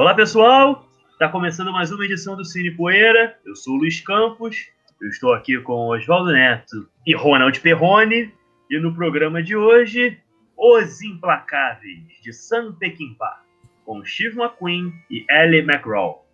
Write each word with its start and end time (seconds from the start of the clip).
Olá 0.00 0.14
pessoal, 0.14 0.88
está 1.12 1.28
começando 1.28 1.70
mais 1.70 1.92
uma 1.92 2.02
edição 2.06 2.34
do 2.34 2.42
Cine 2.42 2.70
Poeira. 2.70 3.36
Eu 3.44 3.54
sou 3.54 3.74
o 3.74 3.76
Luiz 3.76 4.00
Campos, 4.00 4.56
eu 4.98 5.10
estou 5.10 5.34
aqui 5.34 5.60
com 5.60 5.88
Oswaldo 5.88 6.32
Neto 6.32 6.88
e 7.06 7.14
Ronald 7.14 7.60
Perrone. 7.60 8.32
E 8.70 8.78
no 8.78 8.94
programa 8.94 9.42
de 9.42 9.54
hoje, 9.54 10.18
Os 10.56 11.02
Implacáveis, 11.02 12.18
de 12.22 12.32
Sam 12.32 12.72
Peckinpah, 12.80 13.42
com 13.84 14.02
Steve 14.02 14.40
McQueen 14.40 14.90
e 15.10 15.26
Ellie 15.28 15.60
McGraw. 15.60 16.26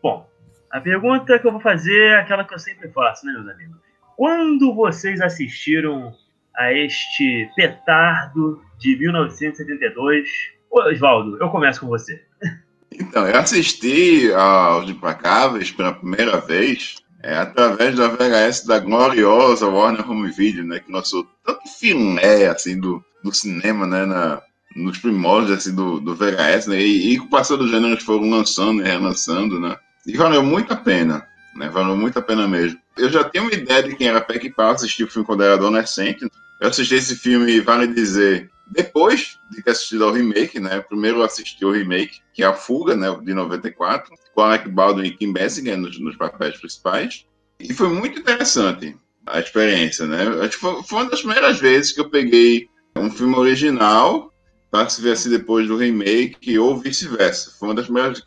Bom, 0.00 0.30
a 0.70 0.80
pergunta 0.80 1.40
que 1.40 1.46
eu 1.48 1.50
vou 1.50 1.60
fazer 1.60 2.00
é 2.00 2.20
aquela 2.20 2.44
que 2.44 2.54
eu 2.54 2.58
sempre 2.60 2.88
faço, 2.92 3.26
né, 3.26 3.32
meus 3.32 3.48
amigos? 3.48 3.78
Quando 4.16 4.72
vocês 4.72 5.20
assistiram 5.20 6.14
a 6.56 6.72
este 6.72 7.50
petardo 7.56 8.62
de 8.78 8.94
1972? 8.96 10.28
Oswaldo, 10.70 11.36
eu 11.42 11.50
começo 11.50 11.80
com 11.80 11.88
você. 11.88 12.24
Então, 12.92 13.26
eu 13.26 13.38
assisti 13.38 14.32
aos 14.32 14.88
Implacáveis 14.88 15.70
pela 15.70 15.92
primeira 15.92 16.38
vez 16.40 16.96
é, 17.22 17.36
através 17.36 17.96
da 17.96 18.08
VHS 18.08 18.64
da 18.64 18.78
gloriosa 18.78 19.66
Warner 19.66 20.08
Home 20.08 20.30
Video, 20.30 20.64
né, 20.64 20.78
que 20.78 20.92
lançou 20.92 21.26
tanto 21.44 21.60
filé 21.78 22.46
assim 22.46 22.78
do, 22.78 23.04
do 23.22 23.32
cinema, 23.32 23.86
né, 23.86 24.06
na, 24.06 24.40
nos 24.76 24.98
primórdios 24.98 25.58
assim 25.58 25.74
do, 25.74 26.00
do 26.00 26.14
VHS, 26.14 26.66
né, 26.68 26.80
e, 26.80 27.14
e 27.14 27.18
com 27.18 27.26
o 27.26 27.30
passar 27.30 27.56
dos 27.56 27.70
gêneros 27.70 28.04
foram 28.04 28.30
lançando 28.30 28.82
e 28.82 28.84
relançando, 28.84 29.58
né, 29.58 29.76
e 30.06 30.16
valeu 30.16 30.42
muito 30.42 30.72
a 30.72 30.76
pena, 30.76 31.26
né, 31.56 31.68
valeu 31.68 31.96
muito 31.96 32.18
a 32.18 32.22
pena 32.22 32.46
mesmo. 32.46 32.78
Eu 32.96 33.10
já 33.10 33.24
tinha 33.24 33.42
uma 33.42 33.52
ideia 33.52 33.82
de 33.82 33.96
quem 33.96 34.08
era 34.08 34.20
Peck 34.20 34.48
Pau, 34.50 34.70
assisti 34.70 35.02
o 35.02 35.10
filme 35.10 35.26
quando 35.26 35.42
era 35.42 35.54
adolescente, 35.54 36.26
eu 36.60 36.68
assisti 36.68 36.94
esse 36.94 37.16
filme, 37.16 37.60
vale 37.60 37.88
dizer, 37.88 38.48
depois 38.70 39.38
de 39.50 39.62
ter 39.62 39.70
assistido 39.70 40.04
ao 40.04 40.12
remake, 40.12 40.60
né? 40.60 40.80
Primeiro 40.80 41.22
assisti 41.22 41.64
o 41.64 41.72
remake, 41.72 42.20
que 42.34 42.42
é 42.42 42.46
A 42.46 42.52
Fuga, 42.52 42.94
né? 42.94 43.08
De 43.22 43.34
94, 43.34 44.12
com 44.34 44.40
Alec 44.40 44.68
Baldwin 44.68 45.06
e 45.06 45.16
Kim 45.16 45.32
Basinger 45.32 45.76
nos, 45.76 45.98
nos 46.00 46.16
papéis 46.16 46.56
principais. 46.58 47.26
E 47.60 47.72
foi 47.72 47.88
muito 47.88 48.20
interessante 48.20 48.96
a 49.26 49.40
experiência, 49.40 50.06
né? 50.06 50.22
Acho 50.40 50.50
que 50.50 50.56
foi, 50.56 50.82
foi 50.82 50.98
uma 50.98 51.10
das 51.10 51.20
primeiras 51.20 51.58
vezes 51.58 51.92
que 51.92 52.00
eu 52.00 52.10
peguei 52.10 52.68
um 52.96 53.10
filme 53.10 53.34
original 53.36 54.32
para 54.70 54.88
se 54.88 55.00
ver 55.00 55.12
assim 55.12 55.30
depois 55.30 55.66
do 55.66 55.76
remake 55.76 56.58
ou 56.58 56.76
vice-versa. 56.76 57.52
Foi 57.58 57.68
uma 57.68 57.74
das 57.74 57.86
primeiras, 57.86 58.22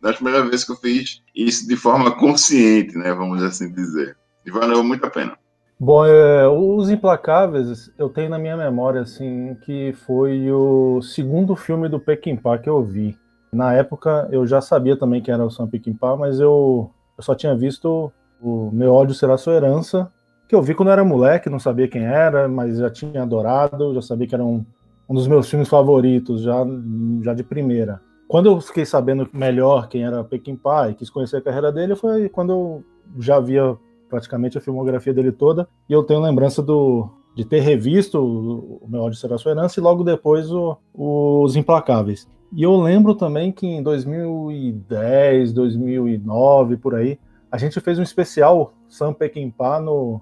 das 0.00 0.16
primeiras 0.16 0.48
vezes 0.48 0.64
que 0.64 0.72
eu 0.72 0.76
fiz 0.76 1.22
isso 1.34 1.68
de 1.68 1.76
forma 1.76 2.16
consciente, 2.16 2.96
né? 2.96 3.12
Vamos 3.12 3.42
assim 3.42 3.70
dizer. 3.72 4.16
E 4.44 4.50
valeu 4.50 4.82
muito 4.82 5.04
a 5.04 5.10
pena. 5.10 5.38
Bom, 5.84 6.06
é, 6.06 6.46
Os 6.46 6.88
Implacáveis, 6.90 7.90
eu 7.98 8.08
tenho 8.08 8.30
na 8.30 8.38
minha 8.38 8.56
memória, 8.56 9.00
assim, 9.00 9.56
que 9.64 9.92
foi 10.06 10.48
o 10.48 11.02
segundo 11.02 11.56
filme 11.56 11.88
do 11.88 11.98
Peckinpah 11.98 12.56
que 12.56 12.70
eu 12.70 12.84
vi. 12.84 13.18
Na 13.52 13.72
época, 13.72 14.28
eu 14.30 14.46
já 14.46 14.60
sabia 14.60 14.96
também 14.96 15.20
que 15.20 15.28
era 15.28 15.44
o 15.44 15.50
Sam 15.50 15.66
Peckinpah, 15.66 16.16
mas 16.16 16.38
eu, 16.38 16.88
eu 17.18 17.24
só 17.24 17.34
tinha 17.34 17.56
visto 17.56 18.12
o 18.40 18.70
Meu 18.72 18.94
Ódio 18.94 19.12
Será 19.12 19.36
Sua 19.36 19.54
Herança, 19.54 20.08
que 20.48 20.54
eu 20.54 20.62
vi 20.62 20.72
quando 20.72 20.90
eu 20.90 20.92
era 20.92 21.04
moleque, 21.04 21.50
não 21.50 21.58
sabia 21.58 21.88
quem 21.88 22.04
era, 22.04 22.46
mas 22.46 22.78
já 22.78 22.88
tinha 22.88 23.24
adorado, 23.24 23.92
já 23.92 24.02
sabia 24.02 24.28
que 24.28 24.36
era 24.36 24.44
um, 24.44 24.64
um 25.08 25.14
dos 25.16 25.26
meus 25.26 25.50
filmes 25.50 25.68
favoritos, 25.68 26.42
já, 26.42 26.64
já 27.22 27.34
de 27.34 27.42
primeira. 27.42 28.00
Quando 28.28 28.46
eu 28.46 28.60
fiquei 28.60 28.86
sabendo 28.86 29.28
melhor 29.32 29.88
quem 29.88 30.04
era 30.04 30.22
Peckinpah 30.22 30.90
e 30.90 30.94
quis 30.94 31.10
conhecer 31.10 31.38
a 31.38 31.42
carreira 31.42 31.72
dele, 31.72 31.96
foi 31.96 32.28
quando 32.28 32.52
eu 32.52 32.84
já 33.18 33.40
via 33.40 33.76
praticamente 34.12 34.58
a 34.58 34.60
filmografia 34.60 35.14
dele 35.14 35.32
toda, 35.32 35.66
e 35.88 35.92
eu 35.94 36.02
tenho 36.02 36.20
lembrança 36.20 36.62
do, 36.62 37.08
de 37.34 37.46
ter 37.46 37.60
revisto 37.60 38.22
o 38.22 38.86
Meu 38.86 39.00
Ódio 39.00 39.18
Será 39.18 39.38
Sua 39.38 39.52
Herança 39.52 39.80
e 39.80 39.82
logo 39.82 40.04
depois 40.04 40.52
o, 40.52 40.76
Os 40.92 41.56
Implacáveis. 41.56 42.28
E 42.54 42.62
eu 42.62 42.76
lembro 42.76 43.14
também 43.14 43.50
que 43.50 43.66
em 43.66 43.82
2010, 43.82 45.54
2009, 45.54 46.76
por 46.76 46.94
aí, 46.94 47.18
a 47.50 47.56
gente 47.56 47.80
fez 47.80 47.98
um 47.98 48.02
especial 48.02 48.74
Sam 48.86 49.14
Peckinpah 49.14 49.80
no, 49.80 50.20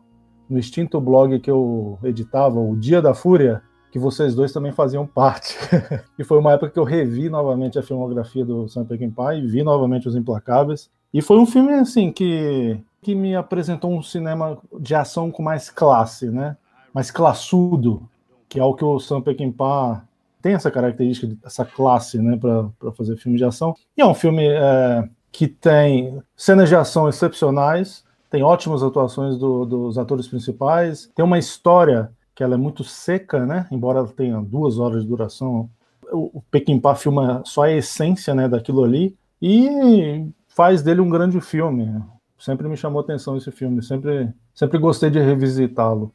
no 0.48 0.56
extinto 0.56 1.00
blog 1.00 1.40
que 1.40 1.50
eu 1.50 1.98
editava, 2.04 2.60
o 2.60 2.76
Dia 2.76 3.02
da 3.02 3.12
Fúria, 3.12 3.60
que 3.90 3.98
vocês 3.98 4.36
dois 4.36 4.52
também 4.52 4.70
faziam 4.70 5.04
parte. 5.04 5.58
e 6.16 6.22
foi 6.22 6.38
uma 6.38 6.52
época 6.52 6.70
que 6.70 6.78
eu 6.78 6.84
revi 6.84 7.28
novamente 7.28 7.76
a 7.76 7.82
filmografia 7.82 8.44
do 8.44 8.68
Sam 8.68 8.84
Peckinpah 8.84 9.34
e 9.34 9.44
vi 9.44 9.64
novamente 9.64 10.06
Os 10.06 10.14
Implacáveis. 10.14 10.88
E 11.12 11.20
foi 11.20 11.38
um 11.38 11.46
filme, 11.46 11.72
assim, 11.74 12.12
que 12.12 12.80
que 13.02 13.14
me 13.14 13.34
apresentou 13.34 13.92
um 13.92 14.02
cinema 14.02 14.58
de 14.78 14.94
ação 14.94 15.30
com 15.30 15.42
mais 15.42 15.70
classe, 15.70 16.30
né? 16.30 16.56
Mais 16.92 17.10
classudo, 17.10 18.08
que 18.48 18.58
é 18.60 18.64
o 18.64 18.74
que 18.74 18.84
o 18.84 18.98
Sam 18.98 19.22
Peckinpah 19.22 20.04
tem 20.42 20.54
essa 20.54 20.70
característica, 20.70 21.36
essa 21.44 21.64
classe, 21.64 22.18
né, 22.18 22.36
para 22.36 22.92
fazer 22.92 23.16
filme 23.16 23.36
de 23.36 23.44
ação. 23.44 23.74
E 23.96 24.00
é 24.00 24.06
um 24.06 24.14
filme 24.14 24.46
é, 24.48 25.08
que 25.30 25.46
tem 25.46 26.20
cenas 26.34 26.68
de 26.68 26.74
ação 26.74 27.08
excepcionais, 27.08 28.04
tem 28.30 28.42
ótimas 28.42 28.82
atuações 28.82 29.36
do, 29.36 29.66
dos 29.66 29.98
atores 29.98 30.26
principais, 30.26 31.10
tem 31.14 31.24
uma 31.24 31.38
história 31.38 32.10
que 32.34 32.42
ela 32.42 32.54
é 32.54 32.58
muito 32.58 32.82
seca, 32.82 33.44
né? 33.44 33.66
Embora 33.70 33.98
ela 33.98 34.08
tenha 34.08 34.40
duas 34.40 34.78
horas 34.78 35.02
de 35.02 35.08
duração, 35.08 35.68
o, 36.10 36.42
Peckinpah 36.50 36.94
filma 36.94 37.42
só 37.44 37.64
a 37.64 37.72
essência, 37.72 38.34
né, 38.34 38.48
daquilo 38.48 38.82
ali 38.82 39.14
e 39.40 40.26
faz 40.60 40.82
dele 40.82 41.00
um 41.00 41.08
grande 41.08 41.40
filme 41.40 42.02
sempre 42.40 42.66
me 42.68 42.76
chamou 42.76 43.00
atenção 43.00 43.36
esse 43.36 43.50
filme, 43.50 43.82
sempre, 43.82 44.30
sempre 44.54 44.78
gostei 44.78 45.10
de 45.10 45.18
revisitá-lo. 45.18 46.12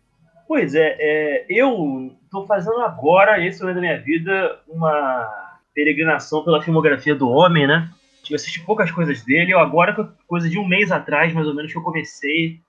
Pois 0.47 0.75
é, 0.75 0.95
é 0.99 1.45
eu 1.49 2.11
estou 2.23 2.45
fazendo 2.45 2.79
agora, 2.81 3.43
esse 3.43 3.61
momento 3.61 3.75
da 3.75 3.81
minha 3.81 3.99
vida, 3.99 4.59
uma 4.67 5.27
peregrinação 5.73 6.43
pela 6.43 6.61
filmografia 6.61 7.15
do 7.15 7.29
homem, 7.29 7.67
né? 7.67 7.89
Eu 8.29 8.35
assisti 8.35 8.59
poucas 8.59 8.91
coisas 8.91 9.23
dele, 9.23 9.53
eu 9.53 9.59
agora, 9.59 10.13
coisa 10.27 10.49
de 10.49 10.57
um 10.57 10.67
mês 10.67 10.91
atrás, 10.91 11.31
mais 11.33 11.47
ou 11.47 11.53
menos, 11.53 11.71
que 11.71 11.77
eu 11.77 11.83
comecei 11.83 12.59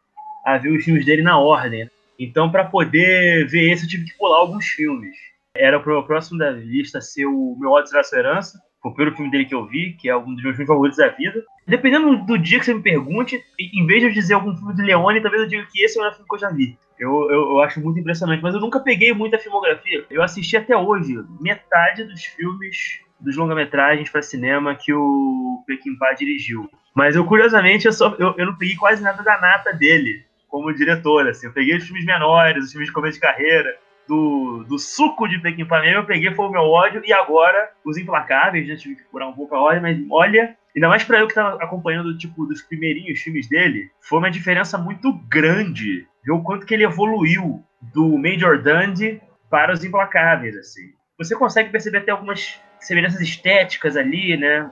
a 0.44 0.58
ver 0.58 0.70
os 0.70 0.84
filmes 0.84 1.04
dele 1.04 1.22
na 1.22 1.38
ordem. 1.38 1.90
Então, 2.18 2.50
para 2.50 2.64
poder 2.64 3.46
ver 3.48 3.70
esse, 3.70 3.84
eu 3.84 3.88
tive 3.88 4.04
que 4.04 4.16
pular 4.18 4.38
alguns 4.38 4.66
filmes. 4.66 5.16
Era 5.54 5.78
o 5.78 6.02
próximo 6.02 6.38
da 6.38 6.50
lista 6.50 7.00
ser 7.00 7.26
o 7.26 7.56
Meu 7.58 7.70
Ódio 7.70 7.88
Será 7.88 8.02
Sua 8.02 8.18
Herança, 8.18 8.58
foi 8.86 8.92
o 8.92 8.94
primeiro 8.94 9.16
filme 9.16 9.30
dele 9.30 9.44
que 9.44 9.54
eu 9.54 9.66
vi, 9.66 9.92
que 9.94 10.08
é 10.08 10.16
um 10.16 10.34
dos 10.34 10.42
meus 10.42 10.56
filmes 10.56 10.68
favoritos 10.68 10.98
da 10.98 11.08
vida. 11.08 11.44
Dependendo 11.66 12.16
do 12.24 12.38
dia 12.38 12.58
que 12.58 12.64
você 12.64 12.74
me 12.74 12.82
pergunte, 12.82 13.42
em 13.58 13.86
vez 13.86 14.00
de 14.00 14.08
eu 14.08 14.12
dizer 14.12 14.34
algum 14.34 14.54
filme 14.56 14.74
de 14.74 14.82
Leone, 14.82 15.20
talvez 15.20 15.42
eu 15.42 15.48
diga 15.48 15.66
que 15.70 15.82
esse 15.82 15.96
é 15.96 16.00
o 16.00 16.04
melhor 16.04 16.14
filme 16.14 16.28
que 16.28 16.34
eu 16.34 16.38
já 16.38 16.50
vi. 16.50 16.78
Eu, 16.98 17.30
eu, 17.30 17.50
eu, 17.50 17.60
acho 17.60 17.80
muito 17.80 17.98
impressionante, 17.98 18.42
mas 18.42 18.54
eu 18.54 18.60
nunca 18.60 18.80
peguei 18.80 19.12
muita 19.12 19.38
filmografia. 19.38 20.04
Eu 20.10 20.22
assisti 20.22 20.56
até 20.56 20.76
hoje 20.76 21.22
metade 21.40 22.04
dos 22.04 22.24
filmes, 22.24 23.00
dos 23.20 23.36
longa-metragens 23.36 24.08
para 24.08 24.22
cinema 24.22 24.74
que 24.74 24.92
o 24.94 25.62
Peckinpah 25.66 26.14
dirigiu. 26.14 26.70
Mas 26.94 27.14
eu, 27.14 27.24
curiosamente, 27.26 27.86
eu, 27.86 27.92
só, 27.92 28.14
eu, 28.18 28.34
eu 28.38 28.46
não 28.46 28.56
peguei 28.56 28.76
quase 28.76 29.02
nada 29.02 29.22
da 29.22 29.38
nata 29.38 29.72
dele 29.74 30.24
como 30.48 30.72
diretor. 30.72 31.28
Assim. 31.28 31.46
Eu 31.46 31.52
peguei 31.52 31.76
os 31.76 31.84
filmes 31.84 32.06
menores, 32.06 32.64
os 32.64 32.70
filmes 32.70 32.88
de 32.88 32.94
começo 32.94 33.14
de 33.14 33.20
carreira 33.20 33.76
do, 34.08 34.64
do 34.68 34.78
suco 34.78 35.28
de 35.28 35.38
Pequim 35.40 35.64
Panema, 35.64 36.00
eu 36.00 36.06
peguei 36.06 36.32
foi 36.34 36.46
o 36.46 36.50
meu 36.50 36.62
ódio, 36.62 37.02
e 37.04 37.12
agora 37.12 37.70
os 37.84 37.96
implacáveis, 37.96 38.66
já 38.66 38.76
tive 38.76 38.96
que 38.96 39.04
curar 39.04 39.28
um 39.28 39.32
pouco 39.32 39.54
a 39.54 39.60
ordem, 39.60 39.82
mas 39.82 39.98
olha, 40.10 40.56
ainda 40.74 40.88
mais 40.88 41.04
para 41.04 41.20
eu 41.20 41.28
que 41.28 41.34
tava 41.34 41.62
acompanhando, 41.62 42.16
tipo, 42.16 42.46
dos 42.46 42.62
primeirinhos 42.62 43.20
filmes 43.20 43.48
dele, 43.48 43.90
foi 44.00 44.18
uma 44.18 44.30
diferença 44.30 44.78
muito 44.78 45.12
grande 45.28 46.06
ver 46.24 46.32
o 46.32 46.42
quanto 46.42 46.66
que 46.66 46.74
ele 46.74 46.84
evoluiu 46.84 47.62
do 47.80 48.18
Major 48.18 48.60
Dandy 48.60 49.20
para 49.50 49.72
os 49.72 49.84
implacáveis, 49.84 50.56
assim. 50.56 50.92
Você 51.18 51.34
consegue 51.34 51.70
perceber 51.70 51.98
até 51.98 52.10
algumas 52.10 52.60
semelhanças 52.80 53.20
estéticas 53.20 53.96
ali, 53.96 54.36
né? 54.36 54.70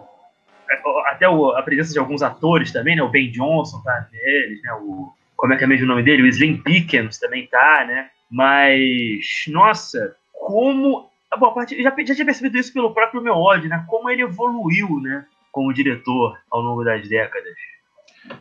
Até 1.07 1.27
a 1.27 1.63
presença 1.63 1.93
de 1.93 1.99
alguns 1.99 2.23
atores 2.23 2.73
também, 2.73 2.97
né? 2.97 3.03
O 3.03 3.09
Ben 3.09 3.31
Johnson 3.31 3.81
tá 3.83 4.09
neles, 4.13 4.63
né? 4.63 4.73
O, 4.75 5.13
como 5.37 5.53
é 5.53 5.57
que 5.57 5.65
é 5.65 5.67
mesmo 5.67 5.85
o 5.85 5.89
nome 5.89 6.03
dele? 6.03 6.23
O 6.23 6.27
Slim 6.27 6.59
Pickens 6.59 7.19
também 7.19 7.47
tá, 7.47 7.85
né? 7.87 8.11
Mas, 8.35 9.45
nossa, 9.47 10.17
como. 10.33 11.09
Bom, 11.39 11.55
já, 11.69 11.95
já 12.05 12.15
tinha 12.15 12.25
percebido 12.25 12.59
isso 12.59 12.73
pelo 12.73 12.93
próprio 12.93 13.23
meu 13.23 13.35
ódio, 13.35 13.69
né? 13.69 13.85
Como 13.89 14.11
ele 14.11 14.23
evoluiu, 14.23 14.99
né? 15.01 15.25
Como 15.53 15.73
diretor 15.73 16.37
ao 16.51 16.61
longo 16.61 16.83
das 16.83 17.09
décadas. 17.09 17.55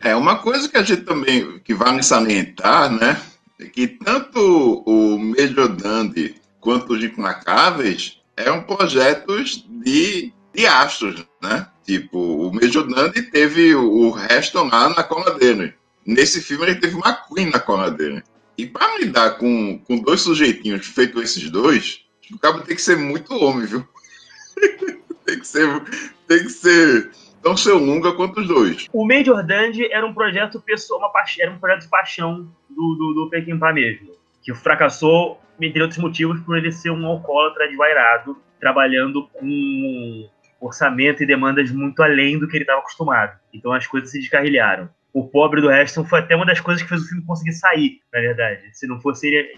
É, 0.00 0.16
uma 0.16 0.38
coisa 0.38 0.68
que 0.68 0.76
a 0.76 0.82
gente 0.82 1.02
também, 1.02 1.60
que 1.60 1.72
vale 1.74 2.02
salientar, 2.02 2.90
né? 2.90 3.20
É 3.60 3.66
que 3.66 3.86
tanto 3.86 4.82
o 4.84 5.16
Major 5.16 5.68
Dandy 5.68 6.34
quanto 6.58 6.94
os 6.94 7.04
Implacáveis 7.04 8.20
eram 8.36 8.64
projetos 8.64 9.64
de, 9.68 10.32
de 10.52 10.66
astros, 10.66 11.24
né? 11.40 11.68
Tipo, 11.84 12.48
o 12.48 12.52
Major 12.52 12.84
Dandy 12.84 13.22
teve 13.22 13.76
o 13.76 14.10
Reston 14.10 14.64
lá 14.64 14.88
na 14.88 15.04
cola 15.04 15.38
dele. 15.38 15.72
Nesse 16.04 16.42
filme 16.42 16.64
ele 16.64 16.80
teve 16.80 16.96
uma 16.96 17.12
Queen 17.12 17.48
na 17.50 17.60
cola 17.60 17.92
dele. 17.92 18.24
E 18.56 18.66
para 18.66 18.98
lidar 18.98 19.38
com, 19.38 19.78
com 19.78 19.98
dois 19.98 20.20
sujeitinhos 20.20 20.86
feito 20.86 21.20
esses 21.20 21.50
dois, 21.50 22.04
o 22.32 22.38
cabo 22.38 22.60
tem 22.60 22.76
que 22.76 22.82
ser 22.82 22.96
muito 22.96 23.34
homem, 23.34 23.66
viu? 23.66 23.86
tem 25.24 25.38
que 25.38 25.46
ser. 25.46 25.68
Tem 26.26 26.38
que 26.38 26.50
ser 26.50 27.10
tão 27.42 27.56
seu 27.56 27.76
longa 27.76 28.12
quanto 28.12 28.40
os 28.40 28.48
dois. 28.48 28.86
O 28.90 29.06
Major 29.06 29.44
Dandy 29.44 29.92
era 29.92 30.06
um 30.06 30.14
projeto 30.14 30.60
pessoal, 30.62 30.98
uma 30.98 31.12
era 31.38 31.50
um 31.50 31.58
projeto 31.58 31.82
de 31.82 31.88
paixão 31.88 32.50
do, 32.70 32.94
do, 32.94 33.14
do 33.14 33.30
Peckinpah 33.30 33.72
mesmo. 33.72 34.12
Que 34.42 34.54
fracassou, 34.54 35.38
entre 35.60 35.82
outros 35.82 36.00
motivos, 36.00 36.40
por 36.40 36.56
ele 36.56 36.72
ser 36.72 36.90
um 36.90 37.04
alcoólatra 37.04 37.68
desvairado, 37.68 38.38
trabalhando 38.58 39.28
com 39.28 40.28
orçamento 40.58 41.22
e 41.22 41.26
demandas 41.26 41.70
muito 41.70 42.02
além 42.02 42.38
do 42.38 42.48
que 42.48 42.56
ele 42.56 42.64
estava 42.64 42.80
acostumado. 42.80 43.38
Então 43.52 43.72
as 43.72 43.86
coisas 43.86 44.10
se 44.10 44.18
descarrilharam. 44.18 44.88
O 45.14 45.28
pobre 45.28 45.60
do 45.60 45.70
Heston 45.70 46.04
foi 46.04 46.18
até 46.18 46.34
uma 46.34 46.44
das 46.44 46.58
coisas 46.58 46.82
que 46.82 46.88
fez 46.88 47.00
o 47.00 47.08
filme 47.08 47.24
conseguir 47.24 47.52
sair, 47.52 48.00
na 48.12 48.20
verdade. 48.20 48.62
Se 48.72 48.84
não 48.88 49.00
fosse 49.00 49.28
ele, 49.28 49.48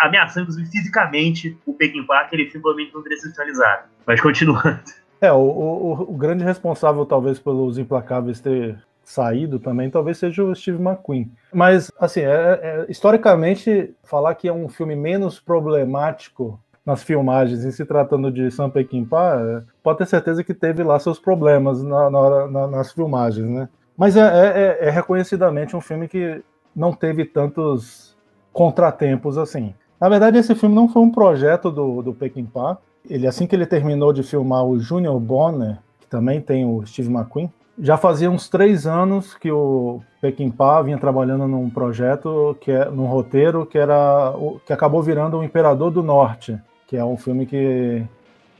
ameaçando, 0.00 0.42
inclusive, 0.42 0.70
fisicamente 0.70 1.56
o 1.64 1.72
Peking 1.72 2.04
Park, 2.04 2.30
ele 2.34 2.44
filme 2.44 2.60
provavelmente 2.60 2.94
não 2.94 3.02
teria 3.02 3.18
sido 3.18 3.32
finalizado. 3.32 3.84
Mas 4.06 4.20
continuando. 4.20 4.80
É, 5.20 5.32
o, 5.32 5.38
o, 5.38 6.12
o, 6.12 6.16
grande 6.16 6.44
responsável, 6.44 7.04
talvez, 7.06 7.38
pelos 7.38 7.78
Implacáveis 7.78 8.38
ter 8.38 8.78
saído 9.02 9.58
também, 9.58 9.90
talvez 9.90 10.18
seja 10.18 10.44
o 10.44 10.54
Steve 10.54 10.80
McQueen. 10.80 11.32
Mas, 11.52 11.90
assim, 11.98 12.20
é, 12.20 12.60
é, 12.62 12.86
historicamente, 12.88 13.94
falar 14.04 14.34
que 14.34 14.46
é 14.46 14.52
um 14.52 14.68
filme 14.68 14.94
menos 14.94 15.40
problemático 15.40 16.60
nas 16.84 17.02
filmagens, 17.02 17.64
em 17.64 17.70
se 17.70 17.84
tratando 17.84 18.30
de 18.30 18.50
Sam 18.50 18.70
Peckinpah, 18.70 19.64
pode 19.82 19.98
ter 19.98 20.06
certeza 20.06 20.44
que 20.44 20.54
teve 20.54 20.82
lá 20.82 20.98
seus 20.98 21.18
problemas 21.18 21.82
na, 21.82 22.10
na, 22.10 22.46
na, 22.46 22.66
nas 22.66 22.92
filmagens, 22.92 23.48
né? 23.48 23.68
Mas 23.98 24.16
é, 24.16 24.20
é, 24.20 24.26
é, 24.26 24.88
é, 24.88 24.90
reconhecidamente 24.90 25.74
um 25.74 25.80
filme 25.80 26.06
que 26.06 26.40
não 26.74 26.92
teve 26.92 27.24
tantos 27.24 28.16
contratempos 28.52 29.36
assim. 29.36 29.74
Na 30.00 30.08
verdade, 30.08 30.38
esse 30.38 30.54
filme 30.54 30.72
não 30.72 30.88
foi 30.88 31.02
um 31.02 31.10
projeto 31.10 31.68
do, 31.68 32.00
do 32.00 32.14
Peckinpah. 32.14 32.78
Ele, 33.10 33.26
assim 33.26 33.44
que 33.44 33.56
ele 33.56 33.66
terminou 33.66 34.12
de 34.12 34.22
filmar 34.22 34.64
o 34.64 34.78
Junior 34.78 35.18
Bonner, 35.18 35.78
que 36.00 36.06
também 36.06 36.40
tem 36.40 36.64
o 36.64 36.86
Steve 36.86 37.12
McQueen, 37.12 37.52
já 37.80 37.96
fazia 37.96 38.30
uns 38.30 38.48
três 38.48 38.86
anos 38.86 39.34
que 39.34 39.50
o 39.50 40.00
Peckinpah 40.20 40.82
vinha 40.82 40.98
trabalhando 40.98 41.48
num 41.48 41.68
projeto, 41.68 42.56
que 42.60 42.70
é, 42.70 42.84
num 42.88 43.06
roteiro 43.06 43.66
que 43.66 43.78
era 43.78 44.32
que 44.64 44.72
acabou 44.72 45.02
virando 45.02 45.38
o 45.38 45.44
Imperador 45.44 45.90
do 45.90 46.04
Norte, 46.04 46.56
que 46.86 46.96
é 46.96 47.04
um 47.04 47.16
filme 47.16 47.46
que 47.46 48.04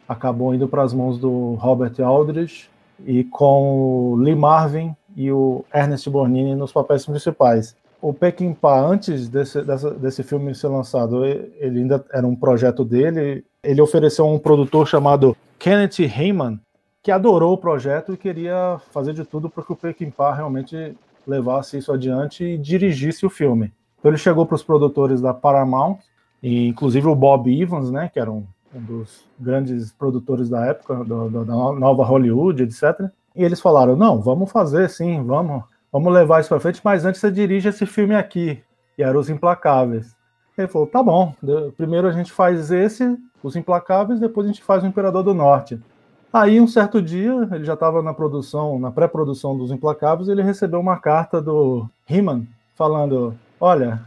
acabou 0.08 0.52
indo 0.52 0.67
para 0.67 0.82
as 0.82 0.93
mãos 0.93 1.17
do 1.19 1.55
Robert 1.55 1.94
Aldrich 2.00 2.69
e 3.05 3.23
com 3.23 4.12
o 4.12 4.17
Lee 4.17 4.34
Marvin 4.34 4.96
e 5.19 5.32
o 5.32 5.65
Ernest 5.75 6.09
Borgnine 6.09 6.55
nos 6.55 6.70
papéis 6.70 7.05
principais. 7.05 7.75
O 8.00 8.15
Peckinpah, 8.15 8.81
antes 8.81 9.29
desse, 9.29 9.61
dessa, 9.62 9.91
desse 9.91 10.23
filme 10.23 10.55
ser 10.55 10.69
lançado, 10.69 11.25
ele 11.25 11.81
ainda 11.81 12.05
era 12.12 12.25
um 12.25 12.37
projeto 12.37 12.85
dele. 12.85 13.44
Ele 13.61 13.81
ofereceu 13.81 14.25
a 14.25 14.32
um 14.32 14.38
produtor 14.38 14.87
chamado 14.87 15.37
Kenneth 15.59 15.99
Heyman, 15.99 16.61
que 17.03 17.11
adorou 17.11 17.55
o 17.55 17.59
projeto 17.59 18.15
e 18.15 18.17
queria 18.17 18.81
fazer 18.93 19.12
de 19.12 19.25
tudo 19.25 19.50
para 19.50 19.65
que 19.65 19.73
o 19.73 19.76
Peckinpah 19.76 20.32
realmente 20.32 20.97
levasse 21.26 21.76
isso 21.79 21.93
adiante 21.93 22.44
e 22.44 22.56
dirigisse 22.56 23.26
o 23.26 23.31
filme. 23.31 23.73
Então 23.99 24.12
ele 24.12 24.19
chegou 24.19 24.47
para 24.47 24.55
os 24.55 24.62
produtores 24.62 25.20
da 25.20 25.35
Paramount 25.35 25.99
e 26.41 26.69
inclusive 26.69 27.09
o 27.09 27.17
Bob 27.17 27.50
Evans, 27.50 27.91
né, 27.91 28.09
que 28.09 28.20
era 28.20 28.31
um, 28.31 28.44
um 28.73 28.81
dos 28.81 29.25
grandes 29.37 29.91
produtores 29.91 30.49
da 30.49 30.65
época, 30.67 30.94
do, 31.03 31.29
do, 31.29 31.44
da 31.44 31.55
nova 31.55 32.05
Hollywood, 32.05 32.62
etc. 32.62 33.11
E 33.38 33.44
eles 33.44 33.61
falaram: 33.61 33.94
não, 33.94 34.20
vamos 34.20 34.50
fazer 34.50 34.90
sim, 34.90 35.23
vamos, 35.23 35.62
vamos 35.93 36.12
levar 36.12 36.40
isso 36.40 36.49
para 36.49 36.58
frente, 36.58 36.81
mas 36.82 37.05
antes 37.05 37.20
você 37.20 37.31
dirige 37.31 37.69
esse 37.69 37.87
filme 37.87 38.17
aqui. 38.17 38.61
E 38.99 39.02
era 39.02 39.17
Os 39.17 39.31
Implacáveis. 39.31 40.17
Ele 40.58 40.67
falou: 40.67 40.88
tá 40.88 41.00
bom, 41.00 41.32
primeiro 41.76 42.08
a 42.08 42.12
gente 42.12 42.32
faz 42.32 42.73
esse, 42.73 43.17
Os 43.40 43.55
Implacáveis, 43.55 44.19
depois 44.19 44.44
a 44.44 44.50
gente 44.50 44.64
faz 44.64 44.82
o 44.82 44.87
Imperador 44.88 45.23
do 45.23 45.32
Norte. 45.32 45.81
Aí, 46.32 46.61
um 46.61 46.67
certo 46.67 47.00
dia, 47.00 47.49
ele 47.52 47.64
já 47.64 47.73
estava 47.75 48.02
na 48.02 48.12
produção, 48.12 48.79
na 48.79 48.90
pré-produção 48.90 49.56
dos 49.56 49.70
Implacáveis, 49.70 50.29
ele 50.29 50.43
recebeu 50.43 50.81
uma 50.81 50.99
carta 50.99 51.41
do 51.41 51.88
He-Man 52.11 52.43
falando: 52.75 53.37
Olha, 53.61 54.00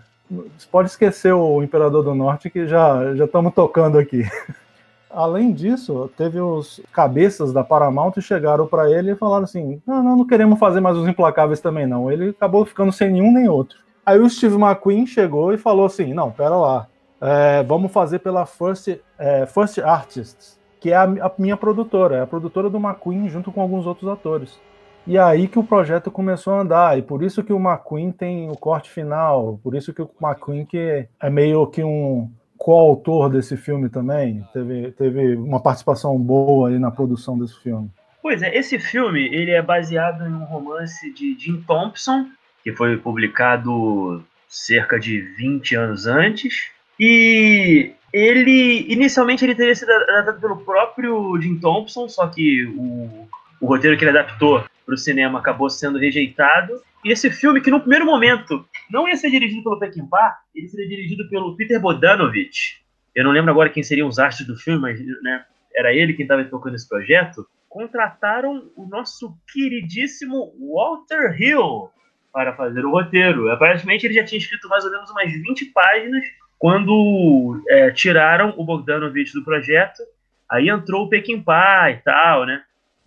pode 0.69 0.89
esquecer 0.89 1.33
o 1.33 1.63
Imperador 1.63 2.03
do 2.03 2.13
Norte 2.13 2.49
que 2.49 2.67
já 2.67 3.15
já 3.15 3.23
estamos 3.23 3.53
tocando 3.53 3.97
aqui. 3.97 4.23
Além 5.13 5.51
disso, 5.51 6.09
teve 6.17 6.39
os 6.39 6.81
cabeças 6.91 7.51
da 7.51 7.63
Paramount 7.63 8.13
chegaram 8.19 8.65
para 8.67 8.89
ele 8.89 9.11
e 9.11 9.15
falaram 9.15 9.43
assim: 9.43 9.81
não, 9.85 10.03
não, 10.03 10.17
não 10.17 10.27
queremos 10.27 10.59
fazer 10.59 10.79
mais 10.79 10.97
os 10.97 11.07
Implacáveis 11.07 11.59
também 11.59 11.85
não. 11.85 12.11
Ele 12.11 12.29
acabou 12.29 12.65
ficando 12.65 12.91
sem 12.91 13.11
nenhum 13.11 13.31
nem 13.31 13.49
outro. 13.49 13.79
Aí 14.05 14.19
o 14.19 14.29
Steve 14.29 14.55
McQueen 14.55 15.05
chegou 15.05 15.53
e 15.53 15.57
falou 15.57 15.85
assim: 15.85 16.13
não, 16.13 16.31
pera 16.31 16.55
lá, 16.55 16.87
é, 17.19 17.63
vamos 17.63 17.91
fazer 17.91 18.19
pela 18.19 18.45
First, 18.45 18.97
é, 19.19 19.45
First 19.45 19.77
Artists, 19.79 20.59
que 20.79 20.91
é 20.91 20.95
a, 20.95 21.03
a 21.03 21.31
minha 21.37 21.55
produtora, 21.55 22.17
é 22.17 22.21
a 22.21 22.27
produtora 22.27 22.69
do 22.69 22.77
McQueen 22.77 23.29
junto 23.29 23.51
com 23.51 23.61
alguns 23.61 23.85
outros 23.85 24.09
atores. 24.09 24.59
E 25.05 25.17
aí 25.17 25.47
que 25.47 25.57
o 25.57 25.63
projeto 25.63 26.11
começou 26.11 26.53
a 26.53 26.61
andar, 26.61 26.97
e 26.97 27.01
por 27.01 27.23
isso 27.23 27.43
que 27.43 27.53
o 27.53 27.59
McQueen 27.59 28.11
tem 28.11 28.49
o 28.49 28.57
corte 28.57 28.89
final, 28.89 29.59
por 29.63 29.75
isso 29.75 29.93
que 29.93 30.01
o 30.01 30.09
McQueen 30.21 30.65
que 30.65 31.07
é 31.19 31.29
meio 31.29 31.65
que 31.67 31.83
um 31.83 32.29
coautor 32.61 33.27
desse 33.27 33.57
filme 33.57 33.89
também, 33.89 34.45
teve, 34.53 34.91
teve 34.91 35.35
uma 35.35 35.59
participação 35.59 36.15
boa 36.19 36.69
aí 36.69 36.77
na 36.77 36.91
produção 36.91 37.35
desse 37.37 37.59
filme. 37.59 37.89
Pois 38.21 38.43
é, 38.43 38.55
esse 38.55 38.77
filme 38.77 39.19
ele 39.33 39.49
é 39.49 39.63
baseado 39.63 40.27
em 40.27 40.31
um 40.31 40.43
romance 40.43 41.11
de 41.11 41.35
Jim 41.39 41.63
Thompson, 41.65 42.27
que 42.63 42.71
foi 42.71 42.97
publicado 42.97 44.23
cerca 44.47 44.99
de 44.99 45.21
20 45.21 45.75
anos 45.75 46.05
antes, 46.05 46.69
e 46.99 47.93
ele 48.13 48.85
inicialmente 48.87 49.43
ele 49.43 49.55
teria 49.55 49.73
sido 49.73 49.91
adaptado 49.91 50.39
pelo 50.39 50.57
próprio 50.57 51.41
Jim 51.41 51.57
Thompson, 51.57 52.07
só 52.07 52.27
que 52.27 52.63
o, 52.65 53.27
o 53.59 53.65
roteiro 53.65 53.97
que 53.97 54.03
ele 54.03 54.15
adaptou 54.15 54.63
para 54.91 54.95
o 54.95 54.97
cinema 54.97 55.39
acabou 55.39 55.69
sendo 55.69 55.97
rejeitado. 55.97 56.81
E 57.03 57.11
esse 57.11 57.31
filme, 57.31 57.61
que 57.61 57.71
no 57.71 57.79
primeiro 57.79 58.05
momento 58.05 58.65
não 58.89 59.07
ia 59.07 59.15
ser 59.15 59.31
dirigido 59.31 59.63
pelo 59.63 59.79
Peckinpah, 59.79 60.37
ele 60.53 60.67
seria 60.67 60.87
dirigido 60.87 61.29
pelo 61.29 61.55
Peter 61.55 61.79
Bodanovich. 61.79 62.81
Eu 63.15 63.23
não 63.23 63.31
lembro 63.31 63.51
agora 63.51 63.69
quem 63.69 63.83
seriam 63.83 64.07
os 64.07 64.19
astros 64.19 64.47
do 64.47 64.57
filme, 64.57 64.81
mas 64.81 64.99
né, 65.23 65.45
era 65.73 65.93
ele 65.93 66.13
quem 66.13 66.23
estava 66.23 66.43
tocando 66.43 66.75
esse 66.75 66.87
projeto. 66.87 67.47
Contrataram 67.69 68.69
o 68.75 68.85
nosso 68.85 69.33
queridíssimo 69.51 70.53
Walter 70.59 71.41
Hill 71.41 71.89
para 72.33 72.53
fazer 72.53 72.85
o 72.85 72.91
roteiro. 72.91 73.49
Aparentemente 73.49 74.05
ele 74.05 74.13
já 74.13 74.25
tinha 74.25 74.39
escrito 74.39 74.67
mais 74.67 74.83
ou 74.83 74.91
menos 74.91 75.09
umas 75.09 75.31
20 75.31 75.65
páginas 75.67 76.23
quando 76.59 77.63
é, 77.69 77.91
tiraram 77.91 78.53
o 78.57 78.65
Bogdanovich 78.65 79.33
do 79.33 79.43
projeto. 79.43 80.03
Aí 80.49 80.69
entrou 80.69 81.05
o 81.05 81.09
Peckinpah 81.09 81.91
e 81.91 81.97
tal, 81.97 82.45
né? 82.45 82.61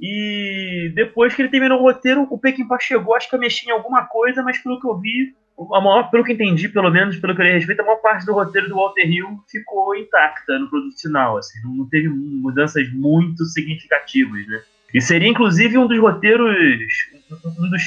E 0.07 0.93
depois 0.95 1.35
que 1.35 1.41
ele 1.41 1.49
terminou 1.49 1.81
o 1.81 1.83
roteiro, 1.83 2.27
o 2.29 2.39
Peckinpah 2.39 2.79
chegou, 2.79 3.15
acho 3.15 3.31
que 3.31 3.37
a 3.37 3.39
mexer 3.39 3.71
em 3.71 3.73
alguma 3.73 4.05
coisa, 4.05 4.43
mas 4.43 4.59
pelo 4.59 4.79
que 4.79 4.87
eu 4.87 5.01
vi, 5.01 5.35
a 5.73 5.81
maior, 5.81 6.11
pelo 6.11 6.23
que 6.23 6.35
entendi, 6.35 6.69
pelo 6.69 6.91
menos 6.91 7.17
pelo 7.17 7.35
que 7.35 7.41
eu 7.41 7.47
respeito, 7.47 7.81
a 7.81 7.85
maior 7.87 8.03
parte 8.03 8.27
do 8.27 8.35
roteiro 8.35 8.69
do 8.69 8.75
Walter 8.75 9.09
Hill 9.09 9.41
ficou 9.51 9.97
intacta 9.97 10.59
no 10.59 10.69
produto 10.69 11.01
final, 11.01 11.39
assim, 11.39 11.59
não 11.65 11.89
teve 11.89 12.11
mudanças 12.11 12.93
muito 12.93 13.47
significativas, 13.47 14.47
né? 14.47 14.61
E 14.93 15.01
seria 15.01 15.29
inclusive 15.29 15.79
um 15.79 15.87
dos 15.87 15.99
roteiros, 15.99 16.55
um 17.59 17.71
dos, 17.71 17.83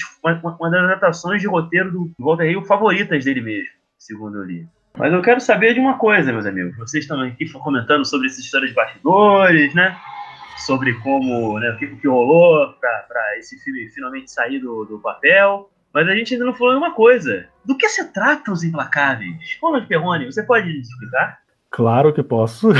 uma 0.59 0.71
das 0.71 0.85
adaptações 0.85 1.39
de 1.39 1.47
roteiro 1.47 1.91
do 1.91 2.11
Walter 2.17 2.49
Hill 2.49 2.63
favoritas 2.63 3.23
dele 3.23 3.41
mesmo, 3.41 3.69
segundo 3.99 4.39
eu 4.39 4.43
li. 4.43 4.65
Mas 4.97 5.13
eu 5.13 5.21
quero 5.21 5.39
saber 5.39 5.75
de 5.75 5.79
uma 5.79 5.99
coisa, 5.99 6.33
meus 6.33 6.47
amigos. 6.47 6.75
Vocês 6.77 7.03
estão 7.03 7.21
aqui 7.21 7.47
comentando 7.51 8.03
sobre 8.03 8.25
essa 8.25 8.41
história 8.41 8.67
de 8.67 8.73
bastidores, 8.73 9.71
né? 9.75 9.95
Sobre 10.57 10.93
como, 10.95 11.59
né, 11.59 11.69
o 11.71 11.77
que, 11.77 11.87
que 11.95 12.07
rolou 12.07 12.73
para 12.79 13.37
esse 13.37 13.57
filme 13.63 13.89
finalmente 13.89 14.31
sair 14.31 14.59
do, 14.59 14.85
do 14.85 14.99
papel. 14.99 15.69
Mas 15.93 16.07
a 16.07 16.15
gente 16.15 16.33
ainda 16.33 16.45
não 16.45 16.53
falou 16.53 16.77
uma 16.77 16.93
coisa. 16.93 17.47
Do 17.65 17.77
que 17.77 17.89
se 17.89 18.11
trata 18.11 18.51
Os 18.51 18.63
Implacáveis? 18.63 19.57
Ronald 19.61 19.87
Perrone, 19.87 20.25
você 20.25 20.43
pode 20.43 20.69
explicar? 20.69 21.39
Claro 21.71 22.13
que 22.13 22.21
posso. 22.23 22.69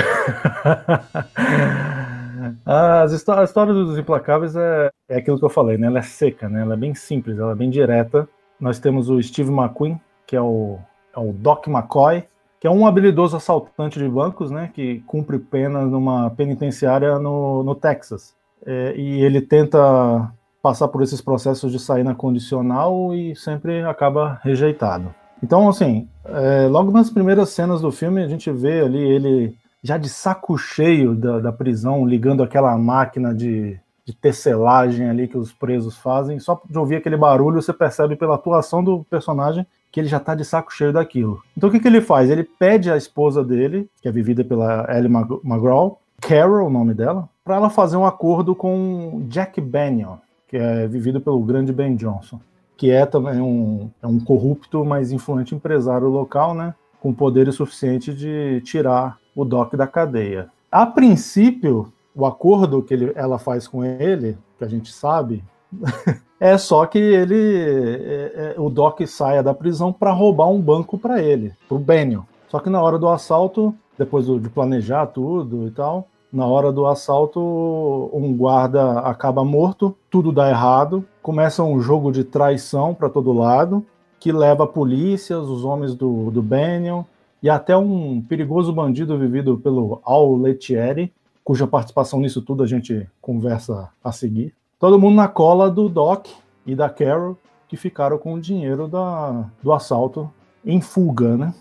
As 2.65 3.27
a 3.29 3.43
história 3.43 3.73
dos 3.73 3.97
Implacáveis 3.97 4.55
é, 4.55 4.91
é 5.09 5.17
aquilo 5.17 5.39
que 5.39 5.45
eu 5.45 5.49
falei, 5.49 5.77
né? 5.77 5.87
Ela 5.87 5.99
é 5.99 6.03
seca, 6.03 6.47
né? 6.47 6.61
Ela 6.61 6.75
é 6.75 6.77
bem 6.77 6.93
simples, 6.93 7.37
ela 7.39 7.51
é 7.53 7.55
bem 7.55 7.69
direta. 7.69 8.27
Nós 8.59 8.79
temos 8.79 9.09
o 9.09 9.21
Steve 9.21 9.51
McQueen, 9.51 9.99
que 10.25 10.35
é 10.35 10.41
o, 10.41 10.79
é 11.15 11.19
o 11.19 11.33
Doc 11.33 11.67
McCoy, 11.67 12.27
que 12.59 12.67
é 12.67 12.71
um 12.71 12.87
habilidoso 12.87 13.37
assaltante 13.37 13.99
de 13.99 14.07
bancos, 14.07 14.49
né, 14.49 14.71
que 14.73 14.99
cumpre 15.05 15.37
pena 15.37 15.85
numa 15.85 16.29
penitenciária 16.31 17.19
no, 17.19 17.63
no 17.63 17.75
Texas. 17.75 18.35
É, 18.65 18.95
e 18.97 19.21
ele 19.21 19.41
tenta 19.41 20.31
passar 20.61 20.87
por 20.87 21.01
esses 21.03 21.21
processos 21.21 21.71
de 21.71 21.79
sair 21.79 22.03
na 22.03 22.15
condicional 22.15 23.13
e 23.13 23.35
sempre 23.35 23.83
acaba 23.83 24.39
rejeitado. 24.43 25.13
Então, 25.41 25.69
assim, 25.69 26.07
é, 26.25 26.67
logo 26.67 26.91
nas 26.91 27.09
primeiras 27.09 27.49
cenas 27.49 27.79
do 27.79 27.91
filme, 27.91 28.23
a 28.23 28.27
gente 28.27 28.51
vê 28.51 28.81
ali 28.81 28.99
ele 28.99 29.55
já 29.83 29.97
de 29.97 30.09
saco 30.09 30.57
cheio 30.57 31.15
da, 31.15 31.39
da 31.39 31.51
prisão, 31.51 32.05
ligando 32.05 32.41
aquela 32.41 32.75
máquina 32.77 33.33
de, 33.33 33.79
de 34.03 34.13
tecelagem 34.13 35.07
ali 35.07 35.27
que 35.27 35.37
os 35.37 35.53
presos 35.53 35.95
fazem. 35.95 36.39
Só 36.39 36.59
de 36.67 36.77
ouvir 36.77 36.95
aquele 36.95 37.15
barulho, 37.15 37.61
você 37.61 37.71
percebe 37.71 38.15
pela 38.15 38.35
atuação 38.35 38.83
do 38.83 39.03
personagem 39.03 39.65
que 39.97 40.01
ele 40.01 40.07
já 40.07 40.19
tá 40.19 40.35
de 40.35 40.45
saco 40.45 40.71
cheio 40.71 40.93
daquilo. 40.93 41.41
Então 41.57 41.69
o 41.69 41.71
que, 41.71 41.79
que 41.79 41.87
ele 41.87 42.01
faz? 42.01 42.29
Ele 42.29 42.43
pede 42.43 42.91
à 42.91 42.95
esposa 42.95 43.43
dele, 43.43 43.89
que 43.99 44.07
é 44.07 44.11
vivida 44.11 44.43
pela 44.43 44.85
Ellie 44.95 45.11
McGraw, 45.43 45.99
Carol, 46.21 46.67
o 46.67 46.69
nome 46.69 46.93
dela, 46.93 47.27
para 47.43 47.55
ela 47.55 47.67
fazer 47.67 47.97
um 47.97 48.05
acordo 48.05 48.53
com 48.53 49.25
Jack 49.27 49.59
Bennion, 49.59 50.17
que 50.47 50.55
é 50.55 50.85
vivido 50.85 51.19
pelo 51.19 51.39
grande 51.39 51.73
Ben 51.73 51.95
Johnson, 51.95 52.39
que 52.77 52.91
é 52.91 53.07
também 53.07 53.41
um, 53.41 53.89
é 53.99 54.05
um 54.05 54.19
corrupto, 54.19 54.85
mas 54.85 55.11
influente 55.11 55.55
empresário 55.55 56.09
local, 56.09 56.53
né? 56.53 56.75
Com 56.99 57.11
poder 57.11 57.51
suficiente 57.51 58.13
de 58.13 58.61
tirar 58.61 59.17
o 59.35 59.43
Doc 59.43 59.73
da 59.73 59.87
cadeia. 59.87 60.51
A 60.71 60.85
princípio, 60.85 61.91
o 62.13 62.23
acordo 62.23 62.83
que 62.83 62.93
ele, 62.93 63.13
ela 63.15 63.39
faz 63.39 63.67
com 63.67 63.83
ele, 63.83 64.37
que 64.59 64.63
a 64.63 64.67
gente 64.67 64.93
sabe, 64.93 65.43
é 66.39 66.57
só 66.57 66.85
que 66.85 66.99
ele, 66.99 67.35
é, 67.35 68.55
é, 68.55 68.55
o 68.57 68.69
Doc 68.69 69.01
saia 69.07 69.41
da 69.41 69.53
prisão 69.53 69.91
para 69.91 70.11
roubar 70.11 70.49
um 70.49 70.61
banco 70.61 70.97
para 70.97 71.21
ele, 71.21 71.53
para 71.67 71.77
o 71.77 71.79
Benio. 71.79 72.25
Só 72.47 72.59
que 72.59 72.69
na 72.69 72.81
hora 72.81 72.99
do 72.99 73.09
assalto, 73.09 73.73
depois 73.97 74.27
do, 74.27 74.39
de 74.39 74.49
planejar 74.49 75.07
tudo 75.07 75.67
e 75.67 75.71
tal, 75.71 76.07
na 76.31 76.45
hora 76.45 76.71
do 76.71 76.85
assalto, 76.85 77.39
um 78.13 78.35
guarda 78.35 78.99
acaba 78.99 79.43
morto, 79.43 79.95
tudo 80.09 80.31
dá 80.31 80.49
errado, 80.49 81.03
começa 81.21 81.63
um 81.63 81.79
jogo 81.79 82.11
de 82.11 82.23
traição 82.23 82.93
para 82.93 83.09
todo 83.09 83.33
lado, 83.33 83.85
que 84.19 84.31
leva 84.31 84.65
a 84.65 84.67
polícia, 84.67 85.39
os 85.39 85.63
homens 85.63 85.95
do, 85.95 86.29
do 86.31 86.45
e 87.41 87.49
até 87.49 87.77
um 87.77 88.21
perigoso 88.21 88.73
bandido 88.73 89.17
vivido 89.17 89.57
pelo 89.57 90.01
Al 90.03 90.35
Lettieri, 90.35 91.13
cuja 91.43 91.67
participação 91.67 92.19
nisso 92.19 92.41
tudo 92.41 92.63
a 92.63 92.67
gente 92.67 93.07
conversa 93.21 93.89
a 94.03 94.11
seguir. 94.11 94.53
Todo 94.79 94.99
mundo 94.99 95.15
na 95.15 95.27
cola 95.27 95.71
do 95.71 95.89
Doc 95.89 96.27
e 96.65 96.75
da 96.75 96.87
Carol, 96.87 97.35
que 97.67 97.75
ficaram 97.75 98.17
com 98.17 98.33
o 98.33 98.39
dinheiro 98.39 98.87
da, 98.87 99.49
do 99.63 99.73
assalto 99.73 100.31
em 100.63 100.79
fuga, 100.79 101.35
né? 101.35 101.53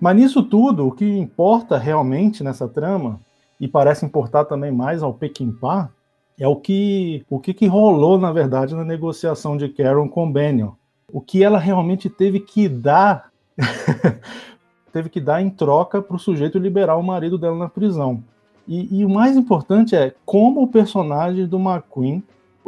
Mas 0.00 0.16
nisso 0.16 0.42
tudo, 0.42 0.86
o 0.86 0.92
que 0.92 1.04
importa 1.04 1.78
realmente 1.78 2.44
nessa 2.44 2.68
trama 2.68 3.18
e 3.58 3.66
parece 3.66 4.04
importar 4.04 4.44
também 4.44 4.70
mais 4.70 5.02
ao 5.02 5.14
Pequimpa, 5.14 5.90
é 6.38 6.46
o 6.46 6.54
que, 6.54 7.24
o 7.28 7.40
que, 7.40 7.52
que 7.52 7.66
rolou, 7.66 8.18
na 8.18 8.30
verdade, 8.30 8.74
na 8.74 8.84
negociação 8.84 9.56
de 9.56 9.68
Karen 9.68 10.06
com 10.06 10.30
Bennion. 10.30 10.72
O 11.12 11.20
que 11.20 11.42
ela 11.42 11.58
realmente 11.58 12.08
teve 12.08 12.38
que 12.38 12.68
dar 12.68 13.30
teve 14.92 15.08
que 15.08 15.20
dar 15.20 15.42
em 15.42 15.50
troca 15.50 16.00
para 16.00 16.16
o 16.16 16.18
sujeito 16.18 16.58
liberar 16.58 16.96
o 16.96 17.02
marido 17.02 17.38
dela 17.38 17.56
na 17.56 17.68
prisão. 17.68 18.22
E, 18.66 19.00
e, 19.00 19.04
o 19.04 19.08
mais 19.08 19.36
importante 19.36 19.96
é 19.96 20.14
como 20.26 20.62
o 20.62 20.68
personagem 20.68 21.46
do 21.46 21.58
McQueen, 21.58 22.22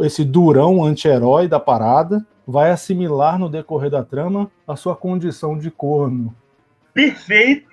esse 0.05 0.25
durão 0.25 0.85
anti-herói 0.85 1.49
da 1.49 1.61
parada, 1.61 2.25
vai 2.47 2.71
assimilar 2.71 3.39
no 3.39 3.49
decorrer 3.49 3.91
da 3.91 4.05
trama 4.05 4.51
a 4.67 4.77
sua 4.77 4.97
condição 4.97 5.57
de 5.57 5.71
corno. 5.71 6.35
Perfeito. 6.93 7.69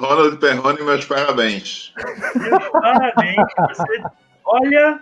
Ronald 0.00 0.36
Perrone, 0.36 0.82
meus 0.82 1.04
parabéns. 1.04 1.94
Meus 2.34 2.68
parabéns. 2.68 3.36
Você, 3.68 4.02
olha. 4.44 5.00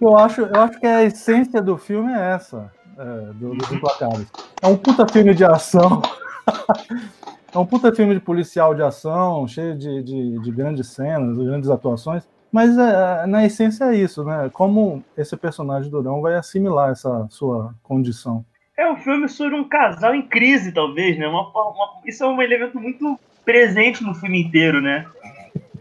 Eu 0.00 0.16
acho, 0.16 0.42
eu 0.42 0.60
acho 0.60 0.78
que 0.78 0.86
a 0.86 1.02
essência 1.04 1.62
do 1.62 1.78
filme 1.78 2.12
é 2.12 2.32
essa, 2.32 2.70
é, 2.98 3.04
do, 3.32 3.54
dos 3.54 3.72
Implacáveis. 3.72 4.28
É 4.60 4.66
um 4.66 4.76
puta 4.76 5.06
filme 5.08 5.34
de 5.34 5.44
ação. 5.44 6.02
é 7.54 7.58
um 7.58 7.64
puta 7.64 7.94
filme 7.94 8.14
de 8.14 8.20
policial 8.20 8.74
de 8.74 8.82
ação, 8.82 9.48
cheio 9.48 9.76
de, 9.76 10.02
de, 10.02 10.38
de 10.40 10.50
grandes 10.50 10.88
cenas, 10.88 11.38
de 11.38 11.44
grandes 11.44 11.70
atuações. 11.70 12.28
Mas 12.54 12.78
é, 12.78 13.26
na 13.26 13.44
essência 13.44 13.86
é 13.86 13.96
isso, 13.96 14.22
né? 14.22 14.48
Como 14.52 15.02
esse 15.18 15.36
personagem 15.36 15.90
Durão 15.90 16.22
vai 16.22 16.36
assimilar 16.36 16.92
essa 16.92 17.26
sua 17.28 17.74
condição. 17.82 18.44
É 18.78 18.88
um 18.88 18.96
filme 18.96 19.28
sobre 19.28 19.56
um 19.56 19.68
casal 19.68 20.14
em 20.14 20.22
crise, 20.22 20.70
talvez, 20.70 21.18
né? 21.18 21.26
Uma, 21.26 21.48
uma, 21.48 22.00
isso 22.06 22.22
é 22.22 22.28
um 22.28 22.40
elemento 22.40 22.78
muito 22.78 23.18
presente 23.44 24.04
no 24.04 24.14
filme 24.14 24.40
inteiro, 24.40 24.80
né? 24.80 25.04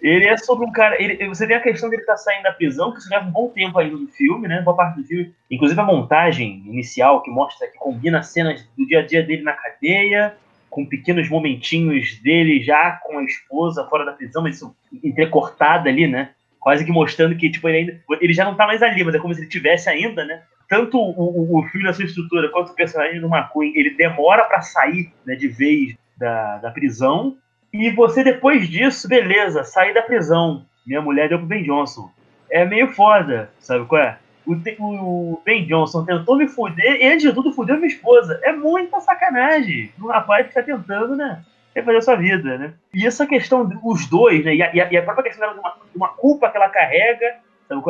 Ele 0.01 0.25
é 0.25 0.35
sobre 0.35 0.65
um 0.65 0.71
cara. 0.71 0.99
Ele, 0.99 1.27
você 1.27 1.45
tem 1.45 1.57
a 1.57 1.61
questão 1.61 1.91
dele 1.91 2.01
estar 2.01 2.13
tá 2.13 2.17
saindo 2.17 2.41
da 2.41 2.53
prisão, 2.53 2.91
que 2.91 2.97
isso 2.97 3.09
leva 3.11 3.27
um 3.27 3.31
bom 3.31 3.49
tempo 3.49 3.77
ainda 3.77 3.95
no 3.95 4.07
filme, 4.07 4.47
né? 4.47 4.63
Boa 4.63 4.75
parte 4.75 4.99
do 4.99 5.05
filme. 5.05 5.31
Inclusive 5.51 5.79
a 5.79 5.85
montagem 5.85 6.63
inicial 6.65 7.21
que 7.21 7.29
mostra, 7.29 7.67
que 7.67 7.77
combina 7.77 8.23
cenas 8.23 8.67
do 8.75 8.83
dia 8.87 9.01
a 9.01 9.05
dia 9.05 9.21
dele 9.21 9.43
na 9.43 9.53
cadeia, 9.53 10.35
com 10.71 10.83
pequenos 10.87 11.29
momentinhos 11.29 12.19
dele 12.23 12.63
já 12.63 12.93
com 13.03 13.19
a 13.19 13.23
esposa 13.23 13.85
fora 13.87 14.03
da 14.03 14.13
prisão, 14.13 14.41
mas 14.41 14.55
isso 14.55 14.75
entrecortada 15.03 15.87
ali, 15.87 16.07
né? 16.07 16.31
Quase 16.63 16.85
que 16.85 16.91
mostrando 16.91 17.35
que, 17.35 17.51
tipo, 17.51 17.67
ele 17.67 17.77
ainda. 17.77 18.01
Ele 18.21 18.33
já 18.33 18.45
não 18.45 18.55
tá 18.55 18.65
mais 18.65 18.81
ali, 18.81 19.03
mas 19.03 19.13
é 19.13 19.19
como 19.19 19.33
se 19.33 19.41
ele 19.41 19.49
tivesse 19.49 19.89
ainda, 19.89 20.23
né? 20.25 20.41
tanto 20.73 20.97
o, 20.97 21.11
o, 21.11 21.59
o 21.59 21.63
filme 21.69 21.93
sua 21.93 22.05
estrutura 22.05 22.49
quanto 22.49 22.71
o 22.71 22.75
personagem 22.75 23.21
do 23.21 23.27
McQueen, 23.27 23.73
ele 23.75 23.91
demora 23.91 24.43
para 24.45 24.61
sair 24.61 25.11
né, 25.23 25.35
de 25.35 25.47
vez 25.47 25.95
da, 26.17 26.57
da 26.57 26.71
prisão. 26.71 27.37
E 27.71 27.91
você, 27.91 28.23
depois 28.23 28.67
disso, 28.67 29.07
beleza, 29.07 29.63
sair 29.63 29.93
da 29.93 30.01
prisão. 30.01 30.65
Minha 30.85 30.99
mulher 30.99 31.29
deu 31.29 31.37
pro 31.37 31.47
Ben 31.47 31.63
Johnson. 31.63 32.09
É 32.49 32.65
meio 32.65 32.87
foda, 32.87 33.51
sabe 33.59 33.85
qual 33.85 34.01
é? 34.01 34.17
O, 34.45 34.53
o 34.79 35.41
Ben 35.45 35.65
Johnson 35.65 36.05
tentou 36.05 36.35
me 36.37 36.47
fuder 36.47 37.01
e, 37.01 37.07
antes 37.07 37.21
de 37.21 37.33
tudo, 37.33 37.53
fudeu 37.53 37.75
minha 37.77 37.87
esposa. 37.87 38.39
É 38.43 38.51
muita 38.51 38.99
sacanagem. 38.99 39.91
Um 40.01 40.07
rapaz 40.07 40.47
que 40.47 40.63
tentando, 40.63 41.15
né? 41.15 41.43
Refazer 41.75 41.99
a 41.99 42.01
sua 42.01 42.15
vida, 42.15 42.57
né? 42.57 42.73
E 42.93 43.05
essa 43.05 43.25
questão, 43.25 43.69
os 43.83 44.07
dois, 44.07 44.43
né? 44.45 44.55
E 44.55 44.61
a, 44.61 44.91
e 44.91 44.97
a 44.97 45.01
própria 45.01 45.23
questão 45.23 45.53
de 45.53 45.59
uma, 45.59 45.73
uma 45.95 46.07
culpa 46.09 46.49
que 46.49 46.57
ela 46.57 46.69
carrega 46.69 47.41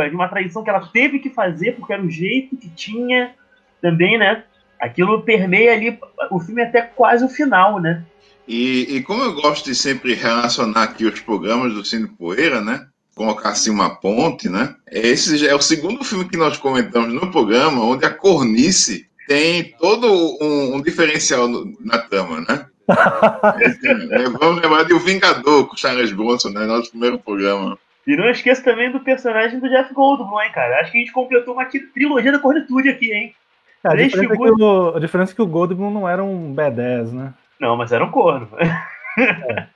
de 0.10 0.16
uma 0.16 0.30
tradição 0.30 0.64
que 0.64 0.70
ela 0.70 0.88
teve 0.88 1.20
que 1.20 1.30
fazer, 1.30 1.74
porque 1.74 1.94
era 1.94 2.02
o 2.02 2.10
jeito 2.10 2.56
que 2.56 2.70
tinha 2.70 3.34
também, 3.82 4.18
né? 4.18 4.44
Aquilo 4.80 5.22
permeia 5.24 5.74
ali 5.74 6.00
o 6.30 6.40
filme 6.40 6.62
até 6.62 6.82
quase 6.82 7.24
o 7.26 7.30
final, 7.30 7.80
né? 7.80 8.04
E, 8.48 8.98
e 8.98 9.04
como 9.04 9.24
eu 9.24 9.34
gosto 9.34 9.66
de 9.66 9.76
sempre 9.76 10.14
relacionar 10.14 10.84
aqui 10.84 11.06
os 11.06 11.20
programas 11.22 11.74
do 11.74 11.86
Cine 11.86 12.08
Poeira, 12.08 12.62
né? 12.62 12.86
Colocar 13.16 13.50
assim 13.50 13.70
uma 13.70 13.96
ponte, 13.96 14.50
né? 14.50 14.76
Esse 14.92 15.38
já 15.38 15.52
é 15.52 15.56
o 15.56 15.62
segundo 15.62 16.04
filme 16.04 16.28
que 16.28 16.38
nós 16.38 16.58
comentamos 16.58 17.14
no 17.14 17.32
programa, 17.32 17.84
onde 17.84 18.06
a 18.06 18.14
cornice 18.14 19.08
tem 19.28 19.74
todo 19.80 20.08
um, 20.42 20.76
um 20.76 20.82
diferencial 20.82 21.48
na 21.80 22.00
trama, 22.00 22.42
né? 22.42 22.66
É, 22.90 24.30
vamos 24.30 24.62
lembrar 24.62 24.84
de 24.84 24.94
O 24.94 25.00
Vingador 25.00 25.68
com 25.68 25.78
Charles 25.78 26.12
Bronson, 26.12 26.50
né? 26.50 26.66
Nosso 26.66 26.92
primeiro 26.92 27.20
programa. 27.20 27.78
E 28.06 28.16
não 28.18 28.30
esqueça 28.30 28.62
também 28.62 28.92
do 28.92 29.00
personagem 29.00 29.60
do 29.60 29.70
Jeff 29.70 29.94
Goldblum, 29.94 30.42
hein, 30.42 30.52
cara. 30.52 30.82
Acho 30.82 30.92
que 30.92 30.98
a 30.98 31.02
gente 31.02 31.14
completou 31.14 31.54
uma 31.54 31.66
trilogia 31.66 32.32
da 32.32 32.40
cornitude 32.40 32.90
aqui, 32.90 33.14
hein? 33.14 33.34
É, 33.84 33.90
a, 33.90 33.96
diferença 33.96 34.34
figuras... 34.34 34.60
é 34.60 34.64
o, 34.64 34.96
a, 34.96 35.00
diferença 35.00 35.32
é 35.32 35.36
que 35.36 35.42
o 35.42 35.48
Goldblum 35.48 35.92
não 35.92 36.08
era 36.08 36.24
um 36.24 36.54
B10, 36.54 37.12
né? 37.12 37.34
Não, 37.60 37.78
mas 37.78 37.92
era 37.92 38.04
um 38.04 38.12
corno. 38.12 38.50
É. 39.18 39.68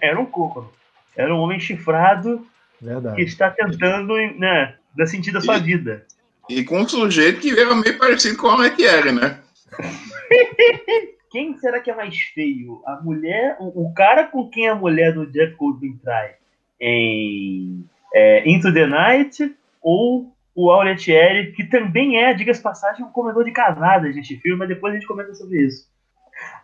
era 0.08 0.20
um 0.20 0.26
corno. 0.26 0.70
Era 1.16 1.32
um 1.34 1.38
homem 1.38 1.60
chifrado 1.60 2.44
Verdade. 2.80 3.16
que 3.16 3.22
está 3.22 3.50
tentando 3.50 4.14
né, 4.38 4.74
dar 4.96 5.06
sentido 5.06 5.38
à 5.38 5.40
sua 5.40 5.58
e, 5.58 5.60
vida. 5.60 6.04
E 6.48 6.64
com 6.64 6.80
um 6.80 6.88
sujeito 6.88 7.40
que 7.40 7.50
era 7.58 7.74
meio 7.74 7.96
parecido 7.98 8.36
com 8.38 8.48
o 8.48 8.50
Alec 8.50 8.82
né? 9.12 9.38
quem 11.32 11.58
será 11.58 11.80
que 11.80 11.90
é 11.90 11.94
mais 11.96 12.16
feio? 12.16 12.82
A 12.86 13.00
mulher, 13.00 13.56
o, 13.58 13.86
o 13.86 13.94
cara 13.94 14.24
com 14.26 14.48
quem 14.48 14.68
a 14.68 14.74
mulher 14.74 15.12
do 15.12 15.26
Jeff 15.26 15.56
Goldblum 15.56 15.98
trai? 15.98 16.36
em 16.82 17.84
é, 18.12 18.50
Into 18.50 18.74
the 18.74 18.86
Night, 18.86 19.54
ou 19.80 20.34
o 20.54 20.70
Auretieri, 20.70 21.52
que 21.52 21.64
também 21.64 22.18
é, 22.18 22.34
diga-se 22.34 22.60
passagem, 22.60 23.04
um 23.04 23.10
comedor 23.10 23.44
de 23.44 23.52
cavadas 23.52 24.14
neste 24.14 24.36
filme, 24.38 24.58
mas 24.58 24.68
depois 24.68 24.92
a 24.92 24.96
gente 24.96 25.06
comenta 25.06 25.32
sobre 25.32 25.62
isso. 25.64 25.88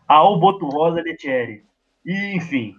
Ao 0.07 0.39
Boto 0.41 0.67
Rosa 0.67 1.01
Letieri. 1.01 1.63
Enfim. 2.05 2.75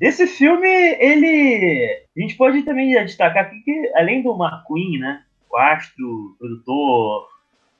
Esse 0.00 0.26
filme, 0.26 0.66
ele. 0.68 2.06
A 2.16 2.20
gente 2.20 2.36
pode 2.36 2.62
também 2.62 2.90
destacar 3.04 3.44
aqui 3.44 3.60
que, 3.60 3.92
além 3.94 4.22
do 4.22 4.32
McQueen, 4.32 4.98
né? 4.98 5.22
O 5.50 5.56
astro, 5.56 6.36
produtor, 6.38 7.28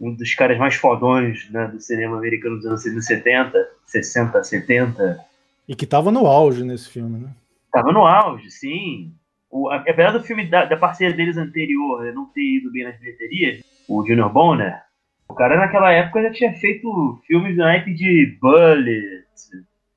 um 0.00 0.14
dos 0.14 0.34
caras 0.34 0.58
mais 0.58 0.74
fodões 0.74 1.50
né, 1.50 1.66
do 1.68 1.80
cinema 1.80 2.16
americano 2.16 2.56
dos 2.56 2.66
anos 2.66 3.04
70, 3.04 3.52
60, 3.86 4.44
70. 4.44 5.20
E 5.68 5.74
que 5.74 5.86
tava 5.86 6.10
no 6.10 6.26
auge 6.26 6.64
nesse 6.64 6.88
filme, 6.88 7.18
né? 7.18 7.30
Tava 7.72 7.92
no 7.92 8.06
auge, 8.06 8.50
sim. 8.50 9.12
O, 9.50 9.70
apesar 9.70 10.12
do 10.12 10.22
filme 10.22 10.46
da, 10.46 10.64
da 10.64 10.76
parceria 10.76 11.14
deles 11.14 11.36
anterior 11.36 12.04
né, 12.04 12.12
não 12.12 12.26
ter 12.26 12.58
ido 12.58 12.70
bem 12.70 12.84
nas 12.84 12.98
bilheterias, 12.98 13.62
o 13.88 14.06
Junior 14.06 14.30
Bonner, 14.30 14.80
o 15.28 15.34
cara 15.34 15.56
naquela 15.56 15.92
época 15.92 16.22
já 16.22 16.32
tinha 16.32 16.54
feito 16.54 17.20
filmes 17.26 17.56
do 17.56 17.62
naipe 17.62 17.92
de 17.92 18.38
Bullet, 18.40 19.24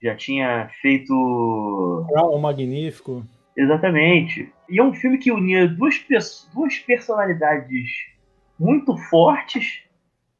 já 0.01 0.15
tinha 0.15 0.69
feito. 0.81 1.13
o 1.13 2.37
Magnífico. 2.39 3.25
Exatamente. 3.55 4.51
E 4.69 4.79
é 4.79 4.83
um 4.83 4.93
filme 4.93 5.17
que 5.17 5.31
unia 5.31 5.67
duas, 5.67 5.95
duas 6.53 6.79
personalidades 6.79 7.89
muito 8.59 8.97
fortes, 8.97 9.80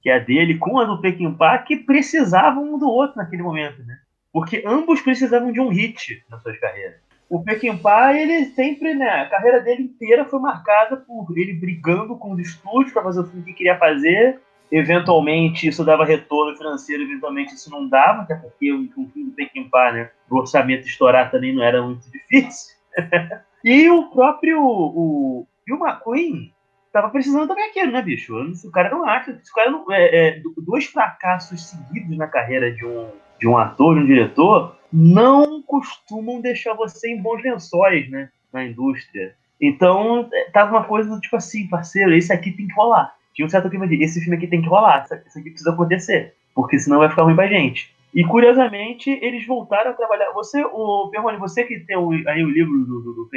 que 0.01 0.10
é 0.10 0.15
a 0.15 0.20
dele 0.20 0.58
com 0.58 0.79
a 0.79 0.86
do 0.86 1.00
Peckinpah, 1.00 1.60
que 1.60 1.75
precisavam 1.75 2.74
um 2.74 2.77
do 2.77 2.89
outro 2.89 3.17
naquele 3.17 3.43
momento, 3.43 3.84
né? 3.84 3.98
Porque 4.34 4.63
ambos 4.65 5.01
precisavam 5.01 5.51
de 5.51 5.60
um 5.60 5.70
hit 5.70 6.24
nas 6.29 6.41
suas 6.41 6.58
carreiras 6.60 7.01
o 7.31 7.41
Peckinpah, 7.41 8.13
ele 8.13 8.48
sempre, 8.48 8.93
né, 8.93 9.10
a 9.22 9.29
carreira 9.29 9.62
dele 9.62 9.84
inteira 9.84 10.25
foi 10.25 10.38
marcada 10.38 10.98
por 10.98 11.25
ele 11.38 11.53
brigando 11.53 12.17
com 12.17 12.34
os 12.34 12.39
estúdios 12.39 12.91
para 12.91 13.03
fazer 13.03 13.22
o 13.22 13.25
filme 13.25 13.46
que 13.46 13.53
queria 13.53 13.77
fazer. 13.77 14.38
Eventualmente 14.70 15.65
isso 15.65 15.86
dava 15.86 16.03
retorno 16.03 16.58
financeiro, 16.58 17.03
eventualmente 17.03 17.53
isso 17.53 17.72
não 17.72 17.88
dava, 17.88 18.24
até 18.24 18.36
porque 18.36 18.74
o, 18.74 18.86
filme 18.89 19.29
do 19.29 19.31
Peckinpah, 19.31 19.93
né, 19.93 20.10
o 20.29 20.39
orçamento 20.39 20.86
estourar 20.86 21.31
também 21.31 21.55
não 21.55 21.63
era 21.63 21.81
muito 21.81 22.03
difícil. 22.12 22.75
e 23.63 23.89
o 23.89 24.10
próprio 24.10 24.62
o, 24.62 25.48
o 25.70 25.74
McQueen 25.74 26.51
tava 26.91 27.10
precisando 27.10 27.48
também 27.48 27.69
aquilo, 27.69 27.91
né, 27.91 28.01
bicho? 28.01 28.36
O 28.65 28.71
cara 28.71 28.89
não 28.89 29.05
acha, 29.05 29.31
o 29.31 29.55
cara 29.55 29.71
não, 29.71 29.86
é, 29.91 30.15
é, 30.15 30.41
dois 30.57 30.86
fracassos 30.86 31.69
seguidos 31.69 32.17
na 32.17 32.27
carreira 32.27 32.71
de 32.71 32.86
um 32.86 33.10
de 33.41 33.48
um 33.48 33.57
ator, 33.57 33.95
de 33.95 34.01
um 34.01 34.05
diretor, 34.05 34.77
não 34.93 35.63
costumam 35.63 36.39
deixar 36.39 36.75
você 36.75 37.10
em 37.10 37.19
bons 37.19 37.41
lençóis, 37.41 38.07
né? 38.10 38.29
Na 38.53 38.63
indústria. 38.63 39.36
Então, 39.60 40.29
é, 40.31 40.51
tava 40.51 40.71
uma 40.71 40.83
coisa 40.83 41.19
tipo 41.19 41.36
assim, 41.36 41.67
parceiro, 41.67 42.13
esse 42.13 42.31
aqui 42.31 42.51
tem 42.51 42.67
que 42.67 42.74
rolar. 42.75 43.12
Tinha 43.33 43.45
um 43.45 43.50
certo 43.50 43.69
clima 43.69 43.88
de, 43.88 44.01
esse 44.03 44.19
filme 44.21 44.38
aqui 44.38 44.45
tem 44.45 44.62
que 44.62 44.67
rolar, 44.67 45.05
isso 45.25 45.39
aqui 45.39 45.50
precisa 45.50 45.71
acontecer, 45.71 46.36
porque 46.53 46.77
senão 46.77 47.00
vai 47.00 47.10
ficar 47.10 47.24
ruim 47.24 47.36
pra 47.36 47.48
gente. 47.48 47.95
E 48.13 48.25
curiosamente, 48.25 49.10
eles 49.22 49.46
voltaram 49.48 49.91
a 49.91 49.94
trabalhar. 49.94 50.32
Você, 50.34 50.63
o 50.63 51.08
Perrone, 51.10 51.38
você 51.38 51.63
que 51.63 51.80
tem 51.80 51.98
o, 51.98 52.12
aí 52.27 52.44
o 52.44 52.50
livro 52.50 52.77
do, 52.80 53.01
do, 53.01 53.13
do 53.13 53.30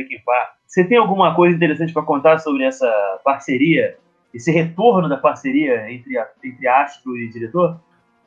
você 0.66 0.82
tem 0.82 0.98
alguma 0.98 1.34
coisa 1.36 1.54
interessante 1.54 1.92
para 1.92 2.02
contar 2.02 2.38
sobre 2.40 2.64
essa 2.64 3.20
parceria, 3.24 3.96
esse 4.32 4.50
retorno 4.50 5.08
da 5.08 5.16
parceria 5.16 5.88
entre, 5.92 6.14
entre 6.42 6.66
astro 6.66 7.16
e 7.16 7.28
diretor? 7.28 7.78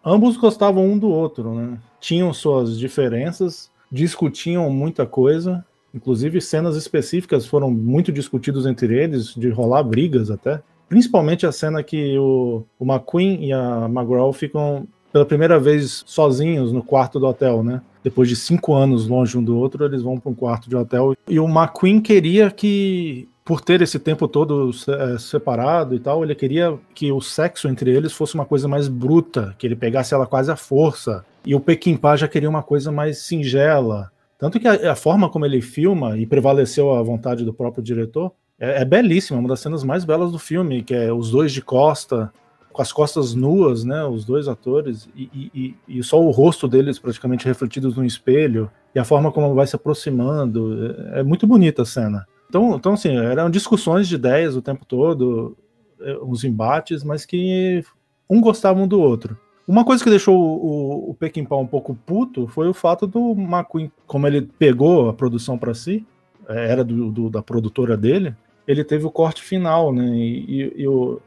Ambos 0.03 0.37
gostavam 0.37 0.85
um 0.85 0.97
do 0.97 1.09
outro, 1.09 1.53
né? 1.53 1.77
Tinham 1.99 2.31
suas 2.31 2.79
diferenças, 2.79 3.69
discutiam 3.91 4.69
muita 4.69 5.05
coisa, 5.05 5.65
inclusive 5.93 6.39
cenas 6.39 6.77
específicas 6.77 7.45
foram 7.45 7.69
muito 7.69 8.09
discutidas 8.09 8.65
entre 8.65 8.97
eles, 8.97 9.33
de 9.35 9.49
rolar 9.49 9.83
brigas 9.83 10.31
até. 10.31 10.61
Principalmente 10.87 11.45
a 11.45 11.51
cena 11.51 11.83
que 11.83 12.17
o, 12.17 12.63
o 12.79 12.85
McQueen 12.85 13.43
e 13.43 13.51
a 13.51 13.89
McGraw 13.89 14.31
ficam 14.31 14.87
pela 15.11 15.25
primeira 15.25 15.59
vez 15.59 16.03
sozinhos 16.05 16.71
no 16.71 16.83
quarto 16.83 17.19
do 17.19 17.27
hotel, 17.27 17.63
né? 17.63 17.81
Depois 18.03 18.29
de 18.29 18.35
cinco 18.35 18.73
anos 18.73 19.07
longe 19.07 19.37
um 19.37 19.43
do 19.43 19.57
outro, 19.57 19.83
eles 19.83 20.01
vão 20.01 20.19
para 20.19 20.31
um 20.31 20.35
quarto 20.35 20.69
de 20.69 20.75
hotel. 20.75 21.15
E 21.27 21.39
o 21.39 21.47
McQueen 21.47 21.99
queria 21.99 22.49
que, 22.49 23.27
por 23.43 23.59
ter 23.59 23.81
esse 23.81 23.99
tempo 23.99 24.27
todo 24.27 24.71
é, 24.87 25.17
separado 25.17 25.93
e 25.93 25.99
tal, 25.99 26.23
ele 26.23 26.35
queria 26.35 26.77
que 26.93 27.11
o 27.11 27.19
sexo 27.19 27.67
entre 27.67 27.91
eles 27.91 28.13
fosse 28.13 28.35
uma 28.35 28.45
coisa 28.45 28.67
mais 28.67 28.87
bruta, 28.87 29.55
que 29.57 29.67
ele 29.67 29.75
pegasse 29.75 30.13
ela 30.13 30.25
quase 30.25 30.51
à 30.51 30.55
força. 30.55 31.25
E 31.45 31.55
o 31.55 31.63
Pá 31.99 32.15
já 32.15 32.27
queria 32.27 32.49
uma 32.49 32.63
coisa 32.63 32.91
mais 32.91 33.19
singela. 33.19 34.11
Tanto 34.37 34.59
que 34.59 34.67
a, 34.67 34.91
a, 34.91 34.95
forma 34.95 35.29
como 35.29 35.45
ele 35.45 35.61
filma, 35.61 36.17
e 36.17 36.25
prevaleceu 36.25 36.93
a 36.93 37.01
vontade 37.01 37.43
do 37.43 37.53
próprio 37.53 37.83
diretor, 37.83 38.31
é, 38.59 38.81
é 38.81 38.85
belíssima, 38.85 39.39
uma 39.39 39.49
das 39.49 39.59
cenas 39.59 39.83
mais 39.83 40.05
belas 40.05 40.31
do 40.31 40.39
filme, 40.39 40.83
que 40.83 40.93
é 40.93 41.11
os 41.11 41.31
dois 41.31 41.51
de 41.51 41.61
costa, 41.61 42.31
com 42.77 42.83
as 42.83 42.93
costas 42.93 43.33
nuas, 43.33 43.83
né, 43.83 44.05
os 44.05 44.23
dois 44.23 44.47
atores, 44.47 45.09
e, 45.15 45.49
e, 45.51 45.75
e, 45.87 46.03
só 46.03 46.21
o 46.21 46.29
rosto 46.29 46.67
deles 46.67 46.99
praticamente 46.99 47.47
refletidos 47.47 47.97
no 47.97 48.05
espelho, 48.05 48.69
e 48.93 48.99
a 48.99 49.03
forma 49.03 49.31
como 49.31 49.55
vai 49.55 49.65
se 49.65 49.75
aproximando, 49.75 50.95
é, 51.11 51.21
é 51.21 51.23
muito 51.23 51.47
bonita 51.47 51.81
a 51.81 51.85
cena. 51.85 52.27
Então, 52.47 52.75
então 52.75 52.93
assim, 52.93 53.17
eram 53.17 53.49
discussões 53.49 54.07
de 54.07 54.13
ideias 54.13 54.55
o 54.55 54.61
tempo 54.61 54.85
todo, 54.85 55.57
é, 55.99 56.19
uns 56.21 56.43
embates, 56.43 57.03
mas 57.03 57.25
que 57.25 57.83
um 58.29 58.39
gostava 58.39 58.79
um 58.79 58.87
do 58.87 59.01
outro. 59.01 59.35
Uma 59.67 59.83
coisa 59.83 60.03
que 60.03 60.09
deixou 60.11 60.37
o, 60.37 61.09
o, 61.09 61.17
o 61.19 61.57
um 61.59 61.65
pouco 61.65 61.95
puto 62.05 62.47
foi 62.47 62.69
o 62.69 62.75
fato 62.75 63.07
do 63.07 63.31
McQueen, 63.31 63.91
como 64.05 64.27
ele 64.27 64.43
pegou 64.43 65.09
a 65.09 65.13
produção 65.13 65.57
para 65.57 65.73
si, 65.73 66.05
é, 66.47 66.71
era 66.71 66.83
do, 66.83 67.11
do, 67.11 67.27
da 67.27 67.41
produtora 67.41 67.97
dele, 67.97 68.35
ele 68.67 68.83
teve 68.83 69.03
o 69.03 69.11
corte 69.11 69.41
final, 69.41 69.91
né? 69.91 70.05
E, 70.15 70.61
e, 70.61 70.81
e 70.83 70.87
o, 70.87 71.19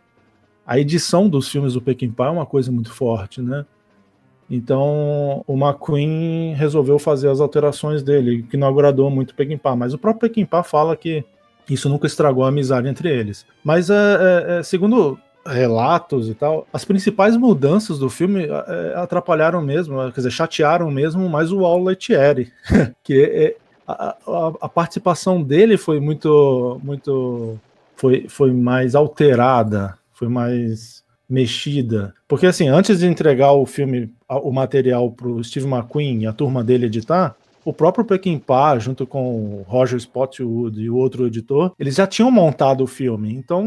a 0.71 0.79
edição 0.79 1.29
dos 1.29 1.49
filmes 1.49 1.75
do 1.75 1.83
Peckinpah 1.83 2.29
é 2.29 2.31
uma 2.31 2.47
coisa 2.47 2.71
muito 2.71 2.93
forte, 2.93 3.43
né? 3.43 3.67
Então 4.49 5.43
o 5.45 5.57
McQueen 5.57 6.55
resolveu 6.55 6.97
fazer 6.97 7.29
as 7.29 7.41
alterações 7.41 8.05
dele, 8.05 8.45
que 8.49 8.57
não 8.57 8.69
agradou 8.69 9.11
muito 9.11 9.33
o 9.33 9.35
Peckinpah, 9.35 9.75
mas 9.75 9.93
o 9.93 9.99
próprio 9.99 10.31
Peckinpah 10.31 10.63
fala 10.63 10.97
que 10.97 11.25
isso 11.69 11.89
nunca 11.89 12.07
estragou 12.07 12.45
a 12.45 12.51
amizade 12.51 12.87
entre 12.87 13.09
eles. 13.09 13.45
Mas 13.65 13.91
é, 13.91 13.95
é, 13.95 14.59
é 14.59 14.63
segundo 14.63 15.19
relatos 15.45 16.29
e 16.29 16.35
tal, 16.35 16.65
as 16.73 16.85
principais 16.85 17.37
mudanças 17.37 17.99
do 17.99 18.09
filme 18.09 18.45
é, 18.47 18.95
atrapalharam 18.95 19.61
mesmo, 19.61 19.97
quer 20.13 20.21
dizer, 20.21 20.31
chatearam 20.31 20.89
mesmo 20.89 21.29
mais 21.29 21.51
o 21.51 21.65
Al 21.65 21.83
Lettieri, 21.83 22.53
que 23.03 23.25
é, 23.25 23.57
a, 23.89 24.17
a, 24.25 24.53
a, 24.61 24.69
participação 24.69 25.43
dele 25.43 25.77
foi 25.77 25.99
muito, 25.99 26.81
muito, 26.81 27.59
foi, 27.97 28.29
foi 28.29 28.53
mais 28.53 28.95
alterada 28.95 29.99
foi 30.21 30.29
mais 30.29 31.03
mexida. 31.29 32.13
Porque 32.29 32.47
assim, 32.47 32.69
antes 32.69 32.99
de 32.99 33.07
entregar 33.07 33.53
o 33.53 33.65
filme, 33.65 34.13
o 34.29 34.53
material 34.53 35.11
para 35.11 35.29
o 35.29 35.43
Steve 35.43 35.67
McQueen 35.67 36.23
e 36.23 36.27
a 36.27 36.33
turma 36.33 36.63
dele 36.63 36.87
editar, 36.87 37.35
o 37.65 37.73
próprio 37.73 38.05
Peckinpah, 38.05 38.79
junto 38.79 39.07
com 39.07 39.61
o 39.61 39.65
Roger 39.67 39.99
Spotwood 39.99 40.79
e 40.79 40.91
o 40.91 40.97
outro 40.97 41.27
editor, 41.27 41.73
eles 41.79 41.95
já 41.95 42.07
tinham 42.07 42.31
montado 42.31 42.85
o 42.85 42.87
filme. 42.87 43.33
Então, 43.35 43.65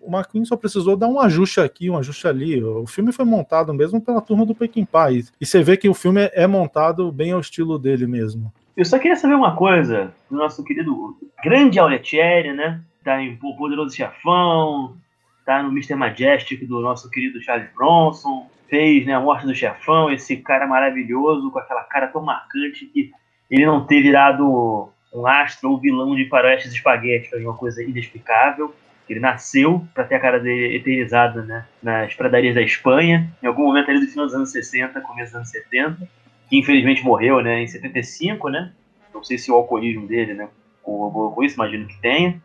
o 0.00 0.08
McQueen 0.08 0.44
só 0.44 0.56
precisou 0.56 0.96
dar 0.96 1.08
um 1.08 1.18
ajuste 1.18 1.60
aqui, 1.60 1.90
um 1.90 1.98
ajuste 1.98 2.28
ali. 2.28 2.62
O 2.62 2.86
filme 2.86 3.10
foi 3.10 3.24
montado 3.24 3.74
mesmo 3.74 4.00
pela 4.00 4.20
turma 4.20 4.46
do 4.46 4.54
Peckinpah. 4.54 5.10
E, 5.10 5.24
e 5.40 5.46
você 5.46 5.62
vê 5.62 5.76
que 5.76 5.88
o 5.88 5.94
filme 5.94 6.30
é 6.32 6.46
montado 6.46 7.10
bem 7.10 7.32
ao 7.32 7.40
estilo 7.40 7.76
dele 7.78 8.06
mesmo. 8.06 8.52
Eu 8.76 8.84
só 8.84 8.98
queria 8.98 9.16
saber 9.16 9.34
uma 9.34 9.56
coisa 9.56 10.12
do 10.30 10.36
nosso 10.36 10.62
querido 10.62 11.16
grande 11.42 11.78
Auletieri, 11.78 12.52
né? 12.52 12.80
Tá 13.04 13.20
em 13.20 13.38
O 13.42 13.56
Poderoso 13.56 13.94
Chefão, 13.94 14.96
tá 15.44 15.62
no 15.62 15.70
Mr. 15.70 15.94
Majestic 15.94 16.64
do 16.66 16.80
nosso 16.80 17.10
querido 17.10 17.42
Charles 17.42 17.68
Bronson, 17.74 18.48
fez 18.68 19.04
né, 19.04 19.14
a 19.14 19.20
morte 19.20 19.46
do 19.46 19.54
chefão, 19.54 20.10
esse 20.10 20.38
cara 20.38 20.66
maravilhoso, 20.66 21.50
com 21.50 21.58
aquela 21.58 21.84
cara 21.84 22.08
tão 22.08 22.22
marcante 22.22 22.86
que 22.86 23.10
ele 23.50 23.66
não 23.66 23.84
ter 23.84 24.00
virado 24.00 24.90
um 25.12 25.26
astro 25.26 25.70
ou 25.70 25.78
vilão 25.78 26.16
de 26.16 26.26
faroestes 26.28 26.72
espaguete, 26.72 27.28
foi 27.28 27.44
uma 27.44 27.54
coisa 27.54 27.82
inexplicável. 27.82 28.74
Ele 29.08 29.20
nasceu 29.20 29.86
para 29.92 30.04
ter 30.04 30.14
a 30.14 30.20
cara 30.20 30.40
dele 30.40 30.76
eternizada 30.76 31.42
né, 31.42 31.66
nas 31.82 32.14
pradarias 32.14 32.54
da 32.54 32.62
Espanha, 32.62 33.30
em 33.42 33.46
algum 33.46 33.64
momento 33.64 33.90
ali 33.90 34.00
do 34.00 34.06
final 34.06 34.24
dos 34.24 34.34
anos 34.34 34.50
60, 34.52 34.98
começo 35.02 35.32
dos 35.32 35.36
anos 35.36 35.50
70, 35.50 36.08
que 36.48 36.58
infelizmente 36.58 37.04
morreu 37.04 37.42
né, 37.42 37.62
em 37.62 37.66
75, 37.66 38.48
né? 38.48 38.72
Não 39.12 39.22
sei 39.22 39.36
se 39.36 39.50
o 39.50 39.54
alcoolismo 39.54 40.06
dele 40.06 40.32
né, 40.32 40.48
corroborou 40.82 41.32
com 41.32 41.44
isso, 41.44 41.56
imagino 41.56 41.86
que 41.86 42.00
tenha. 42.00 42.40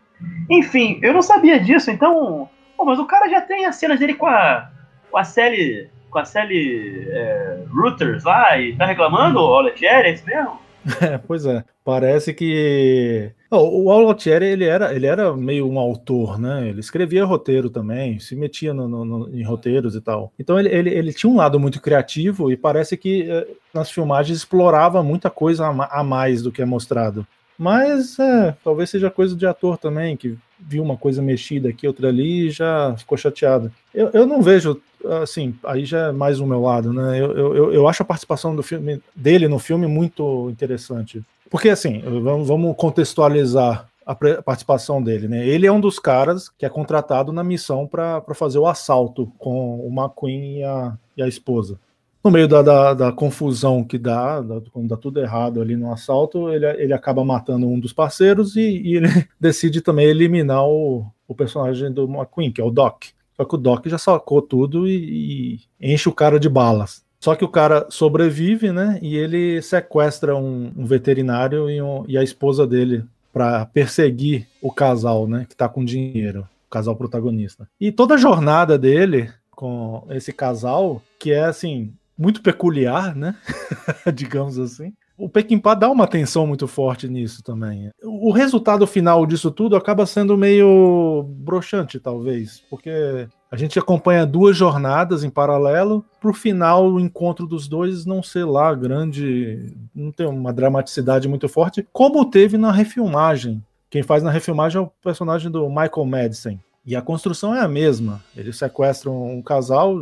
Enfim, 0.50 1.00
eu 1.02 1.14
não 1.14 1.22
sabia 1.22 1.58
disso, 1.58 1.90
então 1.90 2.50
Pô, 2.78 2.86
mas 2.86 3.00
o 3.00 3.06
cara 3.06 3.28
já 3.28 3.42
tem 3.42 3.66
as 3.66 3.76
cenas 3.76 4.00
dele 4.00 4.14
com 4.14 4.28
a, 4.28 4.70
com 5.10 5.18
a 5.18 5.24
Sally, 5.24 5.90
com 6.12 6.20
a 6.20 6.26
Sally 6.26 7.08
é, 7.10 7.64
Reuters 7.74 8.24
lá 8.24 8.58
e 8.60 8.76
tá 8.76 8.86
reclamando, 8.86 9.40
o 9.40 9.50
Oletieri, 9.50 10.10
é 10.10 10.14
isso 10.14 10.26
mesmo? 10.26 10.68
É, 11.02 11.18
pois 11.18 11.46
é. 11.46 11.66
Parece 11.84 12.34
que 12.34 13.30
o 13.52 13.90
Oletieri 13.90 14.46
ele 14.46 14.64
era, 14.64 14.94
ele 14.94 15.06
era 15.06 15.36
meio 15.36 15.70
um 15.70 15.78
autor, 15.78 16.40
né? 16.40 16.70
Ele 16.70 16.80
escrevia 16.80 17.26
roteiro 17.26 17.70
também, 17.70 18.20
se 18.20 18.38
metia 18.38 18.74
no, 18.74 18.88
no, 18.88 19.04
no, 19.04 19.36
em 19.36 19.44
roteiros 19.44 19.96
e 19.96 20.02
tal. 20.02 20.32
Então 20.40 20.58
ele, 20.58 20.70
ele, 20.70 20.90
ele, 20.90 21.14
tinha 21.14 21.30
um 21.30 21.36
lado 21.36 21.60
muito 21.60 21.82
criativo 21.82 22.50
e 22.50 22.56
parece 22.56 22.96
que 22.96 23.30
eh, 23.30 23.48
nas 23.74 23.92
filmagens 23.92 24.38
explorava 24.38 25.04
muita 25.04 25.30
coisa 25.30 25.68
a, 25.68 26.00
a 26.00 26.04
mais 26.06 26.42
do 26.42 26.54
que 26.54 26.62
é 26.62 26.66
mostrado. 26.66 27.28
Mas 27.58 28.20
é, 28.20 28.56
talvez 28.64 28.90
seja 28.90 29.10
coisa 29.10 29.36
de 29.36 29.46
ator 29.46 29.78
também, 29.78 30.16
que 30.16 30.38
viu 30.60 30.84
uma 30.84 30.98
coisa 30.98 31.22
mexida 31.22 31.70
aqui, 31.70 31.88
outra 31.88 32.10
ali 32.10 32.48
e 32.48 32.52
já 32.52 32.96
ficou 32.98 33.18
chateado. 33.18 33.72
Eu, 33.94 34.10
eu 34.14 34.28
não 34.28 34.42
vejo, 34.42 34.80
assim, 35.22 35.56
aí 35.64 35.86
já 35.86 36.08
é 36.08 36.12
mais 36.12 36.40
o 36.40 36.46
meu 36.46 36.62
lado, 36.62 36.94
né? 36.94 37.20
Eu, 37.20 37.32
eu, 37.36 37.74
eu 37.74 37.88
acho 37.88 38.04
a 38.04 38.06
participação 38.06 38.56
do 38.56 38.62
filme, 38.62 39.02
dele 39.16 39.48
no 39.48 39.60
filme 39.60 39.88
muito 39.88 40.50
interessante. 40.52 41.24
Porque, 41.50 41.70
assim, 41.70 42.02
vamos, 42.02 42.48
vamos 42.48 42.76
contextualizar 42.76 43.88
a 44.06 44.16
participação 44.16 45.02
dele, 45.02 45.28
né? 45.28 45.46
Ele 45.46 45.68
é 45.68 45.72
um 45.72 45.82
dos 45.82 46.00
caras 46.00 46.50
que 46.50 46.66
é 46.66 46.70
contratado 46.70 47.34
na 47.34 47.44
missão 47.44 47.86
para 47.88 48.22
fazer 48.34 48.58
o 48.58 48.68
assalto 48.68 49.32
com 49.38 49.80
o 49.80 49.90
McQueen 49.92 50.60
e 50.60 50.64
a, 50.64 50.94
e 51.18 51.24
a 51.24 51.28
esposa 51.28 51.78
no 52.28 52.32
meio 52.32 52.48
da, 52.48 52.62
da, 52.62 52.94
da 52.94 53.12
confusão 53.12 53.84
que 53.84 53.98
dá, 53.98 54.42
da, 54.42 54.62
quando 54.72 54.90
dá 54.90 54.98
tudo 54.98 55.22
errado 55.22 55.62
ali 55.62 55.78
no 55.78 55.92
assalto, 55.94 56.50
ele, 56.50 56.66
ele 56.66 56.94
acaba 56.94 57.24
matando 57.24 57.66
um 57.66 57.80
dos 57.80 57.94
parceiros 57.94 58.58
e, 58.58 58.82
e 58.82 58.98
ele 58.98 59.08
decide 59.40 59.80
também 59.80 60.08
eliminar 60.08 60.66
o, 60.68 61.06
o 61.26 61.34
personagem 61.34 61.92
do 61.92 62.04
McQueen, 62.04 62.52
que 62.52 62.60
é 62.60 62.64
o 62.64 62.70
Doc. 62.70 63.06
Só 63.38 63.46
que 63.46 63.56
o 63.56 63.58
Doc 63.58 63.88
já 63.88 63.98
sacou 63.98 64.42
tudo 64.42 64.88
e, 64.88 65.60
e 65.80 65.94
enche 65.94 66.10
o 66.10 66.14
cara 66.14 66.38
de 66.38 66.50
balas. 66.50 67.02
Só 67.20 67.34
que 67.34 67.46
o 67.46 67.50
cara 67.50 67.88
sobrevive, 67.90 68.72
né? 68.72 69.00
E 69.02 69.16
ele 69.16 69.62
sequestra 69.62 70.36
um, 70.36 70.72
um 70.76 70.86
veterinário 70.86 71.70
e, 71.70 71.82
um, 71.82 72.04
e, 72.08 72.18
a 72.18 72.24
esposa 72.24 72.68
dele 72.68 73.06
para 73.32 73.66
perseguir 73.68 74.48
o 74.62 74.72
casal, 74.72 75.28
né? 75.28 75.46
Que 75.48 75.56
tá 75.56 75.70
com 75.70 75.86
dinheiro, 75.86 76.42
o 76.68 76.70
casal 76.70 76.96
protagonista. 76.96 77.68
E 77.80 77.92
toda 77.92 78.16
a 78.16 78.18
jornada 78.18 78.78
dele 78.78 79.32
com 79.52 80.06
esse 80.10 80.32
casal, 80.32 81.02
que 81.20 81.32
é 81.32 81.46
assim, 81.46 81.92
muito 82.18 82.42
peculiar, 82.42 83.16
né? 83.16 83.36
Digamos 84.14 84.58
assim. 84.58 84.94
O 85.18 85.28
Peckinpah 85.28 85.74
dá 85.74 85.90
uma 85.90 86.04
atenção 86.04 86.46
muito 86.46 86.68
forte 86.68 87.08
nisso 87.08 87.42
também. 87.42 87.90
O 88.04 88.32
resultado 88.32 88.86
final 88.86 89.26
disso 89.26 89.50
tudo 89.50 89.76
acaba 89.76 90.06
sendo 90.06 90.38
meio 90.38 91.24
broxante, 91.28 92.00
talvez, 92.00 92.64
porque 92.70 93.28
a 93.50 93.56
gente 93.56 93.80
acompanha 93.80 94.28
duas 94.28 94.56
jornadas 94.56 95.24
em 95.24 95.30
paralelo, 95.30 96.06
para 96.22 96.30
o 96.30 96.34
final 96.34 96.92
o 96.92 97.00
encontro 97.00 97.48
dos 97.48 97.68
dois 97.68 98.06
não 98.06 98.22
ser 98.22 98.46
lá 98.46 98.74
grande, 98.76 99.74
não 99.96 100.12
tem 100.12 100.28
uma 100.28 100.54
dramaticidade 100.54 101.28
muito 101.28 101.50
forte, 101.50 101.88
como 101.92 102.30
teve 102.30 102.56
na 102.56 102.72
refilmagem. 102.72 103.64
Quem 103.90 104.04
faz 104.04 104.22
na 104.22 104.30
refilmagem 104.30 104.80
é 104.80 104.84
o 104.84 104.92
personagem 105.02 105.50
do 105.50 105.68
Michael 105.68 106.06
Madison. 106.06 106.60
E 106.86 106.96
a 106.96 107.02
construção 107.02 107.56
é 107.56 107.60
a 107.60 107.68
mesma. 107.68 108.22
Eles 108.36 108.58
sequestram 108.58 109.36
um 109.36 109.42
casal, 109.42 109.98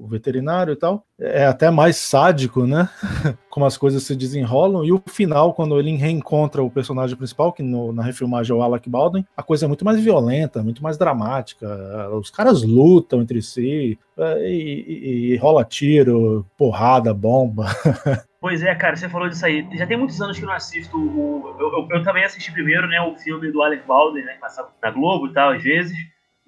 o 0.00 0.06
veterinário 0.06 0.72
e 0.72 0.76
tal. 0.76 1.04
É 1.18 1.44
até 1.44 1.70
mais 1.70 1.96
sádico, 1.96 2.66
né? 2.66 2.88
Como 3.50 3.66
as 3.66 3.76
coisas 3.76 4.02
se 4.02 4.16
desenrolam. 4.16 4.84
E 4.84 4.92
o 4.92 5.02
final, 5.06 5.52
quando 5.52 5.78
ele 5.78 5.94
reencontra 5.96 6.62
o 6.62 6.70
personagem 6.70 7.16
principal, 7.16 7.52
que 7.52 7.62
no, 7.62 7.92
na 7.92 8.02
refilmagem 8.02 8.54
é 8.54 8.58
o 8.58 8.62
Alec 8.62 8.88
Baldwin, 8.88 9.24
a 9.36 9.42
coisa 9.42 9.66
é 9.66 9.68
muito 9.68 9.84
mais 9.84 10.00
violenta, 10.00 10.62
muito 10.62 10.82
mais 10.82 10.96
dramática. 10.96 11.68
Os 12.12 12.30
caras 12.30 12.62
lutam 12.62 13.20
entre 13.20 13.42
si, 13.42 13.98
é, 14.16 14.48
e, 14.48 14.84
e, 14.88 15.32
e 15.32 15.36
rola 15.36 15.64
tiro, 15.64 16.46
porrada, 16.56 17.12
bomba. 17.12 17.66
Pois 18.40 18.62
é, 18.62 18.74
cara, 18.74 18.96
você 18.96 19.06
falou 19.06 19.28
disso 19.28 19.44
aí. 19.44 19.68
Já 19.74 19.86
tem 19.86 19.98
muitos 19.98 20.18
anos 20.22 20.38
que 20.38 20.42
eu 20.42 20.48
não 20.48 20.54
assisto 20.54 20.96
o. 20.96 21.56
Eu, 21.60 21.72
eu, 21.72 21.88
eu 21.90 22.02
também 22.02 22.24
assisti 22.24 22.50
primeiro, 22.50 22.88
né, 22.88 22.98
o 23.02 23.14
filme 23.14 23.52
do 23.52 23.62
Alec 23.62 23.86
Baldwin, 23.86 24.22
né, 24.22 24.32
que 24.32 24.40
passava 24.40 24.70
na 24.82 24.90
Globo 24.90 25.26
e 25.26 25.32
tal, 25.34 25.50
às 25.50 25.62
vezes, 25.62 25.94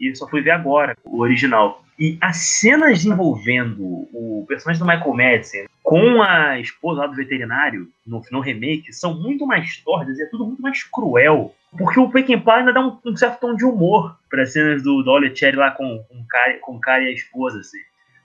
e 0.03 0.17
só 0.17 0.29
fui 0.29 0.43
ver 0.43 0.51
agora 0.51 0.97
o 1.05 1.21
original. 1.21 1.83
E 1.99 2.19
as 2.21 2.37
cenas 2.39 3.05
envolvendo 3.05 4.09
o 4.13 4.45
personagem 4.49 4.83
do 4.83 4.89
Michael 4.89 5.15
Madsen 5.15 5.67
com 5.83 6.23
a 6.23 6.59
esposa 6.59 7.03
lá 7.03 7.07
do 7.07 7.15
veterinário 7.15 7.89
no, 8.07 8.23
no 8.31 8.41
remake 8.41 8.93
são 8.93 9.15
muito 9.15 9.47
mais 9.47 9.77
tortas 9.79 10.19
e 10.19 10.23
é 10.23 10.27
tudo 10.27 10.47
muito 10.47 10.63
mais 10.63 10.83
cruel. 10.83 11.55
Porque 11.77 12.01
o 12.01 12.11
Peckinpah 12.11 12.57
ainda 12.57 12.73
dá 12.73 12.81
um, 12.81 12.99
um, 13.05 13.17
certo 13.17 13.41
tom 13.41 13.55
de 13.55 13.65
humor 13.65 14.17
para 14.29 14.43
as 14.43 14.53
cenas 14.53 14.83
do, 14.83 15.03
do 15.03 15.11
Ollie 15.11 15.35
Cherry 15.35 15.57
lá 15.57 15.71
com, 15.71 16.05
com, 16.09 16.25
cara, 16.29 16.59
com 16.61 16.77
o 16.77 16.81
cara 16.81 17.03
e 17.03 17.09
a 17.09 17.13
esposa, 17.13 17.61
assim. 17.61 17.79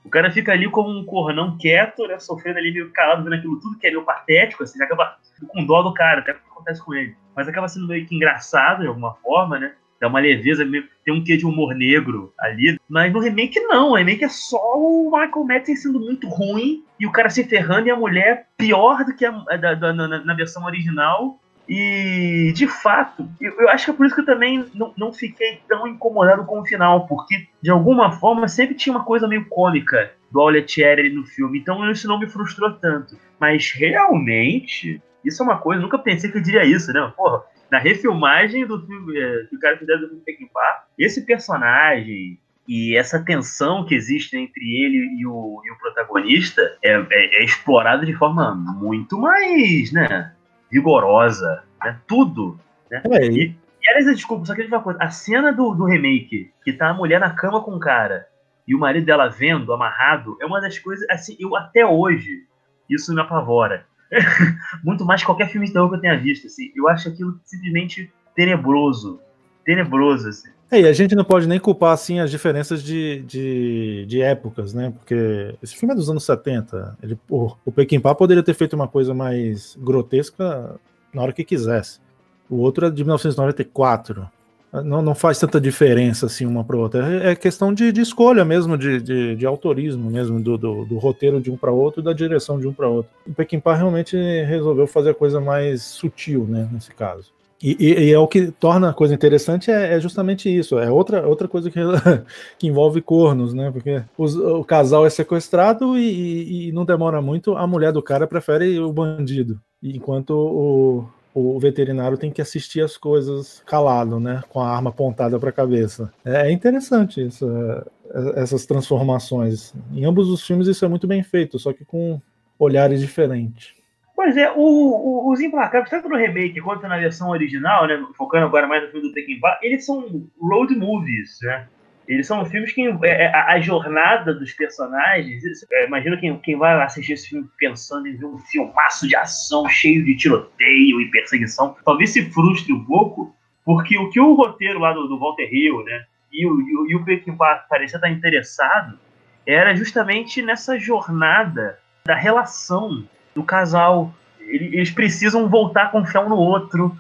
O 0.04 0.10
cara 0.10 0.32
fica 0.32 0.54
ali 0.54 0.70
como 0.70 0.90
um 0.90 1.06
cornão 1.06 1.58
quieto, 1.58 2.08
né? 2.08 2.18
Sofrendo 2.20 2.60
ali 2.60 2.72
meio 2.72 2.90
calado, 2.92 3.24
vendo 3.24 3.36
aquilo 3.36 3.60
tudo, 3.60 3.78
que 3.78 3.88
é 3.88 3.90
meio 3.90 4.04
patético, 4.04 4.64
assim, 4.64 4.82
acaba 4.82 5.18
com 5.50 5.66
dó 5.66 5.82
do 5.82 5.94
cara, 5.94 6.22
até 6.22 6.32
o 6.32 6.36
que 6.36 6.42
acontece 6.50 6.82
com 6.84 6.94
ele. 6.94 7.16
Mas 7.36 7.48
acaba 7.48 7.68
sendo 7.68 7.88
meio 7.88 8.06
que 8.06 8.16
engraçado 8.16 8.82
de 8.82 8.88
alguma 8.88 9.14
forma, 9.16 9.60
né? 9.60 9.74
Dá 10.00 10.08
uma 10.08 10.20
leveza, 10.20 10.64
tem 11.04 11.14
um 11.14 11.24
quê 11.24 11.38
de 11.38 11.46
humor 11.46 11.74
negro 11.74 12.34
ali. 12.40 12.80
Mas 12.88 13.12
no 13.12 13.20
remake 13.20 13.60
não, 13.62 13.92
o 13.92 13.96
remake 13.96 14.24
é 14.24 14.30
só 14.30 14.78
o 14.78 15.12
Michael 15.12 15.46
Madsen 15.46 15.76
sendo 15.76 16.00
muito 16.00 16.28
ruim 16.28 16.84
e 17.00 17.08
o 17.08 17.12
cara 17.12 17.30
se 17.30 17.44
ferrando 17.44 17.88
e 17.88 17.92
a 17.92 17.96
mulher 17.96 18.48
pior 18.58 19.04
do 19.04 19.16
que 19.16 19.26
a, 19.26 19.32
da, 19.32 19.74
da, 19.74 19.94
na, 19.94 20.08
na 20.24 20.34
versão 20.34 20.66
original. 20.66 21.40
E, 21.70 22.54
de 22.56 22.66
fato, 22.66 23.28
eu, 23.42 23.54
eu, 23.60 23.70
acho 23.70 23.86
que 23.86 23.92
é 23.92 23.94
por 23.94 24.06
isso 24.06 24.16
que 24.16 24.22
eu 24.22 24.26
também 24.26 24.66
não, 24.74 24.94
não 24.98 25.12
fiquei 25.12 25.60
tão 25.68 25.86
incomodado 25.86 26.46
com 26.46 26.62
o 26.62 26.66
final, 26.66 27.06
porque, 27.08 27.46
de 27.62 27.70
alguma 27.70 28.12
forma, 28.14 28.48
sempre 28.48 28.74
tinha 28.74 28.96
uma 28.96 29.04
coisa 29.04 29.28
meio 29.28 29.46
cômica 29.50 30.12
do 30.32 30.40
Auletieri 30.40 31.10
no 31.10 31.26
filme, 31.26 31.60
então 31.60 31.90
isso 31.92 32.08
não 32.08 32.20
me 32.20 32.30
frustrou 32.30 32.72
tanto. 32.72 33.18
Mas, 33.38 33.70
realmente, 33.72 35.02
isso 35.26 35.44
é 35.44 35.46
uma 35.46 35.58
coisa, 35.58 35.82
nunca 35.82 36.00
pensei 36.00 36.32
que 36.32 36.38
eu 36.38 36.42
diria 36.42 36.64
isso, 36.64 36.94
né? 36.94 37.12
Porra, 37.18 37.44
na 37.72 37.80
refilmagem 37.80 38.66
do 38.66 38.86
filme 38.86 39.20
é, 39.20 39.44
que 39.46 39.56
o 39.56 39.60
cara 39.60 39.78
fizeram 39.78 40.02
do 40.02 40.08
filme 40.10 40.50
esse 40.98 41.26
personagem 41.26 42.40
e 42.68 42.98
essa 42.98 43.24
tensão 43.24 43.86
que 43.86 43.96
existe 43.96 44.36
entre 44.36 44.64
ele 44.64 45.20
e 45.20 45.26
o, 45.26 45.62
e 45.66 45.72
o 45.72 45.78
protagonista 45.78 46.62
é, 46.84 46.94
é, 46.94 47.42
é 47.42 47.44
explorado 47.44 48.06
de 48.06 48.14
forma 48.14 48.56
muito 48.56 49.18
mais, 49.18 49.92
né? 49.92 50.34
vigorosa, 50.72 51.64
né? 51.84 52.00
Tudo. 52.08 52.60
Né? 52.90 53.02
É, 53.12 53.26
e, 53.28 53.56
e 53.82 53.90
aliás, 53.90 54.16
desculpa, 54.16 54.46
só 54.46 54.54
queria 54.54 54.66
dizer 54.66 54.76
uma 54.76 54.84
coisa. 54.84 55.00
A 55.02 55.10
cena 55.10 55.52
do, 55.52 55.74
do 55.74 55.86
remake, 55.86 56.52
que 56.64 56.74
tá 56.74 56.90
a 56.90 56.94
mulher 56.94 57.20
na 57.20 57.32
cama 57.32 57.62
com 57.62 57.76
o 57.76 57.80
cara 57.80 58.28
e 58.68 58.76
o 58.76 58.80
marido 58.80 59.06
dela 59.06 59.30
vendo, 59.30 59.72
amarrado, 59.72 60.38
é 60.42 60.46
uma 60.46 60.60
das 60.60 60.78
coisas, 60.78 61.08
assim, 61.10 61.38
eu 61.40 61.56
até 61.56 61.86
hoje, 61.86 62.46
isso 62.90 63.14
me 63.14 63.22
apavora. 63.22 63.86
Muito 64.84 65.06
mais 65.06 65.22
que 65.22 65.26
qualquer 65.26 65.50
filme 65.50 65.68
de 65.68 65.74
terror 65.74 65.90
que 65.90 65.96
eu 65.96 66.02
tenha 66.02 66.20
visto, 66.20 66.48
assim. 66.48 66.72
Eu 66.76 66.88
acho 66.88 67.10
aquilo 67.10 67.40
simplesmente 67.46 68.12
tenebroso. 68.36 69.20
Tenebroso, 69.66 70.30
assim. 70.30 70.50
É, 70.70 70.82
e 70.82 70.88
a 70.88 70.92
gente 70.92 71.16
não 71.16 71.24
pode 71.24 71.48
nem 71.48 71.60
culpar 71.60 71.94
assim 71.94 72.20
as 72.20 72.30
diferenças 72.30 72.84
de, 72.84 73.22
de, 73.22 74.06
de 74.06 74.22
épocas, 74.22 74.74
né? 74.74 74.92
Porque 74.92 75.56
esse 75.64 75.76
filme 75.76 75.94
é 75.94 75.96
dos 75.96 76.10
anos 76.10 76.26
70. 76.26 76.98
Ele, 77.02 77.18
o, 77.30 77.56
o 77.66 78.02
Pá 78.02 78.14
poderia 78.14 78.44
ter 78.44 78.54
feito 78.54 78.76
uma 78.76 78.88
coisa 78.88 79.14
mais 79.14 79.78
grotesca 79.80 80.78
na 81.14 81.22
hora 81.22 81.32
que 81.32 81.46
quisesse. 81.46 82.02
O 82.50 82.58
outro 82.58 82.86
é 82.86 82.90
de 82.90 83.02
1994. 83.04 84.30
Não, 84.72 85.02
não 85.02 85.16
faz 85.16 85.40
tanta 85.40 85.62
diferença 85.62 86.26
assim 86.26 86.46
uma 86.46 86.64
para 86.64 86.78
outra. 86.78 87.24
É, 87.24 87.32
é 87.32 87.36
questão 87.36 87.74
de, 87.74 87.92
de 87.92 88.02
escolha 88.02 88.44
mesmo, 88.44 88.78
de, 88.78 89.02
de, 89.02 89.36
de, 89.36 89.46
autorismo 89.46 90.10
mesmo, 90.10 90.40
do, 90.40 90.58
do, 90.58 90.86
do, 90.86 90.98
roteiro 90.98 91.40
de 91.40 91.50
um 91.50 91.56
para 91.56 91.72
outro 91.72 92.02
e 92.02 92.04
da 92.04 92.14
direção 92.14 92.60
de 92.60 92.68
um 92.68 92.74
para 92.74 92.88
outro. 92.88 93.12
O 93.26 93.62
Pá 93.62 93.76
realmente 93.76 94.18
resolveu 94.44 94.86
fazer 94.86 95.12
a 95.12 95.16
coisa 95.16 95.40
mais 95.40 95.84
sutil, 95.84 96.46
né? 96.48 96.68
Nesse 96.72 96.94
caso. 96.94 97.32
E, 97.62 97.76
e, 97.80 98.04
e, 98.06 98.12
é 98.12 98.20
o 98.20 98.28
que 98.28 98.52
torna 98.52 98.90
a 98.90 98.94
coisa 98.94 99.16
interessante 99.16 99.72
é, 99.72 99.96
é, 99.96 100.00
justamente 100.00 100.48
isso. 100.48 100.78
É 100.78 100.92
outra, 100.92 101.28
outra 101.28 101.48
coisa 101.48 101.72
que, 101.72 101.80
que 102.60 102.68
envolve 102.68 103.02
cornos, 103.02 103.54
né? 103.54 103.72
Porque 103.72 104.04
os, 104.18 104.36
o 104.36 104.64
casal 104.64 105.06
é 105.06 105.10
sequestrado 105.10 105.98
e, 105.98 106.68
e, 106.68 106.72
não 106.72 106.86
demora 106.86 107.22
muito, 107.22 107.56
a 107.58 107.66
mulher 107.66 107.92
do 107.92 108.04
cara 108.04 108.28
prefere 108.28 108.80
o 108.80 108.92
bandido. 108.94 109.60
Enquanto 109.82 110.32
o, 110.32 111.06
o 111.40 111.60
veterinário 111.60 112.18
tem 112.18 112.32
que 112.32 112.42
assistir 112.42 112.82
as 112.82 112.98
coisas 112.98 113.62
calado, 113.66 114.20
né? 114.20 114.42
Com 114.50 114.60
a 114.60 114.70
arma 114.70 114.90
apontada 114.90 115.40
para 115.40 115.50
a 115.50 115.54
cabeça. 115.54 116.12
É, 116.26 116.48
é 116.48 116.52
interessante 116.52 117.26
isso, 117.26 117.48
é, 117.50 118.42
essas 118.42 118.66
transformações. 118.66 119.74
Em 119.94 120.06
ambos 120.06 120.30
os 120.30 120.46
filmes 120.46 120.68
isso 120.68 120.84
é 120.84 120.88
muito 120.88 121.08
bem 121.08 121.22
feito, 121.24 121.60
só 121.60 121.72
que 121.72 121.86
com 121.86 122.20
olhares 122.58 123.00
diferentes. 123.00 123.76
Pois 124.16 124.36
é, 124.36 124.52
o, 124.52 124.58
o, 124.58 125.32
os 125.32 125.40
Implacáveis, 125.40 125.92
tanto 125.92 126.10
no 126.10 126.18
remake 126.18 126.60
quanto 126.60 126.88
na 126.88 126.98
versão 126.98 127.30
original, 127.30 127.86
né, 127.86 128.04
focando 128.18 128.48
agora 128.48 128.66
mais 128.66 128.84
no 128.84 128.90
filme 128.90 129.08
do 129.08 129.14
Tekken 129.14 129.40
Bar, 129.40 129.60
eles 129.62 129.86
são 129.86 130.28
road 130.42 130.76
movies, 130.76 131.38
né? 131.44 131.68
Eles 132.08 132.26
são 132.26 132.46
filmes 132.46 132.72
que 132.72 132.82
é, 133.04 133.24
é, 133.24 133.36
a, 133.36 133.60
jornada 133.60 134.34
dos 134.34 134.54
personagens. 134.54 135.44
É, 135.72 135.86
imagina 135.86 136.18
quem, 136.18 136.38
quem 136.40 136.58
vai 136.58 136.82
assistir 136.82 137.14
esse 137.14 137.30
filme 137.30 137.48
pensando 137.58 138.08
em 138.08 138.16
ver 138.16 138.26
um 138.26 138.38
filmaço 138.38 139.08
de 139.08 139.16
ação 139.16 139.68
cheio 139.68 140.06
de 140.06 140.16
tiroteio 140.16 141.02
e 141.02 141.12
perseguição, 141.12 141.76
talvez 141.84 142.12
se 142.12 142.30
frustre 142.32 142.72
um 142.72 142.86
pouco, 142.86 143.36
porque 143.66 143.98
o 143.98 144.10
que 144.10 144.20
o 144.20 144.34
roteiro 144.34 144.80
lá 144.80 144.94
do, 144.94 145.08
do 145.08 145.20
Walter 145.20 145.50
Hill, 145.52 145.84
né, 145.84 146.06
e 146.32 146.46
o, 146.46 146.62
e 146.62 146.78
o, 146.78 146.92
e 146.92 146.96
o 146.96 147.04
Peckinpah 147.04 147.66
parecia 147.70 147.98
estar 147.98 148.10
interessado 148.10 148.98
era 149.46 149.74
justamente 149.74 150.42
nessa 150.42 150.78
jornada 150.78 151.80
da 152.06 152.16
relação 152.16 153.08
do 153.34 153.44
casal. 153.44 154.14
Eles 154.42 154.92
precisam 154.92 155.48
voltar 155.48 155.84
a 155.84 155.90
confiar 155.90 156.26
um 156.26 156.30
no 156.30 156.36
outro. 156.36 156.96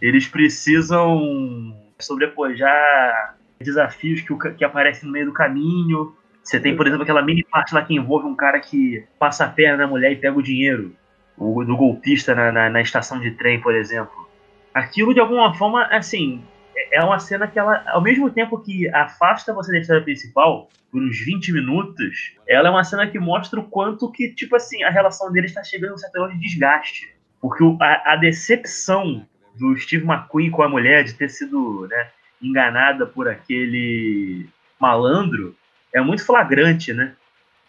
Eles 0.00 0.26
precisam 0.26 1.76
sobrepujar 2.00 3.36
desafios 3.62 4.20
que, 4.20 4.34
que 4.54 4.64
aparecem 4.64 5.06
no 5.06 5.12
meio 5.12 5.26
do 5.26 5.32
caminho. 5.32 6.14
Você 6.42 6.58
tem, 6.58 6.76
por 6.76 6.86
exemplo, 6.86 7.04
aquela 7.04 7.22
mini 7.22 7.44
parte 7.44 7.74
lá 7.74 7.82
que 7.82 7.94
envolve 7.94 8.26
um 8.26 8.34
cara 8.34 8.58
que 8.60 9.04
passa 9.18 9.44
a 9.44 9.48
perna 9.48 9.78
na 9.78 9.86
mulher 9.86 10.12
e 10.12 10.16
pega 10.16 10.36
o 10.36 10.42
dinheiro. 10.42 10.94
O 11.36 11.64
do 11.64 11.76
golpista 11.76 12.34
na, 12.34 12.52
na, 12.52 12.68
na 12.68 12.80
estação 12.80 13.20
de 13.20 13.30
trem, 13.32 13.60
por 13.60 13.74
exemplo. 13.74 14.28
Aquilo, 14.74 15.14
de 15.14 15.20
alguma 15.20 15.54
forma, 15.54 15.84
assim, 15.84 16.42
é 16.90 17.02
uma 17.02 17.18
cena 17.18 17.46
que 17.46 17.58
ela, 17.58 17.82
ao 17.88 18.00
mesmo 18.00 18.30
tempo 18.30 18.58
que 18.58 18.88
afasta 18.88 19.52
você 19.52 19.72
da 19.72 19.78
história 19.78 20.02
principal 20.02 20.68
por 20.90 21.02
uns 21.02 21.18
20 21.18 21.52
minutos, 21.52 22.34
ela 22.46 22.68
é 22.68 22.70
uma 22.70 22.84
cena 22.84 23.06
que 23.06 23.18
mostra 23.18 23.58
o 23.60 23.64
quanto 23.64 24.10
que, 24.10 24.28
tipo 24.34 24.56
assim, 24.56 24.82
a 24.82 24.90
relação 24.90 25.32
deles 25.32 25.50
está 25.50 25.64
chegando 25.64 25.92
a 25.92 25.94
um 25.94 25.98
certo 25.98 26.12
grau 26.12 26.28
de 26.28 26.38
desgaste. 26.38 27.14
Porque 27.40 27.64
a, 27.80 28.12
a, 28.12 28.16
decepção 28.16 29.26
do 29.58 29.76
Steve 29.76 30.04
McQueen 30.04 30.50
com 30.50 30.62
a 30.62 30.68
mulher 30.68 31.02
de 31.04 31.14
ter 31.14 31.28
sido 31.28 31.86
né, 31.88 32.10
enganada 32.42 33.06
por 33.06 33.28
aquele 33.28 34.46
malandro 34.80 35.54
é 35.94 36.00
muito 36.00 36.24
flagrante, 36.24 36.92
né? 36.92 37.14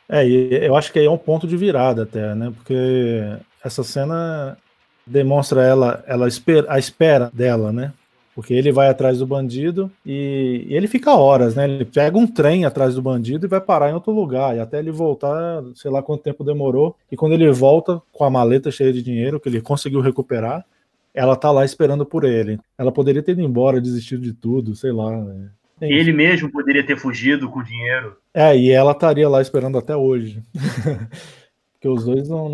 É, 0.10 0.28
e 0.28 0.66
eu 0.66 0.76
acho 0.76 0.92
que 0.92 1.00
aí 1.00 1.06
é 1.06 1.12
um 1.12 1.18
ponto 1.18 1.48
de 1.48 1.56
virada 1.56 2.04
até, 2.04 2.34
né? 2.36 2.52
Porque 2.56 3.22
essa 3.64 3.84
cena 3.84 4.58
demonstra 5.06 5.64
ela, 5.64 6.04
ela 6.08 6.28
a 6.68 6.80
espera 6.80 7.32
dela, 7.34 7.72
né? 7.72 7.94
Porque 8.36 8.54
ele 8.54 8.72
vai 8.72 8.90
atrás 8.90 9.20
do 9.20 9.28
bandido 9.28 9.92
e, 10.04 10.66
e, 10.68 10.76
ele 10.76 10.88
fica 10.88 11.14
horas, 11.14 11.56
né? 11.56 11.66
Ele 11.66 11.86
pega 11.86 12.18
um 12.18 12.26
trem 12.26 12.66
atrás 12.66 12.96
do 12.96 13.02
bandido 13.02 13.46
e 13.46 13.50
vai 13.50 13.62
parar 13.62 13.92
em 13.92 13.94
outro 13.94 14.12
lugar. 14.12 14.56
E 14.56 14.60
até 14.60 14.80
ele 14.80 14.92
voltar, 14.92 15.62
sei 15.76 15.92
lá 15.92 16.02
quanto 16.02 16.24
tempo 16.24 16.44
demorou. 16.44 16.96
E 17.12 17.16
quando 17.16 17.34
ele 17.34 17.52
volta 17.52 18.02
com 18.12 18.24
a 18.24 18.32
maleta 18.32 18.72
cheia 18.72 18.92
de 18.92 19.04
dinheiro, 19.04 19.40
que 19.40 19.48
ele 19.48 19.62
conseguiu 19.62 20.02
recuperar, 20.02 20.66
ela 21.14 21.36
tá 21.36 21.52
lá 21.52 21.64
esperando 21.64 22.06
por 22.06 22.24
ele. 22.24 22.60
Ela 22.78 22.92
poderia 22.92 23.22
ter 23.22 23.34
ido 23.34 23.42
embora, 23.42 23.80
desistido 23.80 24.22
de 24.22 24.34
tudo, 24.34 24.76
sei 24.76 24.92
lá. 24.92 25.12
Né? 25.12 25.50
Ele 25.82 26.12
mesmo 26.12 26.52
poderia 26.52 26.86
ter 26.86 26.98
fugido 26.98 27.50
com 27.50 27.60
o 27.60 27.64
dinheiro. 27.64 28.18
É, 28.34 28.58
e 28.58 28.72
ela 28.72 28.92
estaria 28.92 29.30
lá 29.30 29.42
esperando 29.42 29.78
até 29.78 29.96
hoje. 29.96 30.42
Porque 31.84 31.90
os 31.90 32.06
dois 32.06 32.30
não, 32.30 32.48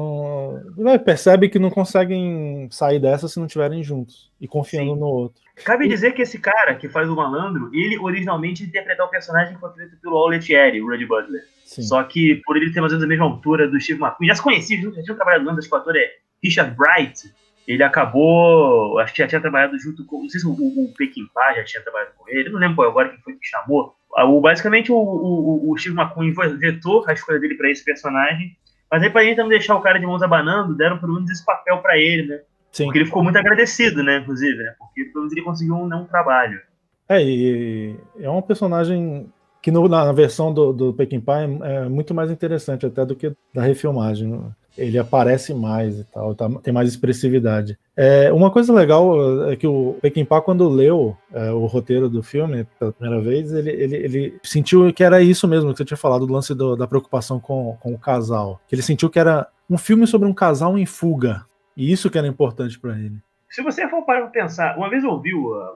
não. 0.75 0.99
Percebe 0.99 1.49
que 1.49 1.59
não 1.59 1.69
conseguem 1.69 2.67
sair 2.71 2.99
dessa 2.99 3.27
se 3.27 3.37
não 3.37 3.45
estiverem 3.45 3.83
juntos 3.83 4.31
e 4.41 4.47
confiando 4.47 4.95
Sim. 4.95 4.99
no 4.99 5.05
outro. 5.05 5.39
Cabe 5.63 5.85
e... 5.85 5.87
dizer 5.87 6.13
que 6.13 6.23
esse 6.23 6.39
cara 6.39 6.73
que 6.73 6.89
faz 6.89 7.07
o 7.07 7.15
malandro, 7.15 7.69
ele 7.71 7.99
originalmente 7.99 8.63
interpretou 8.63 9.05
o 9.05 9.09
personagem 9.09 9.53
que 9.53 9.59
foi 9.59 9.71
feito 9.73 9.97
pelo 9.97 10.17
Auletieri, 10.17 10.81
o 10.81 10.87
Rudy 10.89 11.05
Butler. 11.05 11.43
Sim. 11.63 11.83
Só 11.83 12.01
que 12.03 12.41
por 12.43 12.57
ele 12.57 12.73
ter 12.73 12.81
mais 12.81 12.91
ou 12.91 12.97
menos 12.97 13.05
a 13.05 13.07
mesma 13.07 13.25
altura 13.25 13.67
do 13.67 13.79
Steve 13.79 14.01
McQueen, 14.01 14.29
já 14.29 14.35
se 14.35 14.41
conhecia, 14.41 14.81
já 14.81 15.03
tinha 15.03 15.15
trabalhado 15.15 15.45
junto, 15.45 15.59
acho 15.59 15.69
que 15.69 15.75
o 15.75 15.77
ator 15.77 15.95
é 15.95 16.09
Richard 16.43 16.75
Bright. 16.75 17.31
Ele 17.69 17.83
acabou, 17.83 18.97
acho 18.97 19.13
que 19.13 19.21
já 19.21 19.27
tinha 19.27 19.39
trabalhado 19.39 19.77
junto 19.77 20.03
com, 20.03 20.23
não 20.23 20.29
sei 20.29 20.41
se 20.41 20.47
o, 20.47 20.49
o, 20.49 20.91
Peckinpah 20.97 21.53
já 21.53 21.63
tinha 21.63 21.83
trabalhado 21.83 22.13
com 22.17 22.27
ele, 22.27 22.49
não 22.49 22.59
lembro 22.59 22.77
qual 22.77 22.89
agora 22.89 23.09
quem 23.09 23.19
foi 23.19 23.33
que 23.33 23.45
chamou, 23.45 23.93
O, 24.09 24.41
basicamente, 24.41 24.91
o, 24.91 24.97
o, 24.97 25.71
o 25.71 25.77
Steve 25.77 25.95
McQueen 25.95 26.33
vetou 26.57 27.05
a 27.07 27.13
escolha 27.13 27.39
dele 27.39 27.53
para 27.53 27.69
esse 27.69 27.85
personagem. 27.85 28.57
Mas 28.91 29.03
aí, 29.03 29.11
pra 29.11 29.23
gente 29.23 29.37
não 29.37 29.47
deixar 29.47 29.75
o 29.75 29.81
cara 29.81 29.99
de 29.99 30.05
mãos 30.07 30.23
abanando, 30.23 30.75
deram 30.75 30.97
pelo 30.97 31.13
menos 31.13 31.29
esse 31.29 31.45
papel 31.45 31.77
para 31.77 31.95
ele, 31.95 32.27
né? 32.27 32.41
Sim. 32.71 32.85
Porque 32.85 32.97
ele 32.97 33.05
ficou 33.05 33.23
muito 33.23 33.37
agradecido, 33.37 34.01
né? 34.01 34.17
Inclusive, 34.17 34.57
né? 34.57 34.73
Porque 34.79 35.03
pelo 35.05 35.19
menos 35.25 35.33
ele 35.33 35.45
conseguiu 35.45 35.75
um, 35.75 35.85
um 35.85 36.05
trabalho. 36.05 36.59
É, 37.07 37.21
e 37.21 37.95
é 38.19 38.31
um 38.31 38.41
personagem 38.41 39.31
que 39.61 39.69
no, 39.69 39.87
na 39.87 40.11
versão 40.11 40.51
do, 40.51 40.73
do 40.73 40.91
Peking 40.91 41.21
Pie 41.21 41.63
é 41.65 41.87
muito 41.87 42.15
mais 42.15 42.31
interessante 42.31 42.87
até 42.87 43.05
do 43.05 43.15
que 43.15 43.31
da 43.53 43.61
refilmagem. 43.61 44.41
Ele 44.79 44.97
aparece 44.97 45.53
mais 45.53 45.99
e 45.99 46.03
tal, 46.05 46.33
tá, 46.33 46.49
tem 46.63 46.73
mais 46.73 46.89
expressividade. 46.89 47.77
É, 47.95 48.31
uma 48.31 48.49
coisa 48.49 48.73
legal 48.73 49.49
é 49.49 49.55
que 49.55 49.67
o 49.67 49.97
Peking 50.01 50.25
Pie, 50.25 50.41
quando 50.41 50.69
leu 50.69 51.17
é, 51.33 51.51
o 51.51 51.65
roteiro 51.65 52.09
do 52.09 52.23
filme 52.23 52.65
pela 52.79 52.93
primeira 52.93 53.21
vez, 53.21 53.51
ele, 53.51 53.69
ele, 53.69 53.95
ele, 53.95 54.39
sentiu 54.41 54.91
que 54.93 55.03
era 55.03 55.21
isso 55.21 55.47
mesmo 55.47 55.71
que 55.71 55.77
você 55.77 55.85
tinha 55.85 55.97
falado, 55.97 56.25
do 56.25 56.33
lance 56.33 56.55
do, 56.55 56.75
da 56.75 56.87
preocupação 56.87 57.39
com, 57.39 57.77
com 57.79 57.93
o 57.93 57.99
casal. 57.99 58.61
Ele 58.71 58.81
sentiu 58.81 59.09
que 59.09 59.19
era 59.19 59.47
um 59.69 59.77
filme 59.77 60.07
sobre 60.07 60.27
um 60.27 60.33
casal 60.33 60.77
em 60.77 60.85
fuga. 60.85 61.45
E 61.75 61.91
isso 61.91 62.09
que 62.09 62.17
era 62.17 62.27
importante 62.27 62.79
para 62.79 62.97
ele. 62.97 63.17
Se 63.49 63.63
você 63.63 63.87
for 63.89 64.05
parar 64.05 64.21
pra 64.21 64.29
pensar, 64.29 64.77
uma 64.77 64.89
vez 64.89 65.03
eu 65.03 65.09
ouvi, 65.09 65.31
eu 65.31 65.75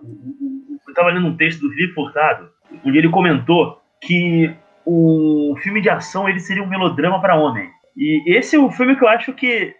estava 0.88 1.10
lendo 1.10 1.28
um 1.28 1.36
texto 1.36 1.62
do 1.62 1.70
Felipe 1.72 1.94
Furtado, 1.94 2.50
onde 2.86 2.98
ele 2.98 3.10
comentou 3.10 3.82
que 4.02 4.56
o 4.86 5.56
filme 5.62 5.82
de 5.82 5.89
ação 5.89 6.28
ele 6.28 6.39
seria 6.39 6.63
um 6.63 6.70
melodrama 6.70 7.20
para 7.22 7.36
homem. 7.36 7.70
E 7.95 8.23
esse 8.36 8.56
é 8.56 8.60
o 8.60 8.71
filme 8.71 8.95
que 8.95 9.03
eu 9.03 9.08
acho 9.08 9.34
que, 9.34 9.75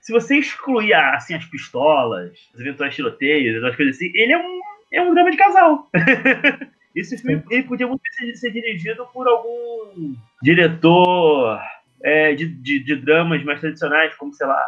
se 0.00 0.12
você 0.12 0.36
excluir 0.38 0.94
assim, 0.94 1.34
as 1.34 1.44
pistolas, 1.44 2.32
os 2.54 2.60
eventuais 2.60 2.94
tiroteios, 2.94 3.62
as 3.62 3.76
coisas 3.76 3.96
assim, 3.96 4.10
ele 4.14 4.32
é 4.32 4.38
um, 4.38 4.60
é 4.92 5.02
um 5.02 5.14
drama 5.14 5.30
de 5.30 5.36
casal. 5.36 5.90
esse 6.94 7.18
filme 7.18 7.42
ele 7.50 7.64
podia 7.64 7.86
muito 7.86 8.02
ser, 8.12 8.34
ser 8.36 8.50
dirigido 8.52 9.06
por 9.12 9.26
algum 9.28 10.14
diretor 10.42 11.60
é, 12.02 12.34
de, 12.34 12.46
de, 12.46 12.78
de, 12.78 12.96
dramas 12.96 13.42
mais 13.44 13.60
tradicionais, 13.60 14.14
como, 14.16 14.32
sei 14.32 14.46
lá, 14.46 14.62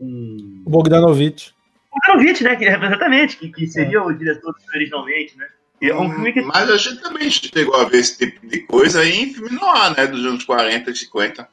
um... 0.00 0.62
Bogdanovich. 0.66 1.54
Bogdanovich, 1.90 2.44
né? 2.44 2.56
Que, 2.56 2.64
exatamente, 2.68 3.36
que, 3.36 3.48
que 3.48 3.66
seria 3.66 3.98
é. 3.98 4.00
o 4.00 4.12
diretor 4.12 4.54
originalmente, 4.74 5.36
né? 5.36 5.48
É 5.80 5.94
um 5.96 6.08
filme 6.10 6.32
que... 6.32 6.42
Mas 6.42 6.70
a 6.70 6.76
gente 6.76 7.02
também 7.02 7.28
chegou 7.28 7.74
a 7.74 7.84
ver 7.84 7.98
esse 7.98 8.16
tipo 8.16 8.46
de 8.46 8.60
coisa 8.60 9.00
aí 9.00 9.22
em 9.22 9.34
filme 9.34 9.50
no 9.50 9.64
ar, 9.66 9.96
né? 9.96 10.06
Dos 10.06 10.24
anos 10.24 10.44
40 10.44 10.90
e 10.90 10.94
50. 10.94 11.48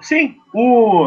Sim, 0.00 0.36
o... 0.54 1.06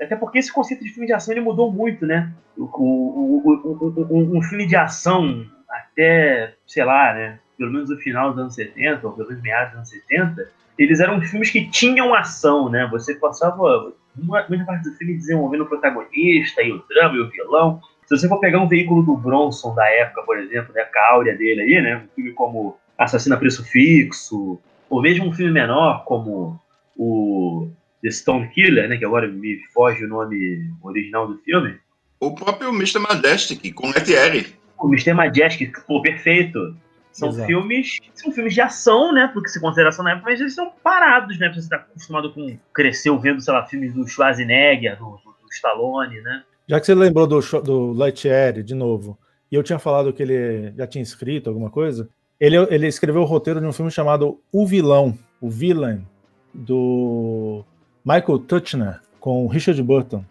até 0.00 0.16
porque 0.16 0.38
esse 0.38 0.52
conceito 0.52 0.84
de 0.84 0.90
filme 0.90 1.06
de 1.06 1.12
ação 1.12 1.32
ele 1.32 1.40
mudou 1.40 1.72
muito, 1.72 2.06
né? 2.06 2.32
O, 2.56 2.64
o, 2.64 3.42
o, 3.44 4.38
um 4.38 4.42
filme 4.42 4.66
de 4.66 4.76
ação 4.76 5.44
até, 5.68 6.54
sei 6.66 6.84
lá, 6.84 7.12
né? 7.14 7.38
Pelo 7.58 7.72
menos 7.72 7.90
no 7.90 7.96
final 7.96 8.30
dos 8.30 8.38
anos 8.38 8.54
70, 8.54 9.06
ou 9.06 9.12
pelo 9.12 9.28
menos 9.28 9.42
meados 9.42 9.70
dos 9.70 9.76
anos 9.78 9.88
70, 9.90 10.50
eles 10.78 11.00
eram 11.00 11.20
filmes 11.22 11.50
que 11.50 11.68
tinham 11.70 12.14
ação, 12.14 12.68
né? 12.68 12.86
Você 12.90 13.14
passava 13.14 13.92
uma, 14.16 14.46
muita 14.48 14.64
parte 14.64 14.88
do 14.88 14.94
filme 14.96 15.14
desenvolvendo 15.14 15.62
o 15.62 15.66
protagonista 15.66 16.62
e 16.62 16.72
o 16.72 16.82
drama 16.88 17.16
e 17.16 17.20
o 17.20 17.30
vilão. 17.30 17.80
Se 18.06 18.16
você 18.16 18.28
for 18.28 18.38
pegar 18.38 18.60
um 18.60 18.68
veículo 18.68 19.02
do 19.02 19.16
Bronson 19.16 19.74
da 19.74 19.86
época, 19.90 20.22
por 20.22 20.38
exemplo, 20.38 20.72
né, 20.74 20.84
com 20.84 20.98
a 20.98 21.12
áurea 21.12 21.36
dele 21.36 21.62
aí, 21.62 21.82
né, 21.82 21.96
um 21.96 22.08
filme 22.14 22.32
como 22.32 22.76
Assassino 22.96 23.34
a 23.34 23.38
Preço 23.38 23.64
Fixo, 23.64 24.60
ou 24.88 25.02
mesmo 25.02 25.26
um 25.26 25.32
filme 25.32 25.52
menor 25.52 26.04
como 26.04 26.60
o 26.96 27.68
The 28.06 28.12
Stone 28.12 28.48
Killer, 28.50 28.88
né, 28.88 28.96
que 28.96 29.04
agora 29.04 29.26
me 29.26 29.58
foge 29.74 30.04
o 30.04 30.08
nome 30.08 30.70
original 30.80 31.26
do 31.26 31.38
filme. 31.38 31.76
O 32.20 32.32
próprio 32.32 32.68
Mr. 32.68 33.00
Majestic, 33.00 33.74
com 33.74 33.88
Lettieri. 33.88 34.54
O 34.78 34.86
Mr. 34.86 35.12
Majestic, 35.12 35.76
pô, 35.84 36.00
perfeito. 36.00 36.76
São 37.10 37.30
Exato. 37.30 37.46
filmes, 37.48 37.98
são 38.14 38.30
filmes 38.30 38.54
de 38.54 38.60
ação, 38.60 39.12
né? 39.12 39.28
Porque 39.34 39.48
se 39.48 39.60
considera 39.60 39.88
ação 39.88 40.04
na 40.04 40.12
época, 40.12 40.30
mas 40.30 40.40
eles 40.40 40.54
são 40.54 40.70
parados, 40.84 41.36
né? 41.38 41.48
Você 41.52 41.60
está 41.60 41.76
acostumado 41.76 42.32
com 42.32 42.56
cresceu 42.72 43.18
vendo, 43.18 43.40
sei 43.40 43.52
lá, 43.52 43.66
filmes 43.66 43.92
do 43.92 44.06
Schwarzenegger, 44.06 44.96
do, 44.98 45.04
do, 45.04 45.34
do 45.42 45.48
Stallone, 45.50 46.20
né? 46.20 46.44
Já 46.68 46.78
que 46.78 46.86
você 46.86 46.94
lembrou 46.94 47.26
do, 47.26 47.40
do 47.62 47.92
Lightyear 47.92 48.62
de 48.62 48.74
novo, 48.74 49.18
e 49.50 49.56
eu 49.56 49.64
tinha 49.64 49.80
falado 49.80 50.12
que 50.12 50.22
ele 50.22 50.72
já 50.76 50.86
tinha 50.86 51.02
escrito 51.02 51.48
alguma 51.48 51.70
coisa, 51.70 52.08
ele, 52.38 52.56
ele 52.70 52.86
escreveu 52.86 53.22
o 53.22 53.26
roteiro 53.26 53.60
de 53.60 53.66
um 53.66 53.72
filme 53.72 53.90
chamado 53.90 54.38
O 54.52 54.64
Vilão, 54.64 55.18
o 55.40 55.50
Villain, 55.50 56.06
do 56.54 57.64
Michael 58.06 58.38
Tuchner, 58.38 59.00
com 59.18 59.48
Richard 59.48 59.82
Burton. 59.82 60.24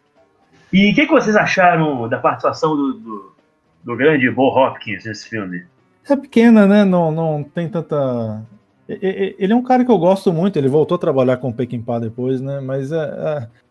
E 0.71 0.91
o 0.91 0.95
que, 0.95 1.05
que, 1.05 1.11
vocês 1.11 1.35
acharam 1.35 2.07
da 2.07 2.17
participação 2.17 2.73
do, 2.73 2.93
do, 2.93 3.35
do 3.83 3.97
grande 3.97 4.31
Bo 4.31 4.47
Hopkins 4.47 5.03
nesse 5.03 5.27
filme? 5.27 5.65
É 6.09 6.15
pequena, 6.15 6.65
né? 6.65 6.85
Não, 6.85 7.11
não 7.11 7.43
tem 7.43 7.67
tanta. 7.67 8.41
Ele 8.87 9.51
é 9.51 9.55
um 9.55 9.63
cara 9.63 9.83
que 9.83 9.91
eu 9.91 9.97
gosto 9.97 10.31
muito. 10.31 10.57
Ele 10.57 10.69
voltou 10.69 10.95
a 10.95 10.99
trabalhar 10.99 11.37
com 11.37 11.49
o 11.49 11.53
Peckinpah 11.53 11.99
depois, 11.99 12.39
né? 12.39 12.61
Mas 12.61 12.91
é, 12.93 12.97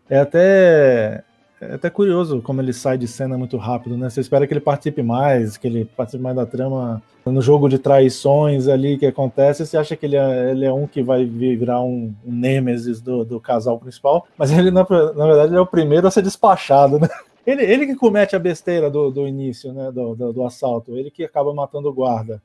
é, 0.09 0.17
é 0.17 0.19
até 0.19 1.23
é 1.61 1.75
até 1.75 1.89
curioso 1.89 2.41
como 2.41 2.61
ele 2.61 2.73
sai 2.73 2.97
de 2.97 3.07
cena 3.07 3.37
muito 3.37 3.57
rápido, 3.57 3.97
né? 3.97 4.09
Você 4.09 4.19
espera 4.19 4.45
que 4.45 4.53
ele 4.53 4.59
participe 4.59 5.01
mais, 5.01 5.57
que 5.57 5.67
ele 5.67 5.85
participe 5.85 6.21
mais 6.21 6.35
da 6.35 6.45
trama 6.45 7.01
no 7.25 7.41
jogo 7.41 7.69
de 7.69 7.79
traições 7.79 8.67
ali 8.67 8.97
que 8.97 9.05
acontece. 9.05 9.65
Você 9.65 9.77
acha 9.77 9.95
que 9.95 10.05
ele 10.05 10.17
é, 10.17 10.51
ele 10.51 10.65
é 10.65 10.73
um 10.73 10.85
que 10.85 11.01
vai 11.01 11.25
virar 11.25 11.81
um, 11.81 12.13
um 12.25 12.31
nêmesis 12.31 12.99
do, 12.99 13.23
do 13.23 13.39
casal 13.39 13.79
principal, 13.79 14.27
mas 14.37 14.51
ele, 14.51 14.69
na, 14.69 14.81
na 14.81 15.25
verdade, 15.25 15.49
ele 15.49 15.57
é 15.57 15.61
o 15.61 15.65
primeiro 15.65 16.07
a 16.07 16.11
ser 16.11 16.21
despachado, 16.21 16.99
né? 16.99 17.07
Ele, 17.45 17.61
ele 17.61 17.85
que 17.85 17.95
comete 17.95 18.35
a 18.35 18.39
besteira 18.39 18.89
do, 18.89 19.11
do 19.11 19.27
início, 19.27 19.71
né? 19.71 19.91
Do, 19.91 20.15
do, 20.15 20.33
do 20.33 20.43
assalto, 20.43 20.97
ele 20.97 21.11
que 21.11 21.23
acaba 21.23 21.53
matando 21.53 21.87
o 21.87 21.93
guarda. 21.93 22.41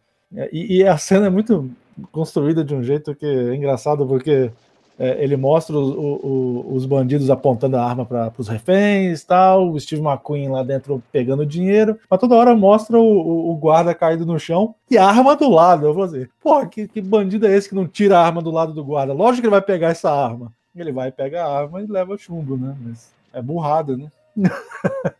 E, 0.52 0.76
e 0.76 0.86
a 0.86 0.98
cena 0.98 1.28
é 1.28 1.30
muito 1.30 1.70
construída 2.12 2.62
de 2.62 2.74
um 2.74 2.82
jeito 2.82 3.14
que 3.14 3.24
é 3.24 3.54
engraçado, 3.54 4.06
porque 4.06 4.50
é, 5.00 5.24
ele 5.24 5.34
mostra 5.34 5.74
o, 5.78 5.80
o, 5.80 6.74
os 6.74 6.84
bandidos 6.84 7.30
apontando 7.30 7.78
a 7.78 7.82
arma 7.82 8.04
para 8.04 8.30
os 8.36 8.48
reféns 8.48 9.24
tal, 9.24 9.72
o 9.72 9.80
Steve 9.80 10.02
McQueen 10.02 10.50
lá 10.50 10.62
dentro 10.62 11.02
pegando 11.10 11.46
dinheiro, 11.46 11.98
mas 12.08 12.20
toda 12.20 12.34
hora 12.34 12.54
mostra 12.54 12.98
o, 12.98 13.50
o, 13.50 13.56
guarda 13.56 13.94
caído 13.94 14.26
no 14.26 14.38
chão 14.38 14.74
e 14.90 14.98
a 14.98 15.06
arma 15.06 15.34
do 15.34 15.48
lado. 15.48 15.86
Eu 15.86 15.94
vou 15.94 16.04
dizer, 16.04 16.30
pô, 16.38 16.66
que, 16.66 16.86
que 16.86 17.00
bandido 17.00 17.46
é 17.46 17.56
esse 17.56 17.70
que 17.70 17.74
não 17.74 17.88
tira 17.88 18.18
a 18.18 18.26
arma 18.26 18.42
do 18.42 18.50
lado 18.50 18.74
do 18.74 18.84
guarda? 18.84 19.14
Lógico 19.14 19.40
que 19.40 19.46
ele 19.46 19.52
vai 19.52 19.62
pegar 19.62 19.88
essa 19.88 20.12
arma. 20.12 20.52
Ele 20.76 20.92
vai 20.92 21.10
pegar 21.10 21.46
a 21.46 21.58
arma 21.60 21.80
e 21.80 21.86
leva 21.86 22.18
chumbo, 22.18 22.58
né? 22.58 22.76
Mas 22.82 23.10
é 23.32 23.40
burrada, 23.40 23.96
né? 23.96 24.12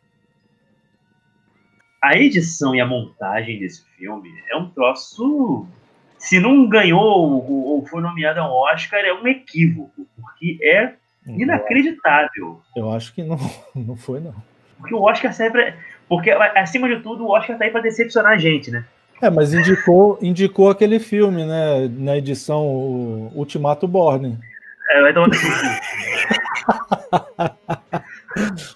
a 2.04 2.18
edição 2.18 2.74
e 2.74 2.82
a 2.82 2.86
montagem 2.86 3.58
desse 3.58 3.82
filme 3.96 4.28
é 4.50 4.56
um 4.58 4.68
troço 4.68 5.66
se 6.20 6.38
não 6.38 6.68
ganhou 6.68 7.00
ou, 7.00 7.85
foi 7.87 8.02
nomeado 8.02 8.40
ao 8.40 8.52
Oscar, 8.52 9.00
é 9.00 9.12
um 9.12 9.26
equívoco, 9.26 10.06
porque 10.14 10.59
é 10.62 10.92
inacreditável. 11.26 12.61
Eu 12.76 12.92
acho 12.92 13.14
que 13.14 13.22
não, 13.22 13.38
não 13.74 13.96
foi, 13.96 14.20
não. 14.20 14.35
Porque 14.78 14.94
o 14.94 15.02
Oscar 15.02 15.33
serve 15.33 15.52
pra, 15.52 15.74
Porque, 16.09 16.30
acima 16.30 16.88
de 16.88 17.00
tudo, 17.00 17.24
o 17.24 17.30
Oscar 17.30 17.56
tá 17.56 17.64
aí 17.64 17.70
pra 17.70 17.80
decepcionar 17.80 18.33
a 18.33 18.37
gente, 18.37 18.70
né? 18.70 18.85
É, 19.20 19.30
mas 19.30 19.52
indicou, 19.52 20.18
indicou 20.22 20.70
aquele 20.70 20.98
filme, 20.98 21.44
né? 21.44 21.88
Na 21.88 22.16
edição 22.16 22.66
Ultimato 23.35 23.88
Borne. 23.88 24.38
É, 24.90 25.00
vai 25.00 25.14
tomar 25.14 25.30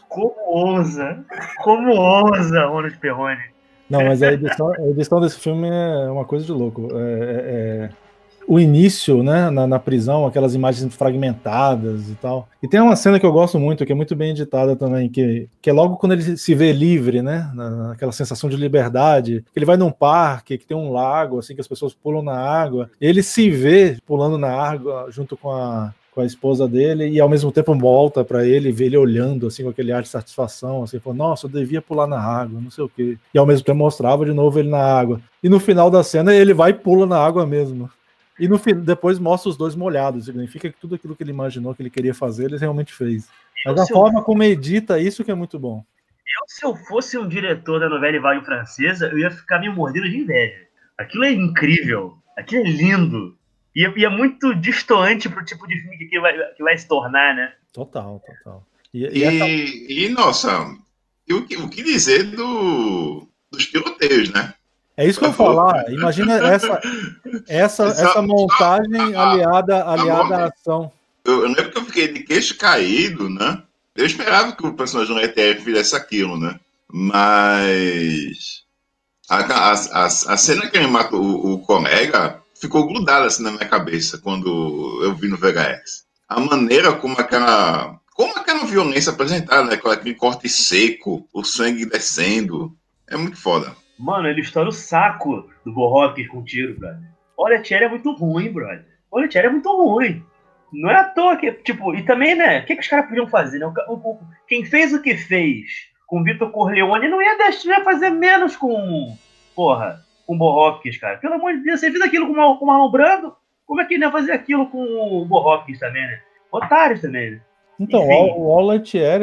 Como 0.08 0.34
ousa? 0.46 1.24
Como 1.62 1.94
ousa, 1.94 2.66
Ronald 2.66 2.98
Perrone? 2.98 3.53
Não, 3.88 4.04
mas 4.04 4.22
a 4.22 4.32
edição, 4.32 4.72
a 4.72 4.88
edição 4.88 5.20
desse 5.20 5.38
filme 5.38 5.68
é 5.68 6.10
uma 6.10 6.24
coisa 6.24 6.44
de 6.44 6.52
louco. 6.52 6.88
É, 6.92 6.96
é, 6.96 7.88
é, 7.88 7.90
o 8.46 8.60
início, 8.60 9.22
né, 9.22 9.50
na, 9.50 9.66
na, 9.66 9.78
prisão, 9.78 10.26
aquelas 10.26 10.54
imagens 10.54 10.94
fragmentadas 10.94 12.10
e 12.10 12.14
tal. 12.14 12.48
E 12.62 12.68
tem 12.68 12.80
uma 12.80 12.96
cena 12.96 13.18
que 13.18 13.24
eu 13.24 13.32
gosto 13.32 13.58
muito, 13.58 13.84
que 13.84 13.92
é 13.92 13.94
muito 13.94 14.14
bem 14.14 14.30
editada 14.30 14.76
também, 14.76 15.08
que, 15.08 15.48
que 15.62 15.70
é 15.70 15.72
logo 15.72 15.96
quando 15.96 16.12
ele 16.12 16.36
se 16.36 16.54
vê 16.54 16.72
livre, 16.72 17.22
né, 17.22 17.50
naquela 17.54 18.12
sensação 18.12 18.50
de 18.50 18.56
liberdade. 18.56 19.44
Ele 19.54 19.64
vai 19.64 19.76
num 19.76 19.90
parque 19.90 20.58
que 20.58 20.66
tem 20.66 20.76
um 20.76 20.92
lago, 20.92 21.38
assim, 21.38 21.54
que 21.54 21.60
as 21.60 21.68
pessoas 21.68 21.94
pulam 21.94 22.22
na 22.22 22.38
água. 22.38 22.90
Ele 23.00 23.22
se 23.22 23.50
vê 23.50 23.96
pulando 24.06 24.36
na 24.36 24.52
água 24.52 25.06
junto 25.10 25.36
com 25.36 25.50
a, 25.50 25.94
com 26.14 26.20
a 26.20 26.24
esposa 26.24 26.68
dele 26.68 27.08
e 27.08 27.20
ao 27.20 27.28
mesmo 27.28 27.50
tempo 27.50 27.76
volta 27.76 28.24
para 28.24 28.46
ele, 28.46 28.70
vê 28.70 28.84
ele 28.84 28.96
olhando 28.96 29.48
assim 29.48 29.64
com 29.64 29.70
aquele 29.70 29.90
ar 29.90 30.02
de 30.02 30.08
satisfação, 30.08 30.84
assim, 30.84 31.00
falou, 31.00 31.16
nossa, 31.16 31.46
eu 31.46 31.50
devia 31.50 31.82
pular 31.82 32.06
na 32.06 32.20
água, 32.20 32.60
não 32.60 32.70
sei 32.70 32.84
o 32.84 32.88
quê. 32.88 33.18
E 33.34 33.38
ao 33.38 33.44
mesmo 33.44 33.64
tempo 33.64 33.78
mostrava 33.78 34.24
de 34.24 34.32
novo 34.32 34.58
ele 34.58 34.70
na 34.70 34.78
água. 34.78 35.20
E 35.42 35.48
no 35.48 35.58
final 35.58 35.90
da 35.90 36.04
cena 36.04 36.32
ele 36.32 36.54
vai 36.54 36.70
e 36.70 36.74
pula 36.74 37.04
na 37.04 37.18
água 37.18 37.44
mesmo. 37.44 37.90
E 38.38 38.48
no 38.48 38.58
depois 38.58 39.18
mostra 39.18 39.50
os 39.50 39.56
dois 39.56 39.74
molhados, 39.74 40.26
significa 40.26 40.70
que 40.70 40.78
tudo 40.80 40.94
aquilo 40.94 41.16
que 41.16 41.22
ele 41.22 41.30
imaginou 41.30 41.74
que 41.74 41.82
ele 41.82 41.90
queria 41.90 42.14
fazer, 42.14 42.44
ele 42.44 42.58
realmente 42.58 42.92
fez. 42.92 43.28
Mas 43.66 43.80
a 43.80 43.86
forma 43.86 44.22
como 44.22 44.42
edita 44.42 45.00
isso 45.00 45.24
que 45.24 45.30
é 45.30 45.34
muito 45.34 45.58
bom. 45.58 45.84
Eu, 46.40 46.44
se 46.46 46.64
eu 46.64 46.76
fosse 46.86 47.18
um 47.18 47.28
diretor 47.28 47.80
da 47.80 47.88
novela 47.88 48.20
Vague 48.20 48.44
Francesa, 48.44 49.06
eu 49.08 49.18
ia 49.18 49.30
ficar 49.30 49.60
me 49.60 49.68
mordendo 49.68 50.08
de 50.08 50.18
inveja. 50.18 50.64
Aquilo 50.96 51.24
é 51.24 51.32
incrível, 51.32 52.14
aquilo 52.36 52.62
é 52.62 52.70
lindo. 52.70 53.36
E, 53.74 53.82
e 53.96 54.04
é 54.04 54.08
muito 54.08 54.54
distoante 54.54 55.28
pro 55.28 55.44
tipo 55.44 55.66
de 55.66 55.80
filme 55.80 55.96
que 55.96 56.20
vai, 56.20 56.36
que 56.54 56.62
vai 56.62 56.78
se 56.78 56.86
tornar, 56.86 57.34
né? 57.34 57.52
Total, 57.72 58.22
total. 58.24 58.64
E, 58.92 59.04
e, 59.04 59.18
e, 59.18 59.24
essa... 59.24 59.92
e 59.92 60.08
nossa, 60.10 60.76
o 61.30 61.42
que, 61.42 61.56
o 61.56 61.68
que 61.68 61.82
dizer 61.82 62.24
do, 62.24 63.26
dos 63.50 63.66
tiroteios, 63.66 64.30
né? 64.30 64.54
É 64.96 65.06
isso 65.06 65.18
que 65.18 65.26
eu 65.26 65.32
vou 65.32 65.46
falar. 65.46 65.90
Imagina 65.90 66.34
essa, 66.46 66.80
essa, 67.48 67.84
essa 67.86 68.22
montagem 68.22 69.16
aliada, 69.16 69.84
aliada 69.84 70.36
à 70.36 70.44
ação. 70.46 70.92
Eu, 71.24 71.42
eu 71.42 71.48
lembro 71.48 71.72
que 71.72 71.78
eu 71.78 71.84
fiquei 71.86 72.08
de 72.08 72.20
queixo 72.20 72.56
caído, 72.56 73.28
né? 73.28 73.62
Eu 73.96 74.06
esperava 74.06 74.52
que 74.52 74.66
o 74.66 74.74
personagem 74.74 75.14
do 75.14 75.20
ETF 75.20 75.64
fizesse 75.64 75.96
aquilo, 75.96 76.38
né? 76.38 76.58
Mas 76.88 78.62
a, 79.28 79.38
a, 79.38 79.72
a, 79.72 80.04
a 80.04 80.36
cena 80.36 80.68
que 80.68 80.76
ele 80.76 80.86
mata 80.86 81.16
o, 81.16 81.54
o 81.54 81.58
colega 81.60 82.40
ficou 82.64 82.86
grudada 82.86 83.26
assim 83.26 83.42
na 83.42 83.50
minha 83.50 83.68
cabeça 83.68 84.18
quando 84.18 85.00
eu 85.02 85.14
vi 85.14 85.28
no 85.28 85.36
VHS. 85.36 86.06
A 86.28 86.40
maneira 86.40 86.92
como 86.92 87.18
aquela. 87.18 88.00
Como 88.14 88.36
aquela 88.38 88.64
violência 88.64 89.12
apresentada, 89.12 89.64
né? 89.64 89.76
Com 89.76 89.88
aquele 89.88 90.14
corte 90.14 90.48
seco, 90.48 91.28
o 91.32 91.44
sangue 91.44 91.84
descendo. 91.84 92.74
É 93.08 93.16
muito 93.16 93.36
foda. 93.36 93.74
Mano, 93.98 94.28
ele 94.28 94.40
estoura 94.40 94.68
o 94.68 94.72
saco 94.72 95.48
do 95.64 95.72
Borrock 95.72 96.24
com 96.28 96.42
tiro, 96.42 96.78
brother. 96.78 97.02
Olha, 97.36 97.58
a 97.58 97.74
é 97.74 97.88
muito 97.88 98.12
ruim, 98.12 98.52
brother. 98.52 98.86
Olha, 99.10 99.28
a 99.32 99.38
é 99.38 99.48
muito 99.48 99.68
ruim. 99.68 100.24
Não 100.72 100.90
é 100.90 100.96
à 100.96 101.04
toa 101.04 101.36
que, 101.36 101.52
tipo, 101.52 101.94
e 101.94 102.02
também, 102.02 102.34
né? 102.34 102.60
O 102.60 102.66
que, 102.66 102.74
que 102.74 102.80
os 102.80 102.88
caras 102.88 103.06
podiam 103.06 103.28
fazer, 103.28 103.58
né? 103.58 103.66
O, 103.66 103.94
o, 103.94 104.20
quem 104.48 104.64
fez 104.64 104.92
o 104.92 105.02
que 105.02 105.16
fez 105.16 105.66
com 106.06 106.22
Vitor 106.22 106.50
Corleone 106.50 107.08
não 107.08 107.22
ia, 107.22 107.36
deixar, 107.36 107.78
ia 107.78 107.84
fazer 107.84 108.10
menos 108.10 108.56
com. 108.56 109.16
Porra, 109.54 110.03
com 110.26 110.34
o 110.34 110.38
Borroques, 110.38 110.98
cara. 110.98 111.18
Pelo 111.18 111.34
amor 111.34 111.52
de 111.54 111.62
Deus, 111.62 111.80
você 111.80 111.90
fez 111.90 112.02
aquilo 112.02 112.26
com 112.26 112.32
o 112.32 112.66
Marlon 112.66 112.90
Brando, 112.90 113.34
como 113.66 113.80
é 113.80 113.84
que 113.84 113.94
ele 113.94 114.04
ia 114.04 114.10
fazer 114.10 114.32
aquilo 114.32 114.68
com 114.68 114.82
o 114.82 115.24
Borroques 115.24 115.78
também, 115.78 116.02
né? 116.02 116.20
Otários 116.52 117.00
também, 117.00 117.32
né? 117.32 117.40
Então, 117.78 118.02
Enfim. 118.04 118.34
o 118.36 118.52
All 118.52 118.68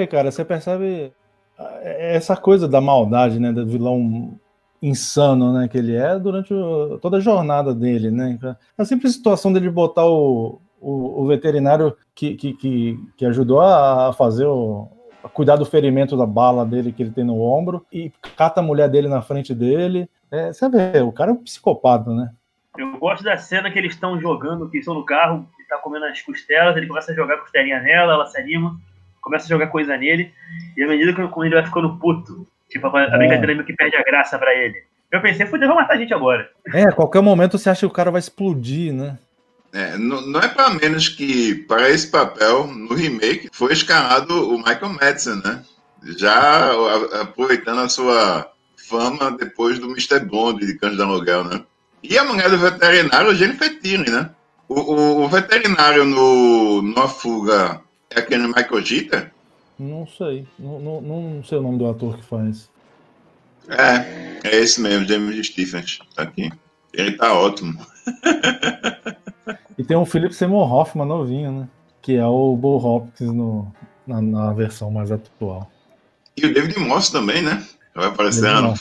cara, 0.09 0.31
você 0.31 0.43
percebe 0.43 1.13
essa 1.81 2.35
coisa 2.35 2.67
da 2.67 2.81
maldade, 2.81 3.39
né? 3.39 3.51
Do 3.51 3.65
vilão 3.65 4.37
insano, 4.81 5.53
né? 5.53 5.67
Que 5.67 5.77
ele 5.77 5.95
é 5.95 6.17
durante 6.17 6.53
o, 6.53 6.97
toda 6.99 7.17
a 7.17 7.21
jornada 7.21 7.73
dele, 7.73 8.11
né? 8.11 8.37
A 8.77 8.83
simples 8.83 9.13
situação 9.13 9.53
dele 9.53 9.69
botar 9.69 10.05
o, 10.05 10.59
o, 10.79 11.21
o 11.21 11.27
veterinário 11.27 11.95
que, 12.15 12.35
que, 12.35 12.53
que, 12.53 12.99
que, 13.15 13.25
ajudou 13.25 13.61
a 13.61 14.13
fazer 14.13 14.45
o. 14.45 14.87
A 15.23 15.29
cuidar 15.29 15.55
do 15.55 15.65
ferimento 15.65 16.17
da 16.17 16.25
bala 16.25 16.65
dele 16.65 16.91
que 16.91 17.03
ele 17.03 17.11
tem 17.11 17.23
no 17.23 17.39
ombro 17.39 17.85
e 17.93 18.11
cata 18.35 18.59
a 18.59 18.63
mulher 18.63 18.89
dele 18.89 19.07
na 19.07 19.21
frente 19.21 19.53
dele. 19.53 20.09
É, 20.31 20.53
você 20.53 20.69
vê, 20.69 21.01
o 21.01 21.11
cara 21.11 21.31
é 21.31 21.33
um 21.33 21.43
psicopata, 21.43 22.09
né? 22.11 22.29
Eu 22.77 22.97
gosto 22.97 23.23
da 23.23 23.37
cena 23.37 23.69
que 23.69 23.77
eles 23.77 23.93
estão 23.93 24.19
jogando, 24.19 24.69
que 24.69 24.77
estão 24.77 24.93
no 24.93 25.05
carro, 25.05 25.45
ele 25.59 25.67
tá 25.67 25.77
comendo 25.77 26.05
as 26.05 26.21
costelas, 26.21 26.77
ele 26.77 26.87
começa 26.87 27.11
a 27.11 27.15
jogar 27.15 27.37
costelinha 27.37 27.81
nela, 27.81 28.13
ela 28.13 28.25
se 28.27 28.39
anima, 28.39 28.77
começa 29.19 29.45
a 29.45 29.49
jogar 29.49 29.67
coisa 29.67 29.97
nele, 29.97 30.33
e 30.77 30.83
à 30.83 30.87
medida 30.87 31.13
que 31.13 31.21
ele 31.21 31.55
vai 31.55 31.65
ficando 31.65 31.97
puto, 31.97 32.47
tipo, 32.69 32.87
a, 32.87 32.99
a 32.99 33.03
é. 33.03 33.17
brincadeira 33.17 33.53
meio 33.53 33.65
que 33.65 33.75
perde 33.75 33.97
a 33.97 34.03
graça 34.03 34.39
para 34.39 34.55
ele. 34.55 34.83
Eu 35.11 35.21
pensei, 35.21 35.45
fudeu, 35.45 35.67
vai 35.67 35.77
matar 35.77 35.95
a 35.95 35.97
gente 35.97 36.13
agora. 36.13 36.49
É, 36.73 36.83
a 36.83 36.93
qualquer 36.93 37.21
momento 37.21 37.57
você 37.57 37.69
acha 37.69 37.81
que 37.81 37.85
o 37.85 37.91
cara 37.91 38.09
vai 38.09 38.19
explodir, 38.19 38.93
né? 38.93 39.19
É, 39.73 39.97
não, 39.97 40.21
não, 40.21 40.39
é 40.39 40.47
para 40.47 40.69
menos 40.69 41.09
que 41.09 41.55
para 41.65 41.89
esse 41.89 42.09
papel, 42.09 42.67
no 42.67 42.93
remake, 42.93 43.49
foi 43.51 43.73
escalado 43.73 44.53
o 44.53 44.57
Michael 44.57 44.93
Madsen, 44.93 45.41
né? 45.43 45.63
Já 46.17 46.71
aproveitando 47.21 47.79
a 47.79 47.89
sua 47.89 48.51
fama 48.91 49.31
depois 49.31 49.79
do 49.79 49.87
Mr. 49.87 50.19
Bond 50.19 50.65
de 50.65 50.77
Cães 50.77 50.95
de 50.95 51.01
Aluguel, 51.01 51.45
né? 51.45 51.63
E 52.03 52.17
a 52.17 52.23
mulher 52.25 52.49
do 52.49 52.57
veterinário, 52.57 53.33
Jennifer 53.33 53.79
Tilly, 53.79 54.11
né? 54.11 54.29
O, 54.67 54.79
o, 54.79 55.23
o, 55.23 55.27
veterinário 55.29 56.03
no, 56.03 56.81
no 56.81 57.07
Fuga 57.07 57.81
é 58.09 58.19
aquele 58.19 58.47
Michael 58.47 58.83
Jeter? 58.83 59.31
Não 59.79 60.05
sei. 60.05 60.45
Não, 60.59 60.79
não, 60.79 61.01
não 61.01 61.43
sei 61.43 61.57
o 61.57 61.61
nome 61.61 61.77
do 61.77 61.87
ator 61.87 62.17
que 62.17 62.25
faz. 62.25 62.69
É, 63.69 64.39
é 64.43 64.55
esse 64.59 64.81
mesmo, 64.81 65.07
James 65.07 65.47
Stephens. 65.47 65.99
Tá 66.15 66.23
aqui. 66.23 66.51
Ele 66.93 67.13
tá 67.13 67.33
ótimo. 67.33 67.85
E 69.77 69.83
tem 69.83 69.97
o 69.97 70.05
Philip 70.05 70.31
Seymour 70.31 70.71
Hoffman 70.71 71.07
novinho, 71.07 71.51
né? 71.51 71.69
Que 72.03 72.15
é 72.15 72.25
o 72.25 72.55
Bo 72.55 72.77
Hopkins 72.77 73.31
no, 73.31 73.73
na, 74.05 74.21
na, 74.21 74.53
versão 74.53 74.91
mais 74.91 75.11
atual. 75.11 75.71
E 76.37 76.45
o 76.45 76.53
David 76.53 76.77
Moss 76.79 77.09
também, 77.09 77.41
né? 77.41 77.65
Vai 77.93 78.07
aparecendo. 78.07 78.73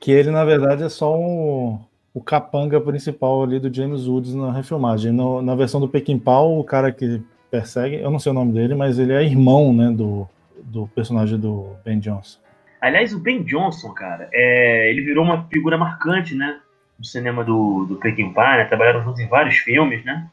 Que 0.00 0.12
ele, 0.12 0.30
na 0.30 0.44
verdade, 0.44 0.82
é 0.82 0.88
só 0.88 1.18
um, 1.18 1.78
o 2.14 2.20
capanga 2.20 2.80
principal 2.80 3.42
ali 3.42 3.58
do 3.58 3.72
James 3.72 4.06
Woods 4.06 4.34
na 4.34 4.52
refilmagem. 4.52 5.12
No, 5.12 5.42
na 5.42 5.54
versão 5.54 5.80
do 5.80 5.88
Pequim 5.88 6.18
Pau, 6.18 6.58
o 6.58 6.64
cara 6.64 6.90
que 6.90 7.22
persegue, 7.50 7.96
eu 7.96 8.10
não 8.10 8.18
sei 8.18 8.30
o 8.30 8.34
nome 8.34 8.52
dele, 8.52 8.74
mas 8.74 8.98
ele 8.98 9.12
é 9.12 9.22
irmão, 9.22 9.74
né, 9.74 9.90
do, 9.90 10.26
do 10.62 10.86
personagem 10.88 11.38
do 11.38 11.76
Ben 11.84 11.98
Johnson. 11.98 12.38
Aliás, 12.80 13.12
o 13.12 13.18
Ben 13.18 13.42
Johnson, 13.42 13.92
cara, 13.92 14.28
é, 14.32 14.88
ele 14.90 15.02
virou 15.02 15.24
uma 15.24 15.44
figura 15.48 15.76
marcante, 15.76 16.34
né? 16.34 16.60
do 17.00 17.06
cinema 17.06 17.42
do, 17.42 17.86
do 17.86 17.96
Peckinpah, 17.96 18.58
né? 18.58 18.64
Trabalharam 18.66 19.02
juntos 19.02 19.20
em 19.20 19.26
vários 19.26 19.56
filmes, 19.56 20.04
né? 20.04 20.28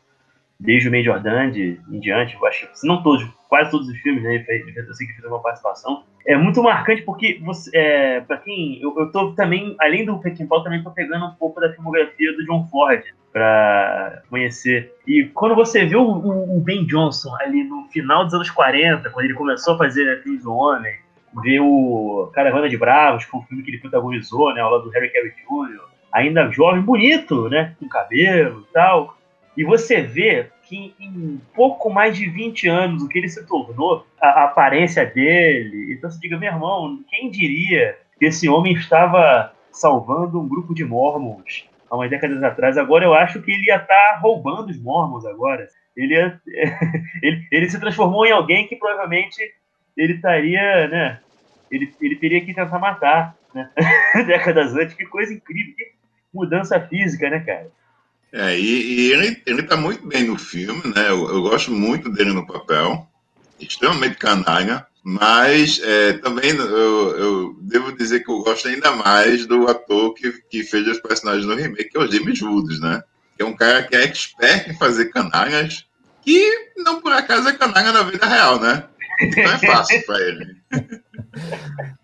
Desde 0.59 0.89
o 0.89 0.91
Meio 0.91 1.05
Jordan 1.05 1.49
de, 1.49 1.79
em 1.89 1.99
diante, 1.99 2.35
eu 2.35 2.45
acho 2.45 2.67
que, 2.67 2.77
se 2.77 2.85
não 2.85 3.01
todos, 3.01 3.25
quase 3.47 3.71
todos 3.71 3.87
os 3.87 3.97
filmes, 3.99 4.23
né? 4.23 4.45
Eu 4.75 4.93
sei 4.93 5.07
que 5.07 5.13
fez 5.13 5.25
uma 5.25 5.41
participação. 5.41 6.03
É 6.25 6.35
muito 6.35 6.61
marcante 6.61 7.01
porque, 7.03 7.39
você, 7.43 7.69
é, 7.73 8.21
para 8.21 8.37
quem. 8.37 8.81
Eu, 8.81 8.93
eu 8.97 9.11
tô 9.11 9.33
também, 9.33 9.75
além 9.79 10.05
do 10.05 10.19
Peckinpah, 10.19 10.63
também 10.63 10.83
tô 10.83 10.91
pegando 10.91 11.25
um 11.25 11.35
pouco 11.35 11.59
da 11.59 11.71
filmografia 11.73 12.33
do 12.33 12.45
John 12.45 12.67
Ford 12.67 13.03
para 13.31 14.23
conhecer. 14.29 14.93
E 15.05 15.25
quando 15.33 15.55
você 15.55 15.85
vê 15.85 15.95
o, 15.95 16.01
o, 16.01 16.57
o, 16.57 16.59
Ben 16.59 16.85
Johnson 16.85 17.35
ali 17.39 17.63
no 17.63 17.87
final 17.89 18.25
dos 18.25 18.33
anos 18.33 18.49
40, 18.49 19.09
quando 19.09 19.25
ele 19.25 19.33
começou 19.33 19.75
a 19.75 19.77
fazer 19.77 20.21
filmes 20.23 20.43
do 20.43 20.53
Homem, 20.53 20.95
vê 21.43 21.59
o 21.59 22.29
Caravana 22.33 22.67
de 22.67 22.77
Bravos, 22.77 23.25
que 23.25 23.31
foi 23.31 23.39
um 23.39 23.43
filme 23.43 23.63
que 23.63 23.71
ele 23.71 23.79
protagonizou, 23.79 24.53
né? 24.53 24.61
Ao 24.61 24.71
lado 24.71 24.85
do 24.85 24.89
Harry 24.89 25.11
Cavill 25.11 25.31
Jr., 25.31 25.81
ainda 26.11 26.49
jovem, 26.51 26.81
bonito, 26.81 27.47
né? 27.49 27.75
Com 27.79 27.87
cabelo 27.87 28.65
e 28.67 28.73
tal. 28.73 29.17
E 29.55 29.63
você 29.63 30.01
vê 30.01 30.49
que 30.67 30.93
em 30.99 31.41
pouco 31.55 31.89
mais 31.89 32.15
de 32.15 32.29
20 32.29 32.67
anos 32.67 33.03
o 33.03 33.07
que 33.07 33.17
ele 33.17 33.29
se 33.29 33.45
tornou, 33.45 34.05
a, 34.19 34.43
aparência 34.43 35.05
dele. 35.05 35.93
Então 35.93 36.09
você 36.09 36.19
diga, 36.19 36.37
meu 36.37 36.51
irmão, 36.51 37.03
quem 37.09 37.31
diria 37.31 37.97
que 38.19 38.25
esse 38.25 38.49
homem 38.49 38.73
estava 38.73 39.53
salvando 39.71 40.41
um 40.41 40.47
grupo 40.47 40.73
de 40.73 40.83
mormons 40.83 41.69
há 41.89 41.95
umas 41.95 42.09
décadas 42.09 42.43
atrás? 42.43 42.77
Agora 42.77 43.05
eu 43.05 43.13
acho 43.13 43.41
que 43.41 43.51
ele 43.51 43.65
ia 43.67 43.77
estar 43.77 43.87
tá 43.87 44.19
roubando 44.21 44.69
os 44.69 44.81
mormons 44.81 45.25
agora. 45.25 45.67
Ele, 45.95 46.13
ia, 46.13 46.39
ele, 47.23 47.47
ele 47.51 47.69
se 47.69 47.79
transformou 47.79 48.25
em 48.25 48.31
alguém 48.31 48.67
que 48.67 48.75
provavelmente 48.75 49.41
ele 49.95 50.13
estaria, 50.13 50.87
né? 50.87 51.19
Ele, 51.71 51.91
ele 52.01 52.15
teria 52.15 52.41
que 52.41 52.53
tentar 52.53 52.79
matar, 52.79 53.35
né? 53.53 53.69
Décadas 54.27 54.75
antes. 54.75 54.95
Que 54.95 55.05
coisa 55.05 55.33
incrível. 55.33 55.73
Que 55.75 55.91
mudança 56.33 56.79
física, 56.79 57.29
né, 57.29 57.39
cara? 57.39 57.67
É, 58.37 58.55
e, 58.55 58.61
e 58.61 59.11
ele, 59.13 59.41
ele 59.47 59.63
tá 59.63 59.75
muito 59.75 60.07
bem 60.07 60.25
no 60.25 60.37
filme, 60.37 60.83
né? 60.93 61.09
Eu, 61.09 61.27
eu, 61.27 61.41
gosto 61.41 61.71
muito 61.71 62.07
dele 62.07 62.33
no 62.33 62.45
papel, 62.45 63.07
extremamente 63.59 64.17
canalha, 64.17 64.85
mas 65.03 65.81
é, 65.83 66.13
também 66.19 66.51
eu, 66.51 67.17
eu, 67.17 67.57
devo 67.61 67.97
dizer 67.97 68.19
que 68.19 68.29
eu 68.29 68.43
gosto 68.43 68.67
ainda 68.67 68.91
mais 68.91 69.47
do 69.47 69.67
ator 69.67 70.13
que, 70.13 70.31
que 70.51 70.63
fez 70.63 70.87
os 70.87 70.99
personagens 70.99 71.47
no 71.47 71.55
remake, 71.55 71.85
que 71.85 71.97
é 71.97 71.99
o 71.99 72.11
James 72.11 72.39
Woods, 72.39 72.79
né? 72.79 73.01
Que 73.35 73.41
é 73.41 73.45
um 73.45 73.55
cara 73.55 73.81
que 73.81 73.95
é 73.95 74.03
expert 74.03 74.69
em 74.69 74.77
fazer 74.77 75.05
canalhas, 75.05 75.87
que 76.21 76.71
não 76.77 77.01
por 77.01 77.13
acaso 77.13 77.49
é 77.49 77.53
canalha 77.53 77.91
na 77.91 78.03
vida 78.03 78.27
real, 78.27 78.59
né? 78.59 78.83
Então 79.19 79.43
é 79.45 79.57
fácil 79.57 80.05
para 80.05 80.21
ele. 80.21 80.57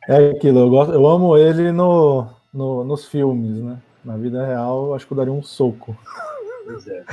É 0.05 0.31
aquilo, 0.31 0.59
eu, 0.59 0.69
gosto, 0.69 0.93
eu 0.93 1.07
amo 1.07 1.37
ele 1.37 1.71
no, 1.71 2.27
no, 2.53 2.83
nos 2.83 3.05
filmes, 3.05 3.63
né? 3.63 3.77
Na 4.03 4.17
vida 4.17 4.45
real, 4.45 4.93
acho 4.93 5.07
que 5.07 5.13
eu 5.13 5.17
daria 5.17 5.31
um 5.31 5.43
soco. 5.43 5.97
Pois 6.65 6.87
é. 6.87 7.03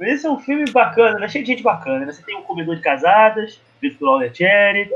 Esse 0.00 0.26
é 0.26 0.30
um 0.30 0.38
filme 0.38 0.70
bacana, 0.70 1.18
né? 1.18 1.28
Cheio 1.28 1.44
de 1.44 1.52
gente 1.52 1.62
bacana. 1.62 2.04
Né? 2.04 2.12
Você 2.12 2.22
tem 2.22 2.36
um 2.36 2.42
comedor 2.42 2.74
de 2.74 2.82
casadas, 2.82 3.60
feito 3.80 3.98
pelo 3.98 4.20
Cherry. 4.34 4.90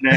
né? 0.00 0.12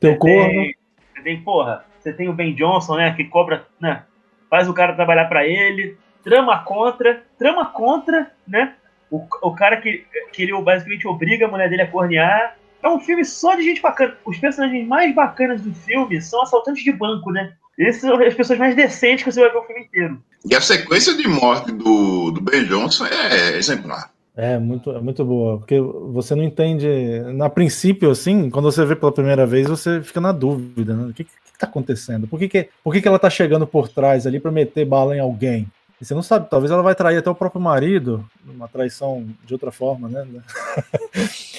Teu 0.00 0.16
corno. 0.16 0.70
Você 1.14 1.22
tem, 1.22 1.42
porra, 1.42 1.84
você 1.98 2.12
tem 2.12 2.28
o 2.28 2.32
Ben 2.32 2.54
Johnson, 2.54 2.96
né? 2.96 3.14
Que 3.14 3.24
cobra, 3.24 3.66
né? 3.78 4.04
Faz 4.48 4.68
o 4.68 4.74
cara 4.74 4.94
trabalhar 4.94 5.26
para 5.26 5.46
ele. 5.46 5.96
Trama 6.24 6.64
contra, 6.64 7.22
trama 7.38 7.66
contra, 7.66 8.30
né? 8.46 8.74
O, 9.10 9.26
o 9.42 9.54
cara 9.54 9.76
que, 9.78 10.04
que 10.32 10.42
ele 10.42 10.62
basicamente 10.62 11.06
obriga 11.06 11.46
a 11.46 11.50
mulher 11.50 11.68
dele 11.68 11.82
a 11.82 11.90
cornear. 11.90 12.56
É 12.82 12.88
um 12.88 13.00
filme 13.00 13.24
só 13.24 13.54
de 13.54 13.62
gente 13.62 13.82
bacana. 13.82 14.16
Os 14.24 14.38
personagens 14.38 14.86
mais 14.86 15.14
bacanas 15.14 15.60
do 15.60 15.74
filme 15.74 16.20
são 16.22 16.42
assaltantes 16.42 16.82
de 16.82 16.92
banco, 16.92 17.30
né? 17.30 17.52
Esses 17.80 18.02
são 18.02 18.14
as 18.22 18.34
pessoas 18.34 18.58
mais 18.58 18.76
decentes 18.76 19.24
que 19.24 19.32
você 19.32 19.40
vai 19.40 19.50
ver 19.50 19.56
o 19.56 19.62
filme 19.62 19.82
inteiro. 19.84 20.22
E 20.44 20.54
a 20.54 20.60
sequência 20.60 21.16
de 21.16 21.26
morte 21.26 21.72
do, 21.72 22.30
do 22.30 22.40
Ben 22.40 22.64
Johnson 22.64 23.06
é 23.06 23.56
exemplar. 23.56 24.10
É 24.36 24.58
muito, 24.58 24.90
é 24.90 25.00
muito 25.00 25.24
boa, 25.24 25.58
porque 25.58 25.80
você 25.80 26.34
não 26.34 26.44
entende, 26.44 26.86
na 27.34 27.48
princípio, 27.48 28.10
assim, 28.10 28.48
quando 28.50 28.70
você 28.70 28.84
vê 28.84 28.94
pela 28.94 29.12
primeira 29.12 29.46
vez, 29.46 29.66
você 29.66 30.02
fica 30.02 30.20
na 30.20 30.30
dúvida, 30.30 30.94
né? 30.94 31.10
O 31.10 31.14
que, 31.14 31.24
que, 31.24 31.30
que 31.30 31.58
tá 31.58 31.66
acontecendo? 31.66 32.28
Por 32.28 32.38
que, 32.38 32.48
que, 32.48 32.68
por 32.84 32.92
que, 32.92 33.02
que 33.02 33.08
ela 33.08 33.18
tá 33.18 33.28
chegando 33.28 33.66
por 33.66 33.88
trás 33.88 34.26
ali 34.26 34.38
para 34.38 34.52
meter 34.52 34.84
bala 34.84 35.16
em 35.16 35.20
alguém? 35.20 35.66
E 36.00 36.04
você 36.04 36.14
não 36.14 36.22
sabe, 36.22 36.48
talvez 36.48 36.70
ela 36.70 36.82
vai 36.82 36.94
trair 36.94 37.18
até 37.18 37.28
o 37.28 37.34
próprio 37.34 37.60
marido, 37.60 38.24
uma 38.46 38.68
traição 38.68 39.26
de 39.44 39.52
outra 39.52 39.70
forma, 39.70 40.08
né? 40.08 40.26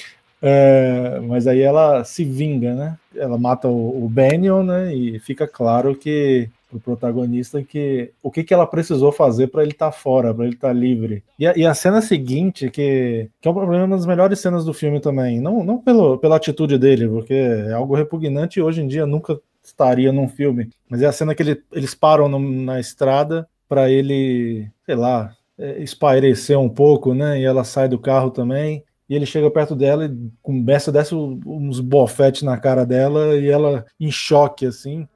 É, 0.42 1.20
mas 1.20 1.46
aí 1.46 1.60
ela 1.60 2.02
se 2.02 2.24
vinga, 2.24 2.74
né? 2.74 2.98
Ela 3.14 3.38
mata 3.38 3.68
o, 3.68 4.06
o 4.06 4.62
né? 4.64 4.94
E 4.94 5.20
fica 5.20 5.46
claro 5.46 5.94
que 5.94 6.50
pro 6.68 6.80
protagonista 6.80 7.62
que 7.62 8.10
o 8.22 8.30
que, 8.30 8.42
que 8.42 8.54
ela 8.54 8.66
precisou 8.66 9.12
fazer 9.12 9.48
para 9.48 9.62
ele 9.62 9.72
estar 9.72 9.86
tá 9.86 9.92
fora, 9.92 10.34
para 10.34 10.46
ele 10.46 10.54
estar 10.54 10.68
tá 10.68 10.74
livre. 10.74 11.22
E 11.38 11.46
a, 11.46 11.56
e 11.56 11.66
a, 11.66 11.74
cena 11.74 12.00
seguinte, 12.00 12.70
que, 12.70 13.28
que 13.40 13.48
é 13.48 13.50
um 13.50 13.54
problema 13.54 13.86
das 13.88 14.06
melhores 14.06 14.40
cenas 14.40 14.64
do 14.64 14.72
filme 14.72 15.00
também, 15.00 15.40
não, 15.40 15.62
não 15.62 15.78
pelo, 15.78 16.18
pela 16.18 16.36
atitude 16.36 16.78
dele, 16.78 17.08
porque 17.08 17.34
é 17.34 17.72
algo 17.72 17.94
repugnante 17.94 18.58
e 18.58 18.62
hoje 18.62 18.80
em 18.80 18.86
dia 18.86 19.06
nunca 19.06 19.38
estaria 19.62 20.12
num 20.12 20.28
filme, 20.28 20.70
mas 20.88 21.02
é 21.02 21.06
a 21.06 21.12
cena 21.12 21.34
que 21.34 21.42
ele, 21.42 21.62
eles 21.72 21.94
param 21.94 22.28
no, 22.28 22.38
na 22.38 22.80
estrada 22.80 23.46
para 23.68 23.90
ele, 23.90 24.68
sei 24.84 24.96
lá, 24.96 25.32
é, 25.58 25.82
espairecer 25.82 26.58
um 26.58 26.68
pouco, 26.68 27.14
né? 27.14 27.40
E 27.40 27.44
ela 27.44 27.64
sai 27.64 27.88
do 27.88 27.98
carro 27.98 28.30
também. 28.30 28.84
E 29.08 29.14
ele 29.14 29.26
chega 29.26 29.50
perto 29.50 29.74
dela 29.74 30.06
e 30.06 30.30
começa 30.42 30.90
a 30.90 30.92
desce 30.92 31.14
uns 31.14 31.80
bofetes 31.80 32.42
na 32.42 32.56
cara 32.56 32.86
dela 32.86 33.36
e 33.36 33.48
ela 33.48 33.84
em 34.00 34.10
choque, 34.10 34.66
assim 34.66 35.06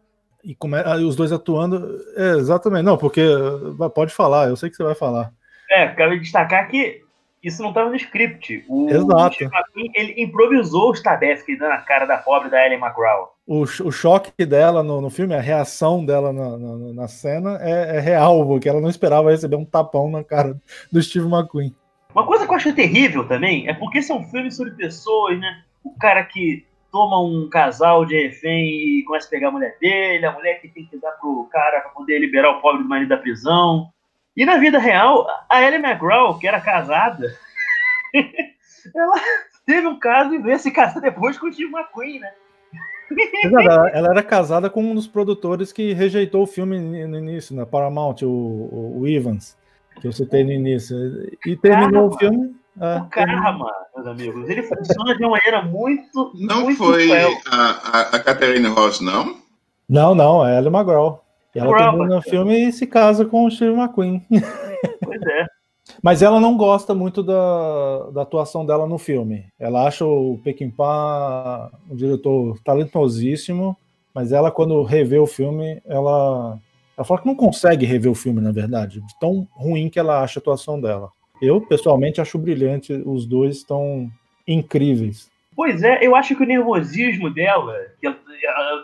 e 0.47 0.55
come... 0.55 0.80
os 1.05 1.16
dois 1.16 1.32
atuando. 1.32 1.99
É, 2.16 2.37
exatamente, 2.37 2.84
não, 2.84 2.97
porque 2.97 3.22
pode 3.95 4.14
falar, 4.14 4.49
eu 4.49 4.57
sei 4.57 4.70
que 4.70 4.76
você 4.76 4.84
vai 4.84 4.95
falar. 4.95 5.32
É, 5.68 5.89
quero 5.89 6.18
destacar 6.20 6.68
que 6.68 7.03
isso 7.43 7.61
não 7.61 7.70
estava 7.70 7.91
no 7.91 7.97
script. 7.97 8.64
O 8.68 8.89
Exato. 8.89 9.45
McQueen, 9.45 9.91
ele 9.95 10.22
improvisou 10.22 10.91
o 10.91 10.95
Stabefsky 10.95 11.57
na 11.57 11.78
cara 11.78 12.07
da 12.07 12.16
pobre 12.16 12.49
da 12.49 12.64
Ellen 12.64 12.78
McGraw. 12.78 13.34
O, 13.47 13.62
o 13.62 13.93
choque 13.93 14.47
dela 14.47 14.82
no, 14.82 15.01
no 15.01 15.11
filme, 15.11 15.34
a 15.34 15.41
reação 15.41 16.05
dela 16.05 16.32
na, 16.32 16.57
na, 16.57 16.76
na 16.95 17.09
cena 17.09 17.59
é, 17.61 17.97
é, 17.97 18.01
real, 18.01 18.47
porque 18.47 18.68
ela 18.68 18.80
não 18.80 18.89
esperava 18.89 19.30
receber 19.30 19.57
um 19.57 19.64
tapão 19.64 20.09
na 20.11 20.22
cara 20.22 20.57
do 20.91 21.03
Steve 21.03 21.26
McQueen. 21.26 21.74
Uma 22.17 22.25
coisa 22.25 22.47
que 22.47 22.51
eu 22.51 22.57
acho 22.57 22.75
terrível 22.75 23.29
também 23.29 23.69
é 23.69 23.75
porque 23.75 24.01
são 24.01 24.25
filmes 24.25 24.57
sobre 24.57 24.73
pessoas, 24.73 25.39
né? 25.39 25.62
O 25.85 25.91
cara 25.99 26.25
que 26.25 26.64
toma 26.91 27.21
um 27.21 27.47
casal 27.51 28.07
de 28.07 28.19
refém 28.19 28.64
e 28.64 29.05
começa 29.05 29.27
a 29.27 29.31
pegar 29.31 29.49
a 29.49 29.51
mulher 29.51 29.77
dele, 29.79 30.25
a 30.25 30.33
mulher 30.33 30.62
que 30.62 30.69
tem 30.69 30.87
que 30.87 30.97
dar 30.97 31.11
pro 31.12 31.47
cara 31.53 31.83
para 31.83 31.91
poder 31.91 32.19
liberar 32.19 32.53
o 32.53 32.62
pobre 32.62 32.83
do 32.83 32.89
marido 32.89 33.11
da 33.11 33.19
prisão. 33.19 33.91
E 34.35 34.47
na 34.47 34.57
vida 34.57 34.79
real, 34.79 35.27
a 35.47 35.62
Ellie 35.62 35.79
McGraw, 35.79 36.39
que 36.39 36.49
era 36.49 36.59
casada, 36.59 37.37
ela 38.97 39.21
teve 39.67 39.87
um 39.87 39.99
caso 39.99 40.33
e 40.33 40.39
veio 40.39 40.59
se 40.59 40.71
casar 40.71 41.01
depois 41.01 41.39
com 41.39 41.49
o 41.49 41.53
Steve 41.53 41.71
McQueen, 41.71 42.21
né? 42.21 42.33
Ela, 43.45 43.91
ela 43.91 44.09
era 44.09 44.23
casada 44.23 44.71
com 44.71 44.83
um 44.83 44.95
dos 44.95 45.07
produtores 45.07 45.71
que 45.71 45.93
rejeitou 45.93 46.45
o 46.45 46.47
filme 46.47 46.79
no 47.07 47.19
início, 47.19 47.55
na 47.55 47.67
Paramount, 47.67 48.23
o, 48.23 49.01
o 49.01 49.07
Evans, 49.07 49.55
que 50.01 50.07
eu 50.07 50.13
citei 50.13 50.45
no 50.45 50.53
início. 50.53 50.97
E 51.47 51.57
terminou 51.57 52.09
o 52.09 52.19
filme 52.19 52.55
é, 52.79 52.99
o 52.99 53.07
karma, 53.07 53.73
meus 53.95 54.07
amigos, 54.07 54.49
ele 54.51 54.63
funciona 54.63 55.17
de 55.17 55.25
uma 55.25 55.31
maneira 55.31 55.63
muito. 55.63 56.33
Não 56.35 56.65
muito 56.65 56.77
foi 56.77 57.11
a, 57.11 57.27
a, 57.51 58.01
a 58.17 58.21
Catherine 58.21 58.69
Ross, 58.69 59.01
não? 59.01 59.37
Não, 59.89 60.15
não, 60.15 60.47
é 60.47 60.59
Ellen 60.59 60.73
McGraw. 60.73 61.23
Ela 61.55 61.75
termina 61.75 62.17
no 62.17 62.23
filme 62.23 62.69
e 62.69 62.73
se 62.73 62.87
casa 62.87 63.25
com 63.25 63.47
o 63.47 63.51
Steve 63.51 63.75
McQueen. 63.75 64.23
Pois 65.03 65.23
é. 65.23 65.47
Mas 66.03 66.21
ela 66.21 66.39
não 66.39 66.57
gosta 66.57 66.95
muito 66.95 67.23
da, 67.23 68.11
da 68.13 68.23
atuação 68.23 68.67
dela 68.67 68.87
no 68.87 68.99
filme. 68.99 69.47
Ela 69.59 69.87
acha 69.87 70.05
o 70.05 70.39
Peckinpah 70.45 71.71
um 71.91 71.97
diretor 71.97 72.59
talentosíssimo, 72.63 73.77
mas 74.15 74.33
ela, 74.33 74.51
quando 74.51 74.83
revê 74.83 75.19
o 75.19 75.27
filme, 75.27 75.81
ela, 75.87 76.59
ela 76.97 77.05
fala 77.05 77.21
que 77.21 77.27
não 77.27 77.35
consegue 77.35 77.85
rever 77.85 78.11
o 78.11 78.15
filme, 78.15 78.41
na 78.41 78.53
verdade, 78.53 79.01
de 79.01 79.19
tão 79.19 79.47
ruim 79.53 79.91
que 79.91 79.99
ela 79.99 80.23
acha 80.23 80.39
a 80.39 80.41
atuação 80.41 80.81
dela. 80.81 81.11
Eu, 81.41 81.61
pessoalmente, 81.61 82.21
acho 82.21 82.39
brilhante. 82.39 82.93
Os 83.05 83.27
dois 83.27 83.59
estão 83.59 84.11
incríveis. 84.49 85.31
Pois 85.55 85.83
é, 85.83 85.99
eu 86.03 86.15
acho 86.15 86.35
que 86.35 86.43
o 86.43 86.47
nervosismo 86.47 87.31
dela, 87.31 87.75
que 88.01 88.07
ela, 88.07 88.17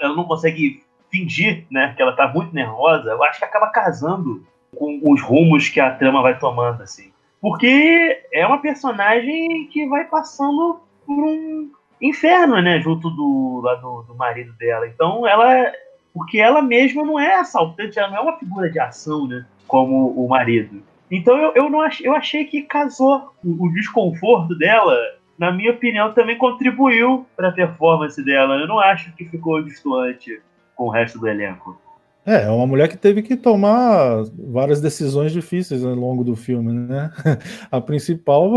ela, 0.01 0.17
não 0.17 0.25
consegue 0.25 0.83
fingir, 1.11 1.67
né, 1.71 1.93
que 1.95 2.03
ela 2.03 2.17
tá 2.17 2.27
muito 2.29 2.55
nervosa, 2.55 3.11
eu 3.11 3.23
acho 3.23 3.39
que 3.39 3.45
acaba 3.45 3.67
casando 3.69 4.43
com 4.75 4.99
os 5.05 5.21
rumos 5.21 5.69
que 5.69 5.79
a 5.79 5.95
trama 5.95 6.23
vai 6.23 6.39
tomando, 6.39 6.83
assim. 6.83 7.13
Porque 7.41 8.23
é 8.33 8.47
uma 8.47 8.63
personagem 8.63 9.67
que 9.67 9.87
vai 9.87 10.05
passando 10.05 10.81
por 11.05 11.15
um 11.15 11.71
inferno, 12.01 12.61
né, 12.61 12.81
junto 12.81 13.11
do, 13.11 13.61
lá 13.63 13.75
do, 13.75 14.03
do 14.03 14.15
marido 14.15 14.53
dela. 14.55 14.87
Então 14.87 15.27
ela, 15.27 15.71
porque 16.15 16.39
ela 16.39 16.61
mesma 16.61 17.05
não 17.05 17.19
é 17.19 17.37
assaltante, 17.37 17.99
ela 17.99 18.11
não 18.11 18.17
é 18.17 18.21
uma 18.21 18.39
figura 18.39 18.71
de 18.71 18.79
ação, 18.79 19.27
né, 19.27 19.45
como 19.67 20.09
o 20.11 20.29
marido. 20.29 20.83
Então 21.11 21.37
eu, 21.37 21.53
eu, 21.55 21.71
não 21.71 21.81
ach, 21.83 22.01
eu 22.01 22.15
achei 22.15 22.45
que 22.45 22.63
casou. 22.63 23.35
O, 23.45 23.67
o 23.67 23.73
desconforto 23.73 24.57
dela, 24.57 24.97
na 25.39 25.53
minha 25.53 25.71
opinião, 25.71 26.13
também 26.13 26.39
contribuiu 26.39 27.27
para 27.37 27.49
a 27.49 27.53
performance 27.53 28.23
dela. 28.25 28.57
Eu 28.57 28.67
não 28.67 28.79
acho 28.79 29.13
que 29.15 29.27
ficou 29.27 29.63
distante 29.63 30.41
com 30.75 30.85
o 30.85 30.91
resto 30.91 31.19
do 31.19 31.29
elenco. 31.29 31.79
É, 32.25 32.45
é 32.45 32.51
uma 32.51 32.67
mulher 32.67 32.89
que 32.89 32.97
teve 32.97 33.21
que 33.21 33.37
tomar 33.37 34.23
várias 34.39 34.81
decisões 34.81 35.33
difíceis 35.33 35.85
ao 35.85 35.95
longo 35.95 36.23
do 36.23 36.37
filme, 36.37 36.73
né? 36.73 37.11
A 37.71 37.81
principal 37.81 38.53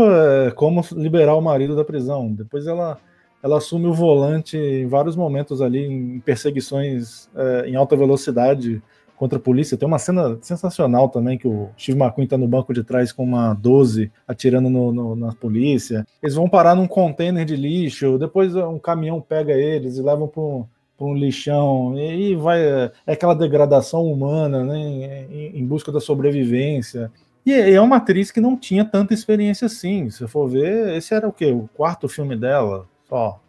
é 0.46 0.50
como 0.52 0.82
liberar 0.92 1.34
o 1.34 1.42
marido 1.42 1.74
da 1.74 1.84
prisão. 1.84 2.32
Depois 2.32 2.66
ela, 2.66 2.98
ela 3.42 3.58
assume 3.58 3.86
o 3.86 3.94
volante 3.94 4.56
em 4.56 4.86
vários 4.86 5.16
momentos 5.16 5.62
ali, 5.62 5.84
em 5.86 6.20
perseguições 6.20 7.28
é, 7.34 7.68
em 7.68 7.76
alta 7.76 7.96
velocidade 7.96 8.82
contra 9.16 9.38
a 9.38 9.40
polícia. 9.40 9.76
Tem 9.76 9.88
uma 9.88 9.98
cena 9.98 10.38
sensacional 10.42 11.08
também 11.08 11.38
que 11.38 11.48
o 11.48 11.70
Steve 11.78 11.98
McQueen 11.98 12.28
tá 12.28 12.36
no 12.36 12.46
banco 12.46 12.72
de 12.72 12.84
trás 12.84 13.12
com 13.12 13.24
uma 13.24 13.54
12 13.54 14.12
atirando 14.28 14.68
no, 14.68 14.92
no, 14.92 15.16
na 15.16 15.32
polícia. 15.32 16.06
Eles 16.22 16.34
vão 16.34 16.48
parar 16.48 16.74
num 16.74 16.86
container 16.86 17.44
de 17.44 17.56
lixo, 17.56 18.18
depois 18.18 18.54
um 18.54 18.78
caminhão 18.78 19.20
pega 19.20 19.52
eles 19.52 19.96
e 19.96 20.02
levam 20.02 20.28
para 20.28 20.42
um, 20.42 20.64
um 21.00 21.14
lixão, 21.14 21.96
e 21.96 22.00
aí 22.00 22.36
vai 22.36 22.62
é 22.62 22.92
aquela 23.06 23.34
degradação 23.34 24.04
humana, 24.04 24.64
né, 24.64 24.78
em, 25.30 25.58
em 25.58 25.66
busca 25.66 25.90
da 25.90 26.00
sobrevivência. 26.00 27.10
E 27.44 27.52
é 27.52 27.80
uma 27.80 27.96
atriz 27.98 28.32
que 28.32 28.40
não 28.40 28.56
tinha 28.56 28.84
tanta 28.84 29.14
experiência 29.14 29.66
assim. 29.66 30.10
Se 30.10 30.26
for 30.26 30.48
ver, 30.48 30.96
esse 30.96 31.14
era 31.14 31.28
o 31.28 31.32
quê? 31.32 31.52
O 31.52 31.68
quarto 31.76 32.08
filme 32.08 32.34
dela, 32.34 32.88
só. 33.08 33.40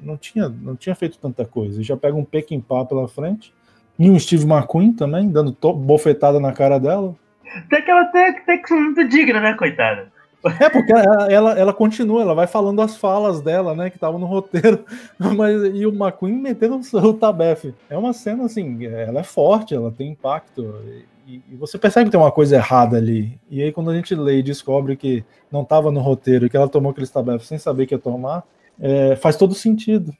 Não 0.00 0.16
tinha, 0.16 0.48
não 0.48 0.76
tinha 0.76 0.94
feito 0.94 1.18
tanta 1.18 1.44
coisa. 1.44 1.82
Já 1.82 1.96
pega 1.96 2.16
um 2.16 2.24
Pequim-Pá 2.24 2.84
pela 2.84 3.08
frente. 3.08 3.52
E 3.98 4.10
um 4.10 4.18
Steve 4.18 4.44
McQueen 4.44 4.92
também, 4.92 5.28
dando 5.28 5.56
bofetada 5.74 6.40
na 6.40 6.52
cara 6.52 6.78
dela. 6.78 7.14
Tem 7.68 7.82
que 7.82 7.90
ela 7.90 8.06
tem, 8.06 8.32
tem 8.44 8.62
que 8.62 8.68
ser 8.68 8.74
muito 8.74 9.06
digna, 9.06 9.40
né, 9.40 9.54
coitada? 9.54 10.10
É, 10.58 10.68
porque 10.68 10.92
ela, 10.92 11.32
ela, 11.32 11.52
ela, 11.52 11.72
continua, 11.72 12.22
ela 12.22 12.34
vai 12.34 12.48
falando 12.48 12.82
as 12.82 12.96
falas 12.96 13.40
dela, 13.40 13.76
né, 13.76 13.90
que 13.90 13.96
estavam 13.96 14.18
no 14.18 14.26
roteiro, 14.26 14.84
mas 15.36 15.62
e 15.72 15.86
o 15.86 15.90
McQueen 15.90 16.34
metendo 16.34 16.80
o 16.80 17.14
Tabef. 17.14 17.72
É 17.88 17.96
uma 17.96 18.12
cena 18.12 18.44
assim, 18.44 18.84
ela 18.86 19.20
é 19.20 19.22
forte, 19.22 19.72
ela 19.72 19.92
tem 19.92 20.10
impacto, 20.10 20.74
e, 21.26 21.40
e, 21.48 21.54
você 21.54 21.78
percebe 21.78 22.06
que 22.06 22.10
tem 22.10 22.20
uma 22.20 22.32
coisa 22.32 22.56
errada 22.56 22.96
ali. 22.96 23.38
E 23.48 23.62
aí, 23.62 23.70
quando 23.70 23.90
a 23.90 23.94
gente 23.94 24.14
lê 24.14 24.38
e 24.38 24.42
descobre 24.42 24.96
que 24.96 25.24
não 25.50 25.62
estava 25.62 25.92
no 25.92 26.00
roteiro 26.00 26.46
e 26.46 26.50
que 26.50 26.56
ela 26.56 26.68
tomou 26.68 26.90
aquele 26.90 27.06
Tabef 27.06 27.46
sem 27.46 27.58
saber 27.58 27.86
que 27.86 27.94
ia 27.94 27.98
tomar, 27.98 28.42
é, 28.80 29.16
faz 29.16 29.36
todo 29.36 29.54
sentido 29.54 30.12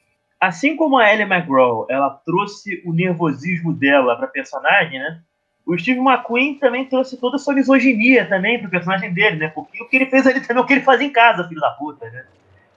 assim 0.43 0.75
como 0.75 0.97
a 0.97 1.09
Ellie 1.11 1.23
McGraw, 1.23 1.87
ela 1.89 2.09
trouxe 2.09 2.83
o 2.85 2.91
nervosismo 2.91 3.73
dela 3.73 4.15
para 4.17 4.27
personagem, 4.27 4.99
né? 4.99 5.21
O 5.65 5.77
Steve 5.77 5.99
McQueen 5.99 6.55
também 6.55 6.85
trouxe 6.85 7.15
toda 7.15 7.37
a 7.37 7.39
sua 7.39 7.53
misoginia 7.53 8.27
também 8.27 8.59
pro 8.59 8.69
personagem 8.69 9.13
dele, 9.13 9.37
né? 9.37 9.47
Porque 9.47 9.81
o 9.81 9.87
que 9.87 9.95
ele 9.95 10.07
fez 10.07 10.27
ali 10.27 10.41
também 10.41 10.57
é 10.57 10.65
o 10.65 10.65
que 10.65 10.73
ele 10.73 10.81
faz 10.81 10.99
em 10.99 11.09
casa, 11.09 11.47
filho 11.47 11.61
da 11.61 11.69
puta, 11.71 12.09
né? 12.09 12.25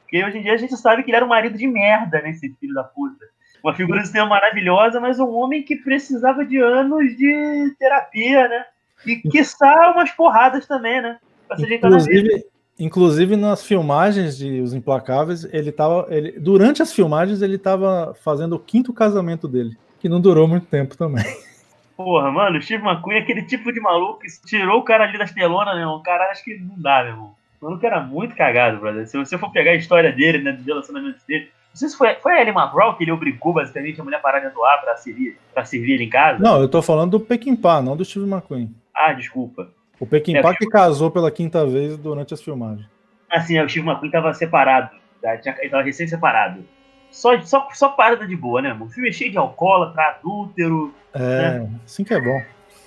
Porque 0.03 0.25
hoje 0.25 0.39
em 0.39 0.43
dia 0.43 0.53
a 0.53 0.57
gente 0.57 0.77
sabe 0.77 1.03
que 1.03 1.11
ele 1.11 1.17
era 1.17 1.25
um 1.25 1.29
marido 1.29 1.59
de 1.59 1.67
merda, 1.67 2.23
né? 2.23 2.31
Esse 2.31 2.55
filho 2.61 2.73
da 2.73 2.85
puta. 2.85 3.27
Uma 3.65 3.75
figura 3.75 4.01
de 4.01 4.07
cinema 4.07 4.29
maravilhosa, 4.29 5.01
mas 5.01 5.19
um 5.19 5.35
homem 5.35 5.65
que 5.65 5.75
precisava 5.75 6.45
de 6.45 6.59
anos 6.59 7.17
de 7.17 7.75
terapia, 7.81 8.47
né? 8.47 8.65
E 9.05 9.17
quiçá 9.17 9.91
umas 9.91 10.13
porradas 10.13 10.67
também, 10.67 11.03
né? 11.03 11.19
Pra 11.49 11.57
se 11.57 11.65
ajeitar 11.65 11.91
na 11.91 11.99
vida. 11.99 12.45
Inclusive 12.79 13.37
nas 13.37 13.65
filmagens 13.65 14.37
de 14.37 14.61
Os 14.61 14.75
Implacáveis, 14.75 15.45
ele 15.53 15.73
tava. 15.73 16.07
Ele, 16.11 16.33
durante 16.39 16.83
as 16.83 16.93
filmagens, 16.93 17.41
ele 17.41 17.57
tava 17.57 18.15
fazendo 18.23 18.55
o 18.55 18.59
quinto 18.59 18.93
casamento 18.93 19.49
dele, 19.49 19.77
que 19.99 20.09
não 20.09 20.21
durou 20.21 20.47
muito 20.47 20.67
tempo 20.67 20.97
também. 20.97 21.25
Porra, 21.97 22.31
mano, 22.31 22.59
o 22.59 22.63
Steve 22.63 22.85
McQueen 22.85 23.19
é 23.19 23.23
aquele 23.23 23.43
tipo 23.43 23.73
de 23.73 23.81
maluco 23.81 24.21
que 24.21 24.29
tirou 24.47 24.81
o 24.81 24.83
cara 24.83 25.05
ali 25.05 25.17
das 25.17 25.33
telonas, 25.33 25.75
irmão. 25.75 25.97
O 25.97 26.03
cara 26.03 26.31
acho 26.31 26.45
que 26.45 26.59
não 26.59 26.79
dá, 26.79 27.03
meu 27.03 27.13
irmão. 27.13 27.35
O 27.59 27.65
maluco 27.65 27.87
era 27.87 28.01
muito 28.03 28.37
cagado, 28.37 28.79
brother. 28.79 29.09
Se 29.09 29.17
você 29.17 29.39
for 29.39 29.51
pegar 29.51 29.71
a 29.71 29.77
história 29.77 30.13
dele, 30.13 30.39
né, 30.43 30.53
do 30.53 30.63
relacionamento 30.63 31.19
dele. 31.27 31.49
Não 31.71 31.79
sei 31.79 31.89
se 31.89 31.97
foi, 31.97 32.15
foi 32.17 32.33
a 32.33 32.41
Ellie 32.43 32.55
McGraw 32.55 32.97
que 32.97 33.05
ele 33.05 33.13
obrigou 33.13 33.55
basicamente 33.55 34.01
a 34.01 34.05
mulher 34.05 34.21
parar 34.21 34.41
de 34.41 34.47
atuar 34.47 34.79
pra 34.83 34.97
servir, 34.97 35.39
pra 35.55 35.65
servir 35.65 35.93
ele 35.93 36.05
em 36.05 36.11
casa. 36.11 36.43
Não, 36.43 36.61
eu 36.61 36.69
tô 36.69 36.83
falando 36.83 37.13
do 37.13 37.21
Pequim-Pá, 37.21 37.81
não 37.81 37.97
do 37.97 38.05
Steve 38.05 38.31
McQueen. 38.31 38.75
Ah, 38.95 39.13
desculpa. 39.15 39.71
O 39.99 40.07
Pequim 40.07 40.37
é, 40.37 40.55
que 40.55 40.67
casou 40.69 41.11
pela 41.11 41.31
quinta 41.31 41.67
vez 41.67 41.97
durante 41.97 42.35
as 42.35 42.43
filmagens. 42.43 42.87
Assim, 43.31 43.59
o 43.61 43.69
Steve 43.69 43.87
McQueen 43.87 44.11
tava 44.11 44.33
separado. 44.35 44.91
Tá? 45.23 45.35
Ele 45.35 45.71
tava 45.71 45.83
recém-separado. 45.83 46.65
Só, 47.11 47.41
só, 47.41 47.69
só 47.73 47.89
parada 47.91 48.27
de 48.27 48.37
boa, 48.37 48.61
né, 48.61 48.73
mano? 48.73 48.87
O 48.87 48.91
filme 48.91 49.09
é 49.09 49.13
cheio 49.13 49.31
de 49.31 49.39
alcoólatra, 49.39 50.03
adúltero. 50.03 50.95
É, 51.15 51.61
né? 51.61 51.71
assim 51.85 52.05
que 52.05 52.13
é 52.13 52.21
bom. 52.21 52.43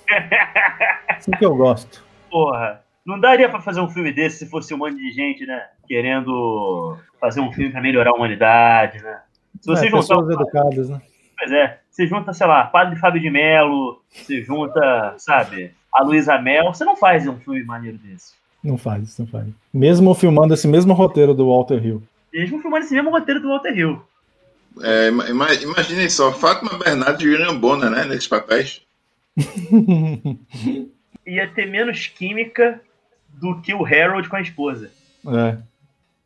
assim 1.10 1.32
que 1.32 1.46
eu 1.46 1.56
gosto. 1.56 2.04
Porra. 2.30 2.84
Não 3.06 3.20
daria 3.20 3.50
pra 3.50 3.60
fazer 3.60 3.82
um 3.82 3.90
filme 3.90 4.14
desse 4.14 4.40
se 4.40 4.50
fosse 4.50 4.72
um 4.74 4.78
monte 4.78 4.98
de 4.98 5.10
gente, 5.12 5.46
né? 5.46 5.66
Querendo 5.88 6.96
fazer 7.20 7.42
um 7.42 7.52
filme 7.52 7.72
pra 7.72 7.82
melhorar 7.82 8.12
a 8.12 8.14
humanidade, 8.14 9.02
né? 9.02 9.22
Se 9.60 9.68
vocês 9.68 9.92
é, 9.92 9.96
pessoas 9.96 10.30
educadas, 10.30 10.90
né? 10.90 11.02
Pois 11.38 11.52
é. 11.52 11.80
você 11.90 12.06
junta, 12.06 12.34
sei 12.34 12.46
lá, 12.46 12.66
Padre 12.66 13.00
Fábio 13.00 13.22
de 13.22 13.32
Mello, 13.32 14.04
você 14.10 14.44
junta, 14.44 15.16
sabe, 15.18 15.74
a 15.94 16.04
Luísa 16.04 16.38
Mel, 16.40 16.74
você 16.74 16.84
não 16.86 16.96
faz 16.96 17.28
um 17.28 17.38
filme 17.38 17.64
maneiro 17.64 17.98
desse. 17.98 18.34
Não 18.64 18.78
faz, 18.78 19.18
não 19.18 19.28
faz. 19.28 19.48
Mesmo 19.74 20.14
filmando 20.14 20.54
esse 20.54 20.68
mesmo 20.68 20.94
roteiro 20.94 21.34
do 21.34 21.48
Walter 21.48 21.84
Hill. 21.84 22.04
Mesmo 22.34 22.62
filmando 22.62 22.86
esse 22.86 22.94
mesmo 22.94 23.10
roteiro 23.10 23.40
do 23.40 23.50
Walter 23.50 23.78
Hill. 23.78 24.02
É, 24.82 25.10
imaginem 25.10 26.10
só, 26.10 26.32
Fátima 26.32 26.78
Bernardes 26.78 27.26
e 27.26 27.30
William 27.30 27.58
Bonner, 27.58 27.90
né, 27.90 28.06
nesses 28.06 28.28
papéis. 28.28 28.82
Ia 31.26 31.48
ter 31.50 31.66
menos 31.66 32.08
química 32.08 32.82
do 33.34 33.62
que 33.62 33.74
o 33.74 33.86
Harold 33.86 34.30
com 34.30 34.36
a 34.36 34.42
esposa. 34.42 34.92
É. 35.28 35.58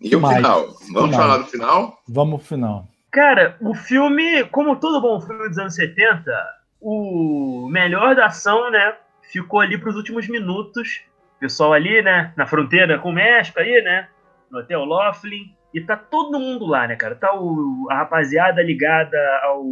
E 0.01 0.15
o 0.15 0.21
mais, 0.21 0.37
final? 0.37 0.67
Vamos 0.91 1.11
mais. 1.11 1.15
falar 1.15 1.37
do 1.37 1.45
final? 1.45 2.01
Vamos 2.07 2.39
pro 2.39 2.47
final. 2.47 2.87
Cara, 3.11 3.55
o 3.61 3.73
filme, 3.73 4.43
como 4.45 4.75
todo 4.75 5.01
bom 5.01 5.21
filme 5.21 5.47
dos 5.47 5.57
anos 5.57 5.75
70, 5.75 6.31
o 6.81 7.67
melhor 7.71 8.15
da 8.15 8.25
ação, 8.25 8.69
né, 8.71 8.95
ficou 9.33 9.59
ali 9.59 9.77
para 9.77 9.89
os 9.89 9.95
últimos 9.95 10.27
minutos. 10.27 11.03
O 11.37 11.39
pessoal 11.39 11.73
ali, 11.73 12.01
né, 12.01 12.31
na 12.37 12.45
fronteira 12.45 12.99
com 12.99 13.09
o 13.09 13.13
México 13.13 13.59
aí, 13.59 13.81
né, 13.81 14.07
no 14.49 14.59
Hotel 14.59 14.85
Laughlin. 14.85 15.53
E 15.73 15.81
tá 15.81 15.97
todo 15.97 16.39
mundo 16.39 16.67
lá, 16.67 16.87
né, 16.87 16.95
cara? 16.95 17.15
Tá 17.15 17.33
o, 17.33 17.87
a 17.89 17.95
rapaziada 17.95 18.61
ligada 18.61 19.17
ao, 19.43 19.65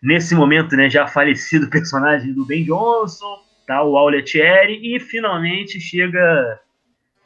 nesse 0.00 0.36
momento, 0.36 0.76
né, 0.76 0.88
já 0.88 1.06
falecido 1.06 1.68
personagem 1.70 2.32
do 2.32 2.46
Ben 2.46 2.64
Johnson, 2.64 3.42
tá 3.66 3.82
o 3.82 3.96
Auletieri, 3.96 4.94
e 4.94 5.00
finalmente 5.00 5.80
chega 5.80 6.60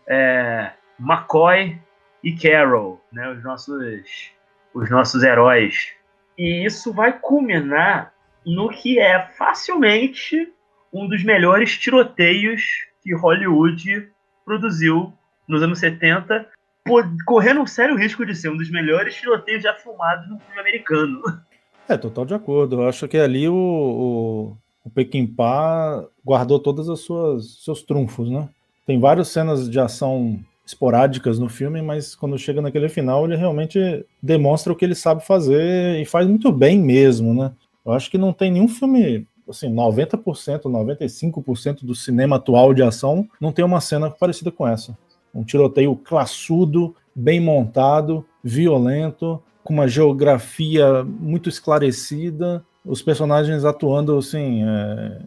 é, 0.08 0.70
McCoy 0.98 1.78
e 2.24 2.34
Carol, 2.34 3.04
né, 3.12 3.30
os 3.30 3.44
nossos, 3.44 4.32
os 4.72 4.88
nossos 4.88 5.22
heróis. 5.22 5.92
E 6.38 6.64
isso 6.64 6.90
vai 6.90 7.18
culminar 7.18 8.14
no 8.46 8.70
que 8.70 8.98
é 8.98 9.20
facilmente 9.36 10.50
um 10.92 11.08
dos 11.08 11.22
melhores 11.22 11.76
tiroteios 11.78 12.62
que 13.02 13.14
Hollywood 13.14 14.08
produziu 14.44 15.12
nos 15.48 15.62
anos 15.62 15.78
70, 15.78 16.46
correndo 17.26 17.60
um 17.60 17.66
sério 17.66 17.96
risco 17.96 18.24
de 18.24 18.34
ser 18.34 18.50
um 18.50 18.56
dos 18.56 18.70
melhores 18.70 19.14
tiroteios 19.14 19.62
já 19.62 19.74
filmados 19.74 20.28
no 20.28 20.38
filme 20.38 20.60
americano. 20.60 21.22
É, 21.88 21.96
total 21.96 22.24
de 22.24 22.34
acordo. 22.34 22.80
Eu 22.80 22.88
acho 22.88 23.08
que 23.08 23.18
ali 23.18 23.48
o, 23.48 23.54
o, 23.54 24.56
o 24.84 26.10
guardou 26.24 26.58
todas 26.58 26.88
as 26.88 27.00
suas 27.00 27.64
seus 27.64 27.82
trunfos, 27.82 28.30
né? 28.30 28.48
Tem 28.86 28.98
várias 28.98 29.28
cenas 29.28 29.68
de 29.68 29.78
ação 29.78 30.40
esporádicas 30.64 31.38
no 31.38 31.48
filme, 31.48 31.82
mas 31.82 32.14
quando 32.14 32.38
chega 32.38 32.62
naquele 32.62 32.88
final, 32.88 33.24
ele 33.24 33.36
realmente 33.36 34.04
demonstra 34.22 34.72
o 34.72 34.76
que 34.76 34.84
ele 34.84 34.94
sabe 34.94 35.26
fazer 35.26 36.00
e 36.00 36.04
faz 36.04 36.26
muito 36.26 36.52
bem 36.52 36.80
mesmo, 36.80 37.34
né? 37.34 37.52
Eu 37.84 37.92
acho 37.92 38.10
que 38.10 38.18
não 38.18 38.32
tem 38.32 38.52
nenhum 38.52 38.68
filme, 38.68 39.26
assim, 39.50 39.72
90%, 39.72 40.62
95% 40.62 41.84
do 41.84 41.94
cinema 41.94 42.36
atual 42.36 42.72
de 42.72 42.82
ação 42.82 43.28
não 43.40 43.52
tem 43.52 43.64
uma 43.64 43.80
cena 43.80 44.10
parecida 44.10 44.50
com 44.50 44.66
essa. 44.66 44.96
Um 45.34 45.44
tiroteio 45.44 45.94
classudo, 45.96 46.94
bem 47.14 47.40
montado, 47.40 48.24
violento, 48.42 49.42
com 49.62 49.74
uma 49.74 49.86
geografia 49.86 51.04
muito 51.04 51.48
esclarecida, 51.48 52.64
os 52.84 53.02
personagens 53.02 53.64
atuando 53.64 54.16
assim 54.16 54.64
é, 54.64 55.22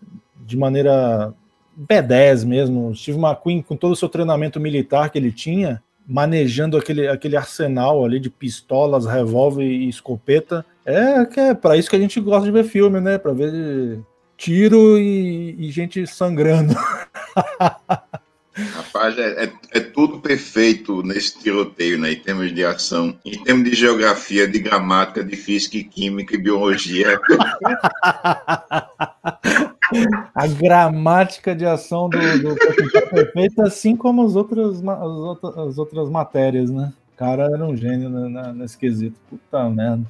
de 0.45 0.57
maneira 0.57 1.33
B10 1.79 2.45
mesmo. 2.45 2.95
Steve 2.95 3.19
McQueen, 3.19 3.61
com 3.61 3.75
todo 3.75 3.91
o 3.91 3.95
seu 3.95 4.09
treinamento 4.09 4.59
militar 4.59 5.09
que 5.09 5.17
ele 5.17 5.31
tinha, 5.31 5.81
manejando 6.05 6.77
aquele, 6.77 7.07
aquele 7.07 7.37
arsenal 7.37 8.03
ali 8.03 8.19
de 8.19 8.29
pistolas, 8.29 9.05
revólver 9.05 9.63
e 9.63 9.87
escopeta. 9.87 10.65
É 10.85 11.25
que 11.25 11.39
é 11.39 11.53
para 11.53 11.77
isso 11.77 11.89
que 11.89 11.95
a 11.95 11.99
gente 11.99 12.19
gosta 12.19 12.45
de 12.45 12.51
ver 12.51 12.65
filme, 12.65 12.99
né? 12.99 13.17
Para 13.17 13.33
ver 13.33 13.99
tiro 14.37 14.97
e, 14.97 15.55
e 15.59 15.71
gente 15.71 16.05
sangrando. 16.07 16.75
Rapaz, 18.55 19.17
é, 19.17 19.45
é, 19.45 19.53
é, 19.71 19.79
tudo 19.79 20.19
perfeito 20.19 21.01
nesse 21.01 21.39
tiroteio, 21.39 21.99
né? 21.99 22.11
Em 22.11 22.19
termos 22.19 22.53
de 22.53 22.63
ação, 22.63 23.17
em 23.25 23.43
termos 23.43 23.67
de 23.67 23.75
geografia, 23.75 24.47
de 24.47 24.59
gramática, 24.59 25.23
de 25.23 25.35
física 25.35 25.77
e 25.77 25.83
química 25.83 26.35
e 26.35 26.37
biologia. 26.37 27.19
A 30.33 30.47
gramática 30.47 31.55
de 31.55 31.65
ação 31.65 32.09
do, 32.09 32.17
do 32.17 32.51
é 32.97 33.01
perfeita, 33.01 33.63
assim 33.63 33.95
como 33.95 34.25
as 34.25 34.35
outras, 34.35 34.77
as 34.77 34.83
outras, 34.83 35.57
as 35.57 35.77
outras 35.77 36.09
matérias, 36.09 36.71
né? 36.71 36.91
O 37.13 37.17
cara 37.17 37.43
era 37.43 37.63
um 37.63 37.75
gênio 37.75 38.09
nesse 38.53 38.77
quesito. 38.77 39.15
Puta 39.29 39.69
merda. 39.69 40.05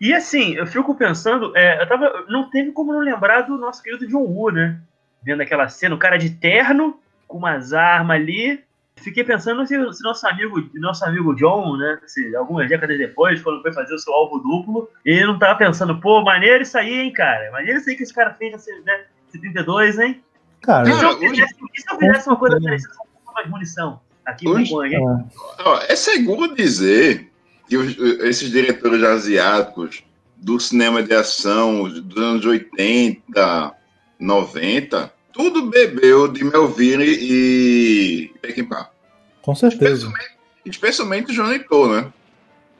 E 0.00 0.14
assim, 0.14 0.54
eu 0.54 0.66
fico 0.66 0.94
pensando, 0.94 1.56
é, 1.56 1.82
eu 1.82 1.88
tava, 1.88 2.24
não 2.28 2.48
teve 2.50 2.70
como 2.72 2.92
não 2.92 3.00
lembrar 3.00 3.42
do 3.42 3.56
nosso 3.56 3.82
querido 3.82 4.06
John 4.06 4.22
Woo, 4.22 4.50
né? 4.50 4.80
Vendo 5.22 5.42
aquela 5.42 5.68
cena, 5.68 5.94
o 5.94 5.98
cara 5.98 6.16
de 6.16 6.30
terno, 6.30 6.98
com 7.26 7.38
umas 7.38 7.72
armas 7.72 8.16
ali. 8.16 8.64
Fiquei 8.96 9.22
pensando 9.22 9.64
se, 9.66 9.74
se, 9.92 10.02
nosso 10.02 10.26
amigo 10.26 10.68
nosso 10.74 11.04
amigo 11.04 11.34
John, 11.34 11.76
né, 11.76 12.00
se 12.06 12.34
algumas 12.34 12.68
décadas 12.68 12.98
depois, 12.98 13.40
quando 13.40 13.62
foi 13.62 13.72
fazer 13.72 13.94
o 13.94 13.98
seu 13.98 14.12
alvo 14.12 14.38
duplo, 14.38 14.90
ele 15.04 15.24
não 15.24 15.38
tava 15.38 15.56
pensando, 15.56 16.00
pô, 16.00 16.20
maneiro 16.22 16.62
isso 16.62 16.76
aí, 16.76 17.00
hein, 17.00 17.12
cara? 17.12 17.50
Maneiro 17.52 17.78
isso 17.78 17.88
aí 17.88 17.96
que 17.96 18.02
esse 18.02 18.14
cara 18.14 18.34
fez 18.34 18.52
nesse, 18.52 18.72
né, 18.80 19.04
72, 19.28 19.98
hein? 20.00 20.20
Cara, 20.62 20.88
e 20.88 20.92
se 20.92 21.04
eu 21.04 21.16
fizesse, 21.16 21.54
se 21.54 21.92
eu 21.92 21.96
fizesse 21.96 22.28
uma 22.28 22.36
coisa 22.36 22.60
parecida 22.60 22.94
com 23.24 23.32
mais 23.32 23.48
munição 23.48 24.00
aqui 24.26 24.48
hoje, 24.48 24.72
no 24.72 24.84
hein? 24.84 25.28
É 25.88 25.94
seguro 25.94 26.54
dizer 26.54 27.27
que 27.68 27.76
os, 27.76 27.96
esses 28.20 28.50
diretores 28.50 29.02
asiáticos 29.02 30.02
do 30.36 30.58
cinema 30.58 31.02
de 31.02 31.14
ação 31.14 31.88
dos 31.88 32.16
anos 32.16 32.44
80, 32.44 33.74
90, 34.18 35.12
tudo 35.32 35.66
bebeu 35.66 36.28
de 36.28 36.44
Melville 36.44 37.04
e 37.04 38.28
Peckinpah. 38.40 38.90
Com 39.42 39.54
certeza. 39.54 40.06
Especialmente, 40.06 40.36
especialmente 40.64 41.30
o 41.30 41.34
Johnny 41.34 41.58
To, 41.60 41.88
né? 41.88 42.12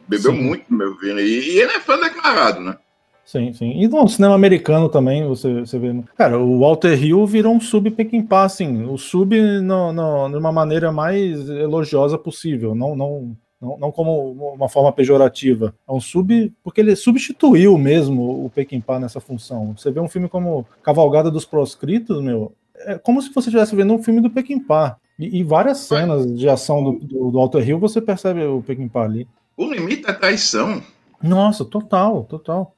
Bebeu 0.08 0.32
sim. 0.32 0.40
muito 0.40 0.64
do 0.68 0.76
Melville. 0.76 1.20
E, 1.20 1.54
e 1.54 1.60
ele 1.60 1.72
é 1.72 1.80
fã 1.80 1.98
declarado, 1.98 2.60
né? 2.60 2.76
Sim, 3.24 3.52
sim. 3.52 3.72
E 3.82 3.86
no 3.86 4.08
cinema 4.08 4.34
americano 4.34 4.88
também, 4.88 5.26
você, 5.28 5.60
você 5.60 5.78
vê. 5.78 5.94
Cara, 6.16 6.38
o 6.38 6.60
Walter 6.60 6.94
Hill 6.94 7.26
virou 7.26 7.54
um 7.54 7.60
sub 7.60 7.90
Peckinpah, 7.90 8.44
assim. 8.44 8.86
O 8.86 8.96
sub 8.96 9.38
no, 9.60 9.92
no, 9.92 10.30
de 10.30 10.36
uma 10.36 10.50
maneira 10.50 10.90
mais 10.90 11.46
elogiosa 11.46 12.16
possível. 12.16 12.74
Não, 12.74 12.96
não, 12.96 13.36
não, 13.60 13.78
não 13.78 13.92
como 13.92 14.32
uma 14.54 14.68
forma 14.68 14.92
pejorativa. 14.92 15.74
É 15.88 15.92
um 15.92 16.00
sub, 16.00 16.52
porque 16.62 16.80
ele 16.80 16.94
substituiu 16.94 17.76
mesmo 17.76 18.44
o 18.44 18.50
Peckinpah 18.50 18.98
nessa 18.98 19.20
função. 19.20 19.74
Você 19.76 19.90
vê 19.90 20.00
um 20.00 20.08
filme 20.08 20.28
como 20.28 20.66
Cavalgada 20.82 21.30
dos 21.30 21.44
Proscritos, 21.44 22.22
meu, 22.22 22.52
é 22.76 22.96
como 22.96 23.20
se 23.20 23.32
você 23.32 23.48
estivesse 23.48 23.74
vendo 23.74 23.92
um 23.92 24.02
filme 24.02 24.20
do 24.20 24.30
Peckinpah. 24.30 24.96
E, 25.18 25.40
e 25.40 25.42
várias 25.42 25.78
cenas 25.78 26.32
de 26.32 26.48
ação 26.48 26.84
do, 26.84 26.92
do, 27.00 27.30
do 27.32 27.38
Alter 27.38 27.68
Hill, 27.68 27.78
você 27.78 28.00
percebe 28.00 28.44
o 28.44 28.62
Peckinpah 28.62 29.02
ali. 29.02 29.26
O 29.56 29.72
limite 29.72 30.02
da 30.02 30.14
traição. 30.14 30.80
Nossa, 31.20 31.64
total, 31.64 32.24
total. 32.24 32.72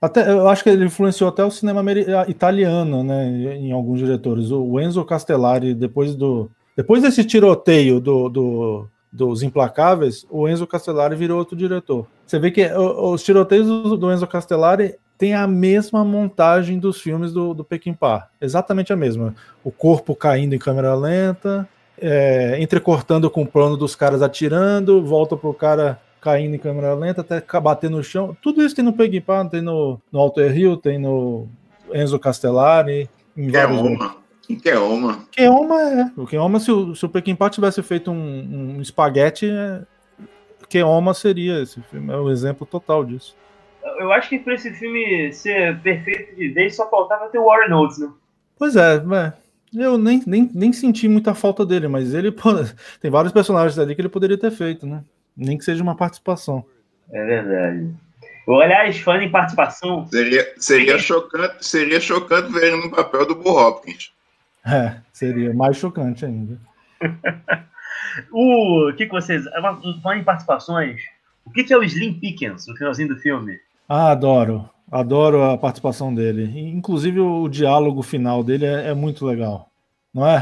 Até, 0.00 0.28
eu 0.30 0.48
acho 0.48 0.62
que 0.62 0.70
ele 0.70 0.84
influenciou 0.84 1.28
até 1.28 1.44
o 1.44 1.50
cinema 1.50 1.82
italiano, 2.28 3.02
né, 3.04 3.56
em 3.56 3.72
alguns 3.72 3.98
diretores. 3.98 4.50
O 4.50 4.80
Enzo 4.80 5.04
Castellari, 5.04 5.74
depois 5.74 6.14
do 6.14 6.50
depois 6.76 7.02
desse 7.02 7.22
tiroteio 7.22 8.00
do, 8.00 8.28
do 8.28 8.88
dos 9.12 9.42
Implacáveis, 9.42 10.26
o 10.30 10.48
Enzo 10.48 10.66
Castellari 10.66 11.14
virou 11.14 11.38
outro 11.38 11.54
diretor. 11.54 12.06
Você 12.26 12.38
vê 12.38 12.50
que 12.50 12.66
os 12.72 13.22
tiroteios 13.22 13.66
do 13.98 14.10
Enzo 14.10 14.26
Castellari 14.26 14.94
têm 15.18 15.34
a 15.34 15.46
mesma 15.46 16.04
montagem 16.04 16.78
dos 16.78 17.00
filmes 17.00 17.32
do, 17.32 17.52
do 17.52 17.62
Peckinpah, 17.62 18.28
exatamente 18.40 18.92
a 18.92 18.96
mesma. 18.96 19.34
O 19.62 19.70
corpo 19.70 20.16
caindo 20.16 20.54
em 20.54 20.58
câmera 20.58 20.94
lenta, 20.94 21.68
é, 22.00 22.56
entrecortando 22.60 23.30
com 23.30 23.42
o 23.42 23.46
plano 23.46 23.76
dos 23.76 23.94
caras 23.94 24.22
atirando, 24.22 25.04
volta 25.04 25.36
pro 25.36 25.52
cara 25.52 26.00
caindo 26.20 26.54
em 26.54 26.58
câmera 26.58 26.94
lenta 26.94 27.20
até 27.20 27.40
bater 27.60 27.90
no 27.90 28.02
chão. 28.02 28.36
Tudo 28.40 28.62
isso 28.62 28.74
tem 28.74 28.84
no 28.84 28.92
Peckinpah, 28.92 29.44
tem 29.44 29.60
no, 29.60 30.00
no 30.10 30.18
Alter 30.18 30.56
Hill, 30.56 30.76
tem 30.76 30.98
no 30.98 31.46
Enzo 31.92 32.18
Castellari, 32.18 33.10
em 33.36 33.48
é 33.48 33.50
vários 33.50 33.80
uma. 33.80 34.21
Keoma. 34.62 35.24
Keoma 35.30 35.82
é. 35.82 36.12
O 36.16 36.26
Keoma, 36.26 36.60
se 36.60 36.70
o, 36.70 36.94
se 36.94 37.06
o 37.06 37.10
tivesse 37.50 37.82
feito 37.82 38.10
um, 38.10 38.76
um 38.76 38.80
espaguete, 38.80 39.48
é... 39.50 39.82
Keoma 40.68 41.14
seria 41.14 41.60
esse 41.62 41.80
filme. 41.82 42.12
É 42.12 42.16
o 42.16 42.30
exemplo 42.30 42.66
total 42.66 43.04
disso. 43.04 43.36
Eu 43.98 44.12
acho 44.12 44.28
que 44.28 44.38
para 44.38 44.54
esse 44.54 44.72
filme 44.72 45.32
ser 45.32 45.78
perfeito 45.80 46.34
de 46.34 46.48
vez, 46.48 46.74
só 46.76 46.88
faltava 46.88 47.28
ter 47.28 47.38
o 47.38 47.44
Warren 47.44 47.72
Oates, 47.74 47.98
né? 47.98 48.10
Pois 48.58 48.76
é, 48.76 48.96
é. 48.96 49.32
Eu 49.74 49.96
nem, 49.96 50.22
nem, 50.26 50.50
nem 50.52 50.72
senti 50.72 51.08
muita 51.08 51.34
falta 51.34 51.64
dele, 51.64 51.88
mas 51.88 52.14
ele 52.14 52.32
tem 53.00 53.10
vários 53.10 53.32
personagens 53.32 53.78
ali 53.78 53.94
que 53.94 54.00
ele 54.00 54.08
poderia 54.08 54.38
ter 54.38 54.50
feito, 54.50 54.86
né? 54.86 55.02
Nem 55.36 55.56
que 55.56 55.64
seja 55.64 55.82
uma 55.82 55.96
participação. 55.96 56.64
É 57.10 57.24
verdade. 57.24 57.90
Aliás, 58.48 58.98
falando 58.98 59.22
em 59.22 59.30
participação. 59.30 60.06
Seria, 60.06 60.54
seria, 60.58 60.98
chocante, 60.98 61.64
seria 61.64 62.00
chocante 62.00 62.52
ver 62.52 62.72
ele 62.72 62.82
no 62.82 62.90
papel 62.90 63.26
do 63.26 63.36
Bull 63.36 63.56
Hopkins. 63.56 64.12
É, 64.64 64.96
seria 65.12 65.52
mais 65.52 65.76
chocante 65.76 66.24
ainda. 66.24 66.58
o 68.32 68.92
que, 68.96 69.06
que 69.06 69.12
vocês. 69.12 69.44
Falando 70.02 70.20
em 70.20 70.24
participações, 70.24 71.02
o 71.44 71.50
que, 71.50 71.64
que 71.64 71.72
é 71.72 71.78
o 71.78 71.82
Slim 71.82 72.14
Pickens 72.14 72.66
no 72.66 72.76
finalzinho 72.76 73.08
do 73.08 73.16
filme? 73.16 73.58
Ah, 73.88 74.12
adoro. 74.12 74.68
Adoro 74.90 75.42
a 75.42 75.58
participação 75.58 76.14
dele. 76.14 76.70
Inclusive 76.70 77.20
o 77.20 77.48
diálogo 77.48 78.02
final 78.02 78.44
dele 78.44 78.66
é, 78.66 78.88
é 78.88 78.94
muito 78.94 79.24
legal. 79.24 79.70
Não 80.12 80.26
é? 80.26 80.36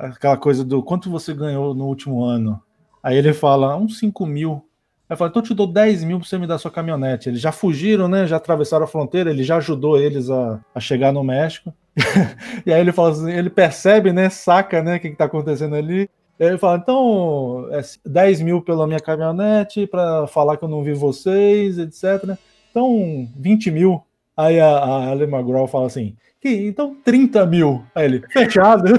é? 0.00 0.06
Aquela 0.06 0.36
coisa 0.36 0.64
do 0.64 0.82
quanto 0.82 1.10
você 1.10 1.34
ganhou 1.34 1.74
no 1.74 1.86
último 1.86 2.24
ano. 2.24 2.62
Aí 3.02 3.16
ele 3.16 3.32
fala, 3.32 3.76
uns 3.76 3.98
5 3.98 4.24
mil. 4.24 4.64
Aí 5.08 5.16
fala, 5.16 5.30
então 5.30 5.42
eu 5.42 5.46
te 5.46 5.54
dou 5.54 5.66
10 5.66 6.04
mil 6.04 6.18
pra 6.18 6.28
você 6.28 6.38
me 6.38 6.46
dar 6.46 6.58
sua 6.58 6.70
caminhonete. 6.70 7.28
Eles 7.28 7.40
já 7.40 7.50
fugiram, 7.50 8.06
né? 8.06 8.26
Já 8.26 8.36
atravessaram 8.36 8.84
a 8.84 8.88
fronteira, 8.88 9.30
ele 9.30 9.42
já 9.42 9.56
ajudou 9.56 9.98
eles 9.98 10.30
a, 10.30 10.60
a 10.74 10.80
chegar 10.80 11.12
no 11.12 11.24
México. 11.24 11.74
e 12.64 12.72
aí 12.72 12.80
ele 12.80 12.92
fala 12.92 13.10
assim, 13.10 13.30
ele 13.30 13.50
percebe, 13.50 14.12
né? 14.12 14.28
Saca, 14.30 14.82
né? 14.82 14.96
O 14.96 15.00
que, 15.00 15.10
que 15.10 15.16
tá 15.16 15.24
acontecendo 15.24 15.74
ali. 15.74 16.08
E 16.38 16.44
aí 16.44 16.50
ele 16.50 16.58
fala, 16.58 16.78
então, 16.78 17.68
é 17.72 17.80
10 18.06 18.42
mil 18.42 18.62
pela 18.62 18.86
minha 18.86 19.00
caminhonete, 19.00 19.86
para 19.86 20.26
falar 20.28 20.56
que 20.56 20.64
eu 20.64 20.68
não 20.68 20.84
vi 20.84 20.94
vocês, 20.94 21.78
etc. 21.78 22.36
Então, 22.70 23.28
20 23.36 23.70
mil. 23.70 24.02
Aí 24.36 24.60
a, 24.60 24.68
a 24.68 25.12
Ellen 25.12 25.28
McGraw 25.28 25.66
fala 25.66 25.86
assim, 25.86 26.16
então 26.44 26.96
30 27.04 27.44
mil. 27.46 27.84
Aí 27.94 28.04
ele, 28.04 28.22
fechado. 28.30 28.84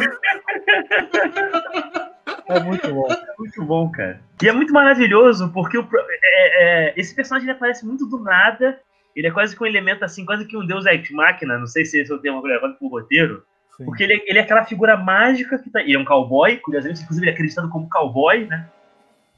É 2.50 2.60
muito 2.62 2.92
bom. 2.92 3.08
É 3.12 3.34
muito 3.38 3.64
bom, 3.64 3.92
cara. 3.92 4.20
E 4.42 4.48
é 4.48 4.52
muito 4.52 4.74
maravilhoso, 4.74 5.52
porque 5.54 5.78
o, 5.78 5.88
é, 6.24 6.88
é, 6.88 6.94
esse 6.98 7.14
personagem 7.14 7.52
aparece 7.52 7.86
muito 7.86 8.08
do 8.08 8.18
nada. 8.18 8.80
Ele 9.16 9.28
é 9.28 9.32
quase 9.32 9.56
que 9.56 9.64
um 9.64 9.68
elemento 9.68 10.04
assim, 10.04 10.26
quase 10.26 10.46
que 10.46 10.58
um 10.58 10.66
deus 10.66 10.86
ex 10.86 11.10
máquina. 11.12 11.58
Não 11.58 11.68
sei 11.68 11.86
se 11.86 12.00
esse 12.00 12.12
é 12.12 12.16
o 12.16 12.20
termo 12.20 12.42
levado 12.42 12.76
pro 12.76 12.88
roteiro. 12.88 13.44
Sim. 13.76 13.86
Porque 13.86 14.04
ele, 14.04 14.14
é, 14.14 14.30
ele 14.30 14.40
é 14.40 14.42
aquela 14.42 14.66
figura 14.66 14.96
mágica 14.98 15.58
que 15.58 15.70
tá. 15.70 15.82
Ele 15.82 15.96
é 15.96 16.00
um 16.00 16.06
cowboy, 16.06 16.58
curiosamente, 16.58 17.02
inclusive 17.02 17.26
ele 17.26 17.32
é 17.32 17.34
acreditado 17.34 17.70
como 17.70 17.90
cowboy, 17.90 18.46
né? 18.46 18.70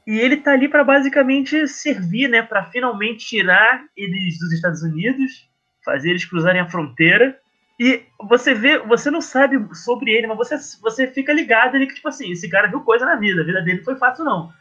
E 0.06 0.18
ele 0.18 0.36
tá 0.36 0.52
ali 0.52 0.68
para 0.68 0.82
basicamente 0.82 1.68
servir, 1.68 2.28
né? 2.28 2.42
Para 2.42 2.64
finalmente 2.64 3.24
tirar 3.24 3.84
eles 3.96 4.38
dos 4.38 4.52
Estados 4.52 4.82
Unidos, 4.82 5.48
fazer 5.84 6.10
eles 6.10 6.24
cruzarem 6.24 6.60
a 6.60 6.68
fronteira 6.68 7.38
e 7.82 8.02
você 8.28 8.54
vê, 8.54 8.78
você 8.78 9.10
não 9.10 9.20
sabe 9.20 9.58
sobre 9.74 10.12
ele, 10.12 10.28
mas 10.28 10.36
você, 10.36 10.56
você 10.80 11.06
fica 11.06 11.32
ligado 11.32 11.74
ali 11.74 11.86
que, 11.86 11.94
tipo 11.94 12.08
assim, 12.08 12.30
esse 12.30 12.48
cara 12.48 12.68
viu 12.68 12.80
coisa 12.82 13.04
na 13.04 13.16
vida, 13.16 13.42
a 13.42 13.44
vida 13.44 13.60
dele 13.62 13.78
não 13.78 13.84
foi 13.84 13.96
fácil, 13.96 14.24
não. 14.24 14.52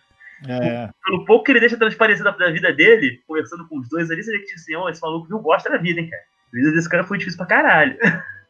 É. 0.47 0.89
Pelo 1.05 1.25
pouco 1.25 1.45
que 1.45 1.51
ele 1.51 1.59
deixa 1.59 1.77
transparecer 1.77 2.23
da, 2.23 2.31
da 2.31 2.51
vida 2.51 2.73
dele, 2.73 3.19
conversando 3.27 3.67
com 3.67 3.79
os 3.79 3.87
dois 3.89 4.09
ali, 4.09 4.23
você 4.23 4.31
vê 4.31 4.39
que, 4.39 4.45
tipo 4.45 4.59
assim, 4.59 4.75
oh, 4.75 4.89
esse 4.89 5.01
maluco 5.01 5.27
viu 5.27 5.39
bosta 5.39 5.69
da 5.69 5.77
vida, 5.77 5.99
hein, 5.99 6.09
cara. 6.09 6.23
A 6.53 6.57
vida 6.57 6.71
desse 6.71 6.89
cara 6.89 7.03
foi 7.03 7.17
difícil 7.17 7.37
pra 7.37 7.47
caralho. 7.47 7.97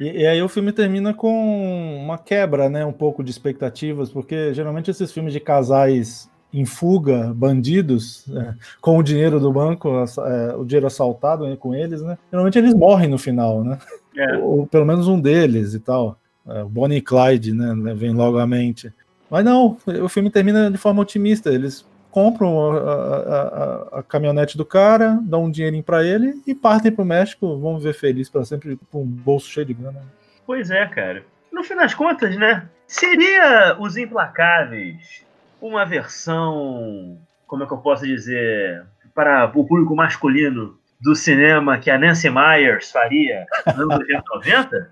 E, 0.00 0.22
e, 0.22 0.26
aí 0.26 0.42
o 0.42 0.48
filme 0.48 0.72
termina 0.72 1.14
com 1.14 2.02
uma 2.02 2.18
quebra, 2.18 2.68
né, 2.68 2.84
um 2.84 2.92
pouco 2.92 3.22
de 3.22 3.30
expectativas, 3.30 4.10
porque 4.10 4.52
geralmente 4.52 4.90
esses 4.90 5.12
filmes 5.12 5.32
de 5.32 5.38
casais 5.38 6.28
em 6.52 6.66
fuga, 6.66 7.32
bandidos, 7.34 8.26
é, 8.34 8.54
com 8.80 8.98
o 8.98 9.02
dinheiro 9.02 9.40
do 9.40 9.52
banco, 9.52 9.88
é, 9.88 10.54
o 10.56 10.64
dinheiro 10.64 10.86
assaltado 10.86 11.46
né, 11.46 11.56
com 11.56 11.74
eles, 11.74 12.02
né? 12.02 12.18
Geralmente 12.30 12.58
eles 12.58 12.74
morrem 12.74 13.08
no 13.08 13.16
final, 13.16 13.64
né? 13.64 13.78
É. 14.16 14.36
Ou, 14.38 14.58
ou, 14.60 14.66
pelo 14.66 14.84
menos 14.84 15.08
um 15.08 15.18
deles 15.18 15.72
e 15.72 15.80
tal. 15.80 16.18
É, 16.46 16.62
o 16.62 16.68
Bonnie 16.68 16.98
e 16.98 17.02
Clyde, 17.02 17.54
né? 17.54 17.94
Vem 17.94 18.12
logo 18.12 18.38
à 18.38 18.46
mente. 18.46 18.92
Mas 19.32 19.46
não, 19.46 19.78
o 20.02 20.10
filme 20.10 20.28
termina 20.28 20.70
de 20.70 20.76
forma 20.76 21.00
otimista. 21.00 21.48
Eles 21.48 21.88
compram 22.10 22.70
a, 22.70 22.76
a, 22.76 23.98
a, 24.00 24.02
caminhonete 24.02 24.58
do 24.58 24.64
cara, 24.66 25.18
dão 25.22 25.44
um 25.44 25.50
dinheirinho 25.50 25.82
para 25.82 26.04
ele 26.04 26.34
e 26.46 26.54
partem 26.54 26.92
pro 26.92 27.02
México, 27.02 27.56
vão 27.56 27.78
viver 27.78 27.94
felizes 27.94 28.28
para 28.28 28.44
sempre 28.44 28.78
com 28.90 29.00
um 29.02 29.06
bolso 29.06 29.48
cheio 29.48 29.64
de 29.64 29.72
grana. 29.72 30.02
Pois 30.44 30.70
é, 30.70 30.84
cara. 30.84 31.24
No 31.50 31.64
fim 31.64 31.74
das 31.76 31.94
contas, 31.94 32.36
né? 32.36 32.68
Seria 32.86 33.74
Os 33.80 33.96
Implacáveis 33.96 35.24
uma 35.62 35.86
versão, 35.86 37.16
como 37.46 37.64
é 37.64 37.66
que 37.66 37.72
eu 37.72 37.78
posso 37.78 38.04
dizer, 38.04 38.84
para 39.14 39.46
o 39.46 39.64
público 39.64 39.96
masculino 39.96 40.78
do 41.00 41.16
cinema 41.16 41.78
que 41.78 41.90
a 41.90 41.96
Nancy 41.96 42.28
Myers 42.28 42.90
faria 42.90 43.46
nos 43.78 43.90
anos 43.90 44.06
90? 44.34 44.90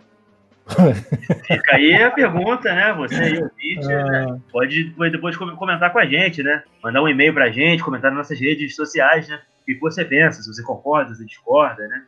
Fica 1.47 1.77
aí 1.77 1.95
a 1.95 2.11
pergunta, 2.11 2.73
né? 2.75 2.93
Você 2.95 3.15
aí, 3.15 3.39
ouvinte, 3.43 3.93
ah. 3.93 4.05
né? 4.05 4.41
pode 4.51 4.95
depois 5.11 5.37
comentar 5.37 5.93
com 5.93 5.99
a 5.99 6.07
gente, 6.07 6.43
né? 6.43 6.63
Mandar 6.83 7.03
um 7.03 7.09
e-mail 7.09 7.35
pra 7.35 7.51
gente, 7.51 7.83
comentar 7.83 8.11
nas 8.11 8.19
nossas 8.19 8.41
redes 8.41 8.75
sociais, 8.75 9.29
né? 9.29 9.41
O 9.63 9.65
que 9.65 9.75
você 9.79 10.05
pensa, 10.05 10.43
se 10.43 10.53
você 10.53 10.63
concorda, 10.63 11.15
se 11.15 11.25
discorda, 11.25 11.87
né? 11.89 12.03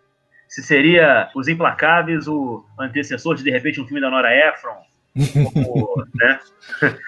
Se 0.49 0.63
seria 0.63 1.31
Os 1.35 1.49
Implacáveis 1.49 2.29
o 2.29 2.65
antecessor 2.79 3.35
de, 3.35 3.43
de 3.43 3.51
repente, 3.51 3.81
um 3.81 3.87
filme 3.87 4.01
da 4.01 4.11
Nora 4.11 4.35
Ephron, 4.35 4.77
como, 5.53 6.05
né? 6.15 6.39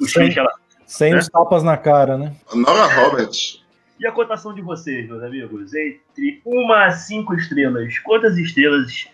os 0.00 0.12
sem, 0.12 0.32
ela, 0.36 0.50
sem 0.86 1.12
né? 1.12 1.18
os 1.18 1.28
tapas 1.28 1.62
na 1.62 1.76
cara, 1.76 2.16
né? 2.16 2.34
Nora 2.54 2.86
Roberts. 2.86 3.62
E 3.98 4.06
a 4.06 4.12
cotação 4.12 4.52
de 4.52 4.60
vocês, 4.60 5.06
meus 5.08 5.22
amigos? 5.22 5.72
Entre 5.74 6.42
uma 6.44 6.86
a 6.86 6.90
cinco 6.90 7.34
estrelas, 7.34 7.98
quantas 8.00 8.36
estrelas 8.36 9.08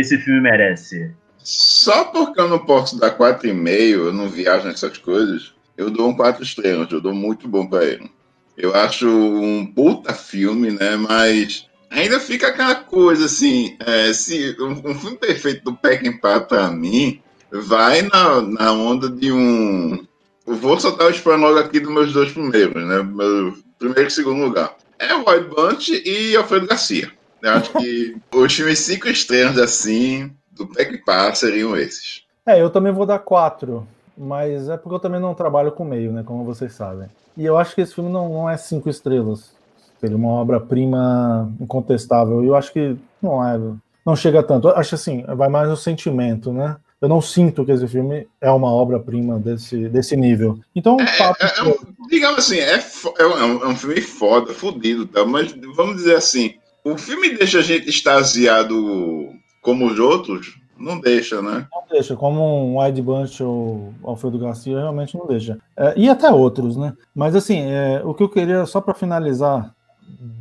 esse 0.00 0.18
filme 0.18 0.40
merece? 0.40 1.10
Só 1.38 2.04
porque 2.04 2.40
eu 2.40 2.48
não 2.48 2.58
posso 2.58 2.98
dar 2.98 3.12
quatro 3.12 3.48
e 3.48 3.52
meio, 3.52 4.06
eu 4.06 4.12
não 4.12 4.28
viajo 4.28 4.66
nessas 4.66 4.98
coisas, 4.98 5.54
eu 5.76 5.90
dou 5.90 6.08
um 6.08 6.16
quatro 6.16 6.42
estrelas, 6.42 6.90
eu 6.90 7.00
dou 7.00 7.14
muito 7.14 7.48
bom 7.48 7.66
para 7.66 7.84
ele. 7.84 8.10
Eu 8.56 8.74
acho 8.74 9.08
um 9.08 9.64
puta 9.64 10.12
filme, 10.12 10.70
né? 10.70 10.96
Mas 10.96 11.66
ainda 11.90 12.18
fica 12.18 12.48
aquela 12.48 12.74
coisa 12.74 13.26
assim, 13.26 13.76
é, 13.80 14.12
se 14.12 14.56
um, 14.58 14.90
um 14.90 14.94
filme 14.94 15.16
perfeito 15.16 15.64
do 15.64 15.76
Peckinpah 15.76 16.40
para 16.40 16.70
mim 16.70 17.20
vai 17.50 18.02
na, 18.02 18.42
na 18.42 18.72
onda 18.72 19.08
de 19.08 19.32
um. 19.32 20.04
Eu 20.46 20.54
vou 20.54 20.78
soltar 20.80 21.06
o 21.06 21.10
spoiler 21.10 21.64
aqui 21.64 21.78
dos 21.80 21.92
meus 21.92 22.12
dois 22.12 22.32
primeiros, 22.32 22.86
né? 22.86 23.02
Meu 23.02 23.56
primeiro 23.78 24.08
e 24.08 24.10
segundo 24.10 24.44
lugar. 24.44 24.76
É 24.98 25.14
o 25.14 25.24
Bunch 25.24 26.02
e 26.04 26.34
Alfredo 26.36 26.66
Garcia. 26.66 27.10
Eu 27.42 27.50
acho 27.52 27.72
que 27.72 28.16
os 28.32 28.54
filmes 28.54 28.78
cinco 28.80 29.08
estrelas 29.08 29.58
assim, 29.58 30.32
do 30.52 30.66
Peck 30.66 30.98
Par 31.04 31.34
seriam 31.34 31.76
esses. 31.76 32.24
É, 32.46 32.60
eu 32.60 32.70
também 32.70 32.92
vou 32.92 33.06
dar 33.06 33.18
quatro, 33.18 33.86
mas 34.16 34.68
é 34.68 34.76
porque 34.76 34.94
eu 34.94 35.00
também 35.00 35.20
não 35.20 35.34
trabalho 35.34 35.72
com 35.72 35.84
meio, 35.84 36.12
né? 36.12 36.22
Como 36.24 36.44
vocês 36.44 36.72
sabem. 36.72 37.08
E 37.36 37.44
eu 37.44 37.56
acho 37.56 37.74
que 37.74 37.80
esse 37.80 37.94
filme 37.94 38.10
não, 38.10 38.28
não 38.28 38.50
é 38.50 38.56
cinco 38.56 38.88
estrelas. 38.88 39.52
Seria 40.00 40.16
uma 40.16 40.30
obra-prima 40.30 41.52
incontestável. 41.60 42.42
E 42.42 42.46
eu 42.46 42.56
acho 42.56 42.72
que 42.72 42.96
não 43.22 43.46
é. 43.46 43.58
Não 44.04 44.16
chega 44.16 44.42
tanto. 44.42 44.68
Eu 44.68 44.76
acho 44.76 44.94
assim, 44.94 45.24
vai 45.24 45.48
mais 45.48 45.68
no 45.68 45.76
sentimento, 45.76 46.52
né? 46.52 46.76
eu 47.00 47.08
não 47.08 47.20
sinto 47.20 47.64
que 47.64 47.70
esse 47.70 47.86
filme 47.86 48.26
é 48.40 48.50
uma 48.50 48.70
obra-prima 48.72 49.38
desse, 49.38 49.88
desse 49.88 50.16
nível. 50.16 50.58
Então, 50.74 50.96
é, 51.00 51.16
papo... 51.16 51.44
é, 51.44 51.58
é 51.58 51.62
um, 51.62 51.76
digamos 52.08 52.38
assim, 52.38 52.58
é, 52.58 52.84
é, 53.18 53.26
um, 53.26 53.62
é 53.62 53.68
um 53.68 53.76
filme 53.76 54.00
foda, 54.00 54.52
fodido, 54.52 55.06
tá? 55.06 55.24
mas 55.24 55.54
vamos 55.76 55.96
dizer 55.96 56.16
assim, 56.16 56.54
o 56.84 56.96
filme 56.96 57.36
deixa 57.36 57.58
a 57.58 57.62
gente 57.62 57.88
extasiado 57.88 59.30
como 59.60 59.86
os 59.86 59.98
outros? 59.98 60.58
Não 60.78 61.00
deixa, 61.00 61.42
né? 61.42 61.66
Não 61.72 61.82
deixa, 61.90 62.14
como 62.14 62.40
um 62.40 62.80
Wide 62.80 63.02
Bunch 63.02 63.42
ou 63.42 63.92
Alfredo 64.04 64.38
Garcia, 64.38 64.78
realmente 64.78 65.16
não 65.16 65.26
deixa. 65.26 65.58
É, 65.76 65.94
e 65.96 66.08
até 66.08 66.30
outros, 66.30 66.76
né? 66.76 66.94
Mas 67.14 67.34
assim, 67.34 67.62
é, 67.62 68.00
o 68.04 68.14
que 68.14 68.22
eu 68.22 68.28
queria, 68.28 68.64
só 68.64 68.80
para 68.80 68.94
finalizar, 68.94 69.74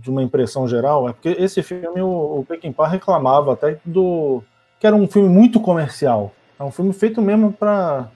de 0.01 0.09
uma 0.09 0.23
impressão 0.23 0.67
geral, 0.67 1.09
é 1.09 1.13
porque 1.13 1.29
esse 1.29 1.61
filme 1.61 2.01
o, 2.01 2.39
o 2.39 2.45
Peckinpah 2.47 2.87
reclamava 2.87 3.53
até 3.53 3.79
do 3.83 4.41
que 4.79 4.87
era 4.87 4.95
um 4.95 5.07
filme 5.07 5.27
muito 5.27 5.59
comercial. 5.59 6.31
É 6.59 6.63
um 6.63 6.71
filme 6.71 6.93
feito 6.93 7.21
mesmo 7.21 7.51
para 7.51 8.11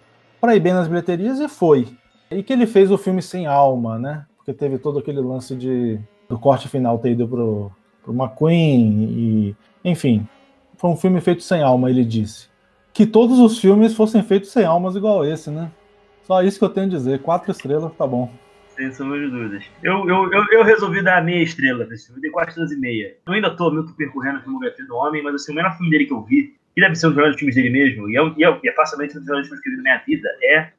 ir 0.55 0.59
bem 0.59 0.73
nas 0.73 0.87
bilheterias 0.87 1.39
e 1.39 1.49
foi. 1.49 1.87
E 2.29 2.41
que 2.43 2.53
ele 2.53 2.65
fez 2.65 2.91
o 2.91 2.97
filme 2.97 3.21
sem 3.21 3.45
alma, 3.45 3.99
né? 3.99 4.25
Porque 4.37 4.53
teve 4.53 4.77
todo 4.77 4.99
aquele 4.99 5.19
lance 5.19 5.55
de 5.55 5.99
do 6.29 6.39
corte 6.39 6.69
final 6.69 6.97
ter 6.97 7.11
ido 7.11 7.27
pro, 7.27 7.71
pro 8.03 8.13
McQueen 8.13 9.03
e 9.03 9.55
enfim, 9.83 10.27
foi 10.77 10.89
um 10.89 10.97
filme 10.97 11.19
feito 11.21 11.43
sem 11.43 11.61
alma, 11.61 11.89
ele 11.89 12.03
disse. 12.03 12.49
Que 12.93 13.05
todos 13.05 13.39
os 13.39 13.59
filmes 13.59 13.95
fossem 13.95 14.21
feitos 14.21 14.51
sem 14.51 14.65
almas 14.65 14.95
igual 14.95 15.25
esse, 15.25 15.49
né? 15.49 15.71
Só 16.23 16.41
isso 16.43 16.59
que 16.59 16.65
eu 16.65 16.69
tenho 16.69 16.87
a 16.87 16.89
dizer. 16.89 17.19
Quatro 17.19 17.51
estrelas, 17.51 17.93
tá 17.93 18.05
bom. 18.05 18.31
Sem 18.75 18.91
sombra 18.91 19.19
de 19.19 19.29
dúvidas. 19.29 19.63
Eu, 19.81 20.07
eu, 20.07 20.31
eu, 20.31 20.45
eu, 20.51 20.63
resolvi 20.63 21.01
dar 21.03 21.23
meia 21.23 21.43
estrela 21.43 21.85
pra 21.85 21.95
esse 21.95 22.07
filme. 22.07 22.21
Dei 22.21 22.31
quatro 22.31 22.49
estrelas 22.49 22.71
e 22.71 22.79
meia. 22.79 23.15
Eu 23.25 23.33
ainda 23.33 23.55
tô 23.55 23.71
meio 23.71 23.85
que 23.85 23.93
percorrendo 23.93 24.37
a 24.37 24.41
filmografia 24.41 24.85
do 24.85 24.95
homem, 24.95 25.23
mas 25.23 25.35
assim, 25.35 25.51
o 25.51 25.55
melhor 25.55 25.75
filme 25.77 25.89
dele 25.89 26.05
que 26.05 26.13
eu 26.13 26.21
vi 26.21 26.55
que 26.73 26.81
deve 26.81 26.95
ser 26.95 27.07
um 27.07 27.09
dos 27.09 27.17
melhores 27.17 27.37
filmes 27.37 27.55
dele 27.55 27.69
mesmo, 27.69 28.09
e 28.09 28.17
é, 28.17 28.21
e 28.37 28.43
é, 28.45 28.59
e 28.63 28.69
é 28.69 28.73
facilmente 28.73 29.15
um 29.15 29.19
dos 29.19 29.27
melhores 29.27 29.47
filmes 29.47 29.63
que 29.63 29.69
eu 29.69 29.71
vi 29.71 29.77
na 29.77 29.83
minha 29.83 30.03
vida, 30.05 30.29
é 30.43 30.69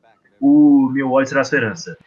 o 0.41 0.91
Meu 0.93 1.13
Ódio 1.13 1.29
Será 1.29 1.45
Sua 1.45 1.59
Herança. 1.59 1.99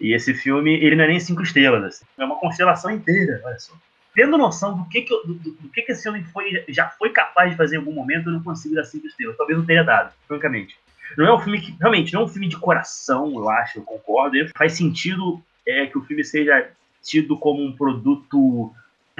E 0.00 0.14
esse 0.14 0.32
filme, 0.34 0.74
ele 0.74 0.96
não 0.96 1.04
é 1.04 1.08
nem 1.08 1.20
cinco 1.20 1.42
estrelas, 1.42 1.82
assim, 1.84 2.04
é 2.18 2.24
uma 2.24 2.38
constelação 2.38 2.90
inteira, 2.90 3.40
olha 3.44 3.58
só. 3.58 3.74
Tendo 4.14 4.36
noção 4.36 4.76
do 4.76 4.88
que, 4.88 5.02
que, 5.02 5.14
do, 5.26 5.34
do, 5.34 5.50
do 5.52 5.68
que, 5.68 5.82
que 5.82 5.92
esse 5.92 6.08
homem 6.08 6.24
foi, 6.24 6.64
já 6.68 6.88
foi 6.88 7.10
capaz 7.10 7.50
de 7.50 7.56
fazer 7.56 7.76
em 7.76 7.78
algum 7.78 7.92
momento, 7.92 8.28
eu 8.28 8.32
não 8.32 8.42
consigo 8.42 8.74
dar 8.74 8.84
cinco 8.84 9.06
estrelas. 9.06 9.36
Talvez 9.36 9.58
não 9.58 9.66
tenha 9.66 9.84
dado, 9.84 10.12
francamente. 10.26 10.76
Não 11.16 11.26
é 11.26 11.34
um 11.34 11.40
filme 11.40 11.60
que, 11.60 11.76
realmente, 11.80 12.12
não 12.12 12.22
é 12.22 12.24
um 12.24 12.28
filme 12.28 12.48
de 12.48 12.56
coração, 12.56 13.32
eu 13.34 13.48
acho, 13.48 13.78
eu 13.78 13.82
concordo. 13.82 14.36
Faz 14.56 14.72
sentido 14.72 15.42
é, 15.66 15.86
que 15.86 15.98
o 15.98 16.02
filme 16.02 16.24
seja 16.24 16.70
tido 17.02 17.36
como 17.36 17.62
um 17.62 17.72
produto 17.72 18.72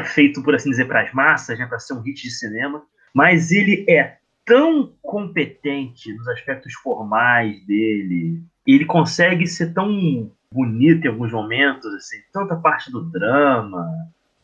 feito, 0.07 0.43
por 0.43 0.55
assim 0.55 0.71
dizer, 0.71 0.87
para 0.87 1.03
as 1.03 1.13
massas, 1.13 1.59
né, 1.59 1.67
para 1.67 1.79
ser 1.79 1.95
um 1.95 2.01
hit 2.01 2.23
de 2.23 2.31
cinema 2.31 2.83
mas 3.15 3.51
ele 3.51 3.85
é 3.89 4.17
tão 4.45 4.93
competente 5.03 6.13
nos 6.15 6.27
aspectos 6.29 6.73
formais 6.75 7.65
dele, 7.67 8.43
ele 8.67 8.85
consegue 8.85 9.47
ser 9.47 9.73
tão 9.73 10.31
bonito 10.53 11.05
em 11.05 11.09
alguns 11.09 11.33
momentos, 11.33 11.93
assim, 11.95 12.17
tanto 12.33 12.55
a 12.55 12.57
parte 12.57 12.91
do 12.91 13.03
drama, 13.03 13.87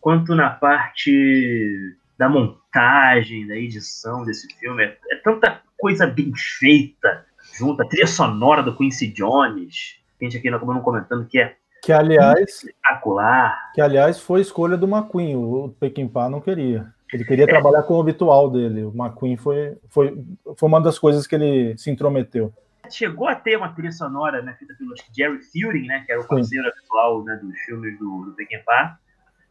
quanto 0.06 0.36
na 0.36 0.50
parte 0.50 1.96
da 2.16 2.28
montagem, 2.28 3.44
da 3.44 3.56
edição 3.56 4.22
desse 4.22 4.46
filme. 4.56 4.84
É, 4.84 4.96
é 5.10 5.16
tanta 5.16 5.60
coisa 5.76 6.06
bem 6.06 6.32
feita 6.32 7.26
junto. 7.58 7.82
A 7.82 7.88
trilha 7.88 8.06
sonora 8.06 8.62
do 8.62 8.76
Quincy 8.76 9.08
Jones, 9.08 9.96
que 10.16 10.24
a 10.24 10.28
gente 10.28 10.38
aqui 10.38 10.48
acabou 10.48 10.72
não 10.72 10.80
comentando, 10.80 11.26
que 11.26 11.40
é 11.40 11.56
que 11.82 11.90
aliás, 11.90 12.38
espetacular. 12.38 13.72
Que 13.74 13.80
aliás 13.80 14.20
foi 14.20 14.42
escolha 14.42 14.76
do 14.76 14.86
McQueen, 14.86 15.34
o 15.34 15.74
Peckinpah 15.80 16.28
não 16.28 16.40
queria. 16.40 16.86
Ele 17.12 17.24
queria 17.24 17.44
é. 17.44 17.48
trabalhar 17.48 17.82
com 17.82 17.94
o 17.94 18.00
habitual 18.00 18.48
dele. 18.48 18.84
O 18.84 18.92
McQueen 18.94 19.36
foi, 19.36 19.76
foi, 19.90 20.24
foi 20.56 20.68
uma 20.68 20.80
das 20.80 21.00
coisas 21.00 21.26
que 21.26 21.34
ele 21.34 21.76
se 21.76 21.90
intrometeu. 21.90 22.54
Chegou 22.88 23.26
a 23.26 23.34
ter 23.34 23.56
uma 23.56 23.70
trilha 23.70 23.90
sonora 23.90 24.40
né, 24.40 24.54
feita 24.56 24.72
pelo 24.78 24.94
Jerry 25.12 25.42
Fielding, 25.42 25.88
né, 25.88 26.04
que 26.06 26.12
era 26.12 26.20
o 26.20 26.28
parceiro 26.28 26.68
habitual 26.68 27.24
né, 27.24 27.34
dos 27.42 27.58
filmes 27.62 27.98
do, 27.98 28.26
do 28.26 28.34
Peckinpah. 28.36 29.00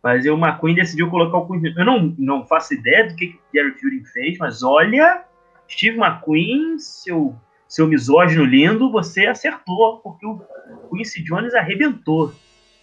Mas 0.06 0.24
o 0.28 0.36
McQueen 0.38 0.76
decidiu 0.76 1.10
colocar 1.10 1.40
o 1.40 1.48
Queen. 1.48 1.74
Eu 1.76 1.84
não, 1.84 2.14
não 2.16 2.46
faço 2.46 2.76
ideia 2.76 3.08
do 3.08 3.16
que, 3.16 3.30
que 3.30 3.40
Jerry 3.52 3.72
Fielding 3.72 4.06
fez, 4.06 4.38
mas 4.38 4.62
olha, 4.62 5.24
Steve 5.68 5.98
McQueen, 5.98 6.78
seu 6.78 7.36
seu 7.68 7.88
misógino 7.88 8.46
lindo, 8.46 8.92
você 8.92 9.26
acertou, 9.26 9.98
porque 9.98 10.24
o 10.24 10.40
Quincy 10.92 11.24
Jones 11.24 11.56
arrebentou. 11.56 12.32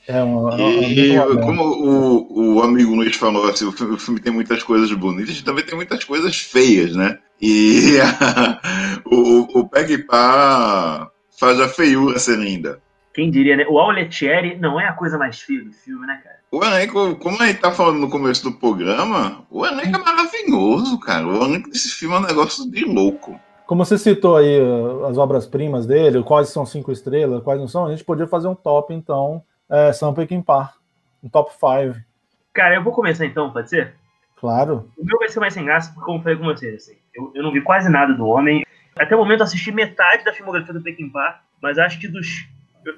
É 0.08 0.20
uma, 0.20 0.60
e, 0.60 1.16
como 1.40 1.62
o, 1.62 2.56
o 2.56 2.60
amigo 2.60 2.96
Luiz 2.96 3.14
falou, 3.14 3.48
assim, 3.48 3.66
o 3.66 3.72
filme, 3.72 3.94
o 3.94 3.98
filme, 3.98 4.18
tem 4.18 4.32
muitas 4.32 4.60
coisas 4.64 4.92
bonitas 4.92 5.38
e 5.38 5.44
também 5.44 5.64
tem 5.64 5.76
muitas 5.76 6.02
coisas 6.02 6.36
feias, 6.36 6.96
né? 6.96 7.20
E 7.40 8.00
a, 8.00 8.60
o, 9.06 9.60
o 9.60 9.68
Peg 9.68 9.98
Pá 9.98 11.08
faz 11.38 11.60
a 11.60 11.68
feiura 11.68 12.18
ser 12.18 12.36
linda. 12.36 12.80
Quem 13.14 13.30
diria, 13.30 13.56
né? 13.56 13.66
O 13.68 13.78
Auletieri 13.78 14.56
não 14.56 14.80
é 14.80 14.88
a 14.88 14.92
coisa 14.92 15.18
mais 15.18 15.40
feia 15.40 15.62
do 15.64 15.72
filme, 15.72 16.06
né, 16.06 16.20
cara? 16.22 16.36
O 16.50 16.64
elenco, 16.64 17.16
como 17.16 17.42
a 17.42 17.46
gente 17.46 17.60
tá 17.60 17.72
falando 17.72 17.98
no 17.98 18.10
começo 18.10 18.42
do 18.42 18.52
programa, 18.52 19.44
o 19.50 19.66
elenco 19.66 19.98
é 19.98 20.02
maravilhoso, 20.02 20.98
cara. 21.00 21.26
O 21.26 21.44
elenco 21.44 21.70
desse 21.70 21.90
filme 21.90 22.14
é 22.14 22.18
um 22.18 22.22
negócio 22.22 22.70
de 22.70 22.84
louco. 22.84 23.38
Como 23.66 23.84
você 23.84 23.96
citou 23.96 24.36
aí 24.36 24.60
uh, 24.60 25.06
as 25.06 25.16
obras-primas 25.16 25.86
dele, 25.86 26.22
quais 26.22 26.48
são 26.48 26.66
cinco 26.66 26.92
estrelas, 26.92 27.42
quais 27.42 27.60
não 27.60 27.68
são, 27.68 27.86
a 27.86 27.90
gente 27.90 28.04
podia 28.04 28.26
fazer 28.26 28.48
um 28.48 28.54
top, 28.54 28.92
então, 28.92 29.42
é, 29.70 29.92
Sam 29.92 30.12
Peckinpah, 30.12 30.74
um 31.22 31.28
top 31.28 31.50
5. 31.52 32.04
Cara, 32.52 32.74
eu 32.74 32.82
vou 32.82 32.92
começar 32.92 33.24
então, 33.24 33.50
pode 33.50 33.70
ser? 33.70 33.94
Claro. 34.36 34.90
O 34.98 35.04
meu 35.04 35.18
vai 35.18 35.28
ser 35.28 35.40
mais 35.40 35.54
sem 35.54 35.64
graça, 35.64 35.90
porque 35.92 36.04
como 36.04 36.22
falei 36.22 36.36
com 36.36 36.44
vocês, 36.44 36.74
assim, 36.74 36.98
eu, 37.14 37.32
eu 37.34 37.42
não 37.42 37.52
vi 37.52 37.62
quase 37.62 37.88
nada 37.88 38.12
do 38.12 38.26
homem. 38.26 38.62
Até 38.98 39.14
o 39.14 39.18
momento 39.18 39.42
assisti 39.42 39.72
metade 39.72 40.24
da 40.24 40.32
filmografia 40.32 40.74
do 40.74 40.82
Peckinpah, 40.82 41.40
mas 41.62 41.78
acho 41.78 41.98
que 41.98 42.08
dos... 42.08 42.46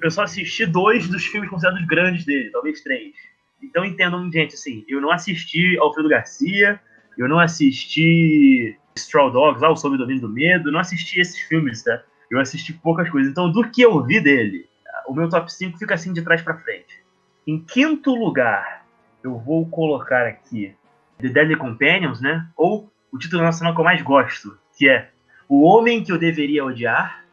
Eu 0.01 0.11
só 0.11 0.23
assisti 0.23 0.65
dois 0.65 1.07
dos 1.07 1.25
filmes 1.25 1.49
considerados 1.49 1.85
grandes 1.85 2.25
dele, 2.25 2.49
talvez 2.51 2.81
três. 2.81 3.13
Então 3.61 3.85
entendam, 3.85 4.31
gente, 4.31 4.55
assim, 4.55 4.83
eu 4.87 5.01
não 5.01 5.11
assisti 5.11 5.77
Alfredo 5.77 6.09
Garcia, 6.09 6.79
eu 7.17 7.27
não 7.27 7.39
assisti 7.39 8.77
Straw 8.95 9.31
Dogs, 9.31 9.61
lá, 9.61 9.71
o 9.71 9.75
Sob 9.75 9.95
o 9.95 9.97
Domínio 9.97 10.21
do 10.21 10.29
Medo, 10.29 10.71
não 10.71 10.79
assisti 10.79 11.19
esses 11.19 11.39
filmes, 11.39 11.83
tá? 11.83 12.01
Eu 12.29 12.39
assisti 12.39 12.73
poucas 12.73 13.09
coisas. 13.09 13.31
Então, 13.31 13.51
do 13.51 13.69
que 13.69 13.81
eu 13.81 14.03
vi 14.03 14.19
dele, 14.19 14.67
o 15.07 15.13
meu 15.13 15.29
top 15.29 15.51
5 15.51 15.77
fica 15.77 15.93
assim 15.93 16.13
de 16.13 16.21
trás 16.21 16.41
para 16.41 16.57
frente. 16.57 17.03
Em 17.45 17.59
quinto 17.59 18.13
lugar, 18.15 18.85
eu 19.23 19.37
vou 19.37 19.67
colocar 19.69 20.25
aqui 20.25 20.73
The 21.19 21.29
Deadly 21.29 21.55
Companions, 21.55 22.21
né? 22.21 22.47
Ou 22.55 22.91
o 23.11 23.17
título 23.17 23.43
nacional 23.43 23.73
que 23.73 23.81
eu 23.81 23.85
mais 23.85 24.01
gosto, 24.01 24.57
que 24.77 24.89
é 24.89 25.09
O 25.47 25.63
Homem 25.63 26.03
que 26.03 26.11
Eu 26.11 26.17
Deveria 26.17 26.65
Odiar. 26.65 27.23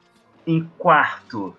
Em 0.46 0.64
quarto, 0.76 1.56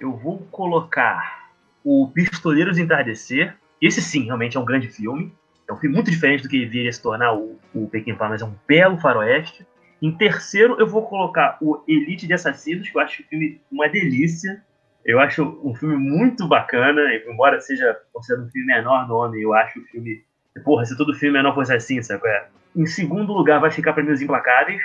eu 0.00 0.16
vou 0.16 0.38
colocar 0.50 1.50
o 1.84 2.08
Pistoleiros 2.08 2.78
Entardecer. 2.78 3.56
Esse 3.80 4.00
sim, 4.02 4.24
realmente 4.24 4.56
é 4.56 4.60
um 4.60 4.64
grande 4.64 4.88
filme. 4.88 5.32
É 5.68 5.72
um 5.72 5.76
filme 5.76 5.94
muito 5.94 6.10
diferente 6.10 6.42
do 6.42 6.48
que 6.48 6.64
viria 6.64 6.92
se 6.92 7.02
tornar 7.02 7.34
o, 7.34 7.58
o 7.74 7.88
Pequim 7.88 8.16
mas 8.18 8.42
é 8.42 8.44
um 8.44 8.54
belo 8.66 8.98
faroeste. 8.98 9.66
Em 10.00 10.12
terceiro, 10.12 10.76
eu 10.78 10.86
vou 10.86 11.06
colocar 11.06 11.56
o 11.60 11.82
Elite 11.88 12.26
de 12.26 12.34
Assassinos, 12.34 12.88
que 12.88 12.96
eu 12.96 13.00
acho 13.00 13.22
o 13.22 13.26
filme 13.26 13.60
uma 13.70 13.88
delícia. 13.88 14.62
Eu 15.04 15.20
acho 15.20 15.42
um 15.64 15.74
filme 15.74 15.96
muito 15.96 16.48
bacana, 16.48 17.00
embora 17.28 17.60
seja 17.60 17.96
considerado 18.12 18.46
um 18.46 18.50
filme 18.50 18.66
menor 18.66 19.06
no 19.08 19.16
homem, 19.16 19.40
eu 19.40 19.54
acho 19.54 19.78
o 19.78 19.84
filme. 19.84 20.24
Porra, 20.64 20.84
se 20.84 20.96
todo 20.96 21.14
filme 21.14 21.38
menor 21.38 21.54
fosse 21.54 21.72
assim, 21.72 22.02
sabe? 22.02 22.26
É? 22.28 22.48
Em 22.74 22.86
segundo 22.86 23.32
lugar, 23.32 23.60
vai 23.60 23.70
ficar 23.70 23.92
para 23.92 24.04
Os 24.12 24.20
Implacáveis. 24.20 24.82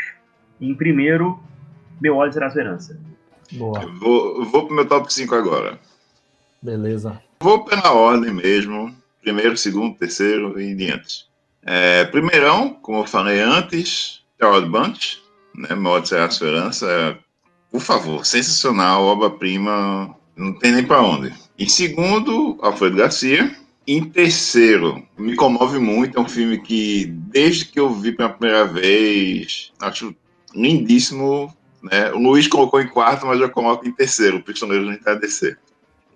E 0.60 0.70
em 0.70 0.76
primeiro, 0.76 1.40
Meu 2.00 2.18
Ódio 2.18 2.34
Será 2.34 2.50
Sua 2.50 2.62
Herança. 2.62 3.00
Boa. 3.52 3.86
Vou, 4.00 4.46
vou 4.46 4.66
pro 4.66 4.76
meu 4.76 4.88
top 4.88 5.14
5 5.14 5.36
agora. 5.36 5.80
Beleza. 6.62 7.22
Vou 7.40 7.66
pela 7.66 7.92
ordem 7.92 8.34
mesmo 8.34 8.96
primeiro, 9.22 9.56
segundo, 9.56 9.98
terceiro 9.98 10.60
e 10.60 10.76
diante. 10.76 11.26
É, 11.64 12.06
primeirão, 12.06 12.70
como 12.82 13.00
eu 13.00 13.08
falei 13.08 13.40
antes, 13.40 14.22
Harold 14.40 14.68
Bunch, 14.68 15.22
né, 15.56 15.76
Modo 15.76 16.08
Será 16.08 16.26
a 16.26 16.28
Esperança, 16.28 16.88
é, 16.90 17.18
por 17.72 17.82
favor, 17.82 18.26
sensacional, 18.26 19.04
obra-prima, 19.04 20.16
não 20.36 20.54
tem 20.54 20.72
nem 20.72 20.86
para 20.86 21.02
onde. 21.02 21.34
Em 21.58 21.70
segundo, 21.70 22.58
Alfredo 22.62 22.98
Garcia. 22.98 23.56
Em 23.88 24.04
terceiro, 24.04 25.04
me 25.18 25.36
comove 25.36 25.80
muito, 25.80 26.18
é 26.18 26.22
um 26.22 26.28
filme 26.28 26.60
que, 26.60 27.06
desde 27.06 27.66
que 27.66 27.80
eu 27.80 27.90
vi 27.90 28.12
pela 28.12 28.30
primeira 28.30 28.66
vez, 28.66 29.72
acho 29.80 30.16
lindíssimo. 30.54 31.56
Né? 31.82 32.12
O 32.12 32.20
Luiz 32.20 32.48
colocou 32.48 32.82
em 32.82 32.88
quarto, 32.88 33.26
mas 33.26 33.40
eu 33.40 33.50
coloco 33.50 33.88
em 33.88 33.92
terceiro, 33.92 34.38
o 34.38 34.44
Prisioneiro 34.44 34.86
do 34.86 34.92
Entardecer. 34.92 35.58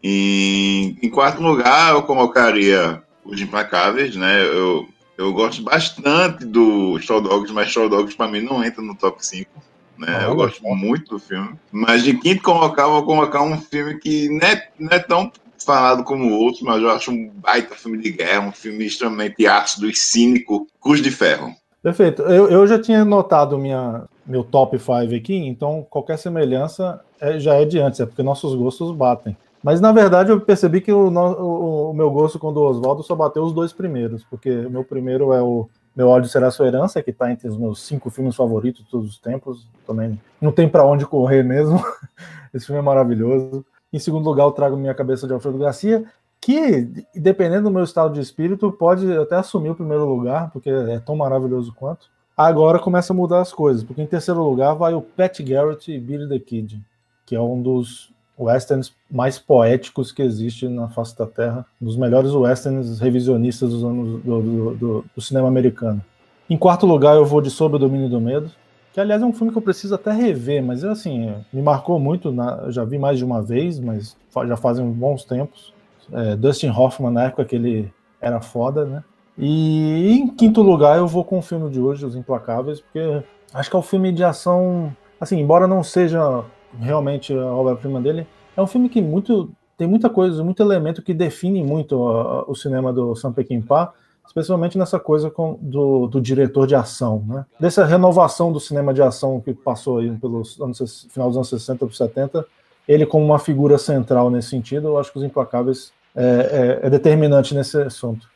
Em, 0.03 0.97
em 1.01 1.09
quarto 1.09 1.41
lugar, 1.41 1.93
eu 1.93 2.03
colocaria 2.03 3.01
Os 3.23 3.41
Implacáveis, 3.41 4.15
né? 4.15 4.43
Eu, 4.43 4.87
eu 5.17 5.33
gosto 5.33 5.63
bastante 5.63 6.45
do 6.45 6.97
Straw 6.99 7.21
Dogs, 7.21 7.51
mas 7.51 7.69
Straw 7.69 7.89
Dogs 7.89 8.15
para 8.15 8.27
mim 8.27 8.41
não 8.41 8.63
entra 8.63 8.81
no 8.81 8.95
top 8.95 9.25
5. 9.25 9.49
Né? 9.97 10.07
Ah, 10.09 10.23
eu 10.23 10.35
gosto 10.35 10.61
muito 10.63 11.15
do 11.15 11.19
filme. 11.19 11.55
Mas 11.71 12.03
de 12.03 12.13
quinto 12.17 12.43
colocar, 12.43 12.83
eu 12.83 12.91
vou 12.91 13.05
colocar 13.05 13.41
um 13.41 13.59
filme 13.59 13.97
que 13.97 14.29
não 14.29 14.47
é, 14.47 14.69
não 14.77 14.89
é 14.91 14.99
tão 14.99 15.31
falado 15.65 16.03
como 16.03 16.31
outros, 16.31 16.61
mas 16.61 16.81
eu 16.81 16.89
acho 16.89 17.11
um 17.11 17.29
baita 17.29 17.75
filme 17.75 17.97
de 17.97 18.11
guerra, 18.11 18.47
um 18.47 18.51
filme 18.51 18.85
extremamente 18.85 19.47
ácido 19.47 19.89
e 19.89 19.95
cínico, 19.95 20.67
Cruz 20.79 21.01
de 21.01 21.09
Ferro. 21.09 21.55
Perfeito. 21.81 22.21
Eu, 22.23 22.49
eu 22.49 22.67
já 22.67 22.79
tinha 22.79 23.03
notado 23.05 23.57
minha, 23.57 24.03
meu 24.25 24.43
top 24.43 24.77
5 24.77 25.15
aqui, 25.15 25.35
então 25.35 25.85
qualquer 25.89 26.17
semelhança 26.17 27.01
é, 27.19 27.39
já 27.39 27.55
é 27.55 27.65
de 27.65 27.79
antes, 27.79 27.99
é 27.99 28.05
porque 28.05 28.23
nossos 28.23 28.55
gostos 28.55 28.91
batem. 28.91 29.37
Mas 29.63 29.81
na 29.81 29.91
verdade 29.91 30.31
eu 30.31 30.39
percebi 30.39 30.79
que 30.79 30.91
o, 30.91 31.09
o, 31.09 31.89
o 31.89 31.93
meu 31.93 32.11
gosto 32.11 32.37
com 32.37 32.49
o 32.49 32.51
do 32.51 32.61
Oswaldo 32.61 33.01
só 33.01 33.15
bateu 33.15 33.43
os 33.43 33.51
dois 33.51 33.73
primeiros, 33.73 34.23
porque 34.23 34.49
o 34.49 34.69
meu 34.69 34.83
primeiro 34.83 35.33
é 35.33 35.41
o 35.41 35.67
Meu 35.95 36.07
ódio 36.07 36.29
será 36.29 36.51
sua 36.51 36.67
herança, 36.67 37.01
que 37.01 37.09
está 37.09 37.31
entre 37.31 37.47
os 37.47 37.57
meus 37.57 37.81
cinco 37.81 38.09
filmes 38.09 38.35
favoritos 38.35 38.83
de 38.83 38.91
todos 38.91 39.09
os 39.09 39.17
tempos. 39.17 39.67
Também 39.87 40.19
não 40.39 40.51
tem 40.51 40.69
para 40.69 40.85
onde 40.85 41.05
correr 41.05 41.41
mesmo. 41.43 41.83
Esse 42.53 42.67
filme 42.67 42.79
é 42.79 42.83
maravilhoso. 42.83 43.65
Em 43.91 43.97
segundo 43.97 44.29
lugar, 44.29 44.43
eu 44.43 44.51
trago 44.51 44.77
Minha 44.77 44.93
Cabeça 44.93 45.25
de 45.25 45.33
Alfredo 45.33 45.57
Garcia, 45.57 46.05
que, 46.39 46.87
dependendo 47.15 47.63
do 47.63 47.71
meu 47.71 47.83
estado 47.83 48.13
de 48.13 48.19
espírito, 48.19 48.71
pode 48.71 49.11
até 49.17 49.35
assumir 49.35 49.69
o 49.69 49.75
primeiro 49.75 50.05
lugar, 50.05 50.51
porque 50.51 50.69
é 50.69 50.99
tão 50.99 51.15
maravilhoso 51.15 51.73
quanto. 51.73 52.07
Agora 52.37 52.79
começa 52.79 53.13
a 53.13 53.15
mudar 53.15 53.39
as 53.39 53.53
coisas, 53.53 53.81
porque 53.81 54.01
em 54.01 54.07
terceiro 54.07 54.43
lugar 54.43 54.73
vai 54.73 54.93
o 54.93 55.01
Pat 55.01 55.39
Garrett 55.39 55.89
e 55.89 55.97
Billy 55.97 56.27
the 56.27 56.37
Kid, 56.37 56.81
que 57.25 57.33
é 57.33 57.39
um 57.39 57.61
dos 57.61 58.13
westerns 58.37 58.93
mais 59.09 59.39
poéticos 59.39 60.11
que 60.11 60.21
existe 60.21 60.67
na 60.67 60.89
face 60.89 61.17
da 61.17 61.25
Terra, 61.25 61.65
dos 61.79 61.95
melhores 61.95 62.31
westerns 62.31 62.99
revisionistas 62.99 63.69
dos 63.69 63.85
anos 63.85 64.21
do, 64.21 64.41
do, 64.41 64.75
do, 64.75 65.05
do, 65.15 65.21
cinema 65.21 65.47
americano. 65.47 66.03
Em 66.49 66.57
quarto 66.57 66.85
lugar, 66.85 67.15
eu 67.15 67.25
vou 67.25 67.39
de 67.39 67.49
Sob 67.49 67.77
o 67.77 67.79
Domínio 67.79 68.09
do 68.09 68.19
Medo, 68.19 68.51
que 68.91 68.99
aliás 68.99 69.21
é 69.21 69.25
um 69.25 69.33
filme 69.33 69.53
que 69.53 69.57
eu 69.57 69.61
preciso 69.61 69.95
até 69.95 70.11
rever, 70.11 70.61
mas 70.61 70.83
assim, 70.83 71.33
me 71.53 71.61
marcou 71.61 71.97
muito, 71.97 72.33
na, 72.33 72.69
já 72.69 72.83
vi 72.83 72.97
mais 72.97 73.17
de 73.17 73.23
uma 73.23 73.41
vez, 73.41 73.79
mas 73.79 74.17
já 74.45 74.57
fazem 74.57 74.85
bons 74.91 75.23
tempos. 75.23 75.73
É, 76.11 76.35
Dustin 76.35 76.69
Hoffman, 76.69 77.11
na 77.11 77.23
época 77.23 77.45
que 77.45 77.55
ele 77.55 77.93
era 78.19 78.41
foda, 78.41 78.83
né? 78.83 79.03
E 79.37 80.11
em 80.13 80.27
quinto 80.27 80.61
lugar, 80.61 80.97
eu 80.97 81.07
vou 81.07 81.23
com 81.23 81.39
o 81.39 81.41
filme 81.41 81.69
de 81.69 81.79
hoje, 81.79 82.05
Os 82.05 82.15
Implacáveis, 82.15 82.79
porque 82.79 83.23
acho 83.53 83.69
que 83.69 83.75
é 83.75 83.79
um 83.79 83.83
filme 83.83 84.11
de 84.11 84.23
ação, 84.23 84.95
assim, 85.19 85.39
embora 85.39 85.67
não 85.67 85.83
seja 85.83 86.43
realmente 86.79 87.33
a 87.33 87.45
obra-prima 87.53 88.01
dele. 88.01 88.25
É 88.55 88.61
um 88.61 88.67
filme 88.67 88.89
que 88.89 89.01
muito 89.01 89.49
tem 89.77 89.87
muita 89.87 90.09
coisa, 90.09 90.43
muito 90.43 90.63
elemento 90.63 91.01
que 91.01 91.13
define 91.13 91.61
muito 91.61 91.99
o 92.47 92.55
cinema 92.55 92.93
do 92.93 93.13
Sam 93.15 93.33
Peckinpah, 93.33 93.91
especialmente 94.25 94.77
nessa 94.77 94.99
coisa 94.99 95.29
com, 95.29 95.57
do, 95.61 96.07
do, 96.07 96.21
diretor 96.21 96.65
de 96.65 96.75
ação, 96.75 97.23
né? 97.27 97.45
Dessa 97.59 97.85
renovação 97.85 98.51
do 98.51 98.59
cinema 98.59 98.93
de 98.93 99.01
ação 99.01 99.41
que 99.41 99.53
passou 99.53 99.99
aí 99.99 100.09
pelos 100.11 100.59
anos, 100.61 101.07
final 101.09 101.27
dos 101.27 101.37
anos 101.37 101.49
60 101.49 101.85
para 101.85 101.95
70, 101.95 102.45
ele 102.87 103.05
como 103.05 103.25
uma 103.25 103.39
figura 103.39 103.77
central 103.77 104.29
nesse 104.29 104.49
sentido, 104.49 104.87
eu 104.87 104.97
acho 104.97 105.11
que 105.11 105.17
Os 105.17 105.23
Implacáveis 105.23 105.91
é, 106.15 106.79
é, 106.81 106.87
é 106.87 106.89
determinante 106.89 107.53
nesse 107.53 107.77
assunto. 107.81 108.29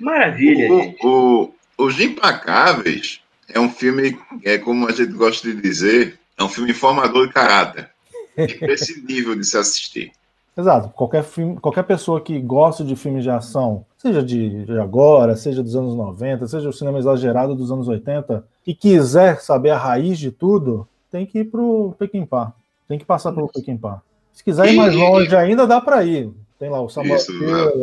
Maravilha! 0.00 0.72
O, 0.72 0.94
o, 1.02 1.54
Os 1.78 2.00
Implacáveis 2.00 3.20
é 3.48 3.60
um 3.60 3.70
filme, 3.70 4.18
é 4.44 4.58
como 4.58 4.88
a 4.88 4.92
gente 4.92 5.12
gosta 5.12 5.48
de 5.48 5.60
dizer, 5.60 6.18
é 6.38 6.42
um 6.42 6.48
filme 6.48 6.72
formador 6.72 7.26
de 7.26 7.32
caráter. 7.32 7.90
Imprescindível 8.36 9.34
de 9.38 9.44
se 9.44 9.56
assistir. 9.56 10.12
Exato. 10.56 10.88
Qualquer, 10.90 11.24
filme, 11.24 11.58
qualquer 11.58 11.82
pessoa 11.82 12.20
que 12.20 12.40
gosta 12.40 12.84
de 12.84 12.94
filmes 12.94 13.24
de 13.24 13.30
ação, 13.30 13.84
seja 13.98 14.22
de, 14.22 14.64
de, 14.64 14.78
agora, 14.78 15.36
seja 15.36 15.62
dos 15.62 15.74
anos 15.74 15.96
90, 15.96 16.46
seja 16.46 16.68
o 16.68 16.72
cinema 16.72 16.98
exagerado 16.98 17.54
dos 17.54 17.72
anos 17.72 17.88
80, 17.88 18.44
e 18.66 18.74
quiser 18.74 19.40
saber 19.40 19.70
a 19.70 19.78
raiz 19.78 20.18
de 20.18 20.30
tudo, 20.30 20.86
tem 21.10 21.26
que 21.26 21.40
ir 21.40 21.44
pro 21.44 21.94
Pequim-Pá. 21.98 22.52
Tem 22.88 22.98
que 22.98 23.04
passar 23.04 23.32
pelo 23.32 23.48
Pequim-Pá. 23.48 24.00
Se 24.32 24.44
quiser 24.44 24.72
ir 24.72 24.76
mais 24.76 24.94
longe 24.94 25.34
ainda, 25.34 25.66
dá 25.66 25.80
para 25.80 26.04
ir. 26.04 26.30
Tem 26.58 26.70
lá 26.70 26.80
o 26.80 26.88
Samuel 26.88 27.16
Isso, 27.16 27.32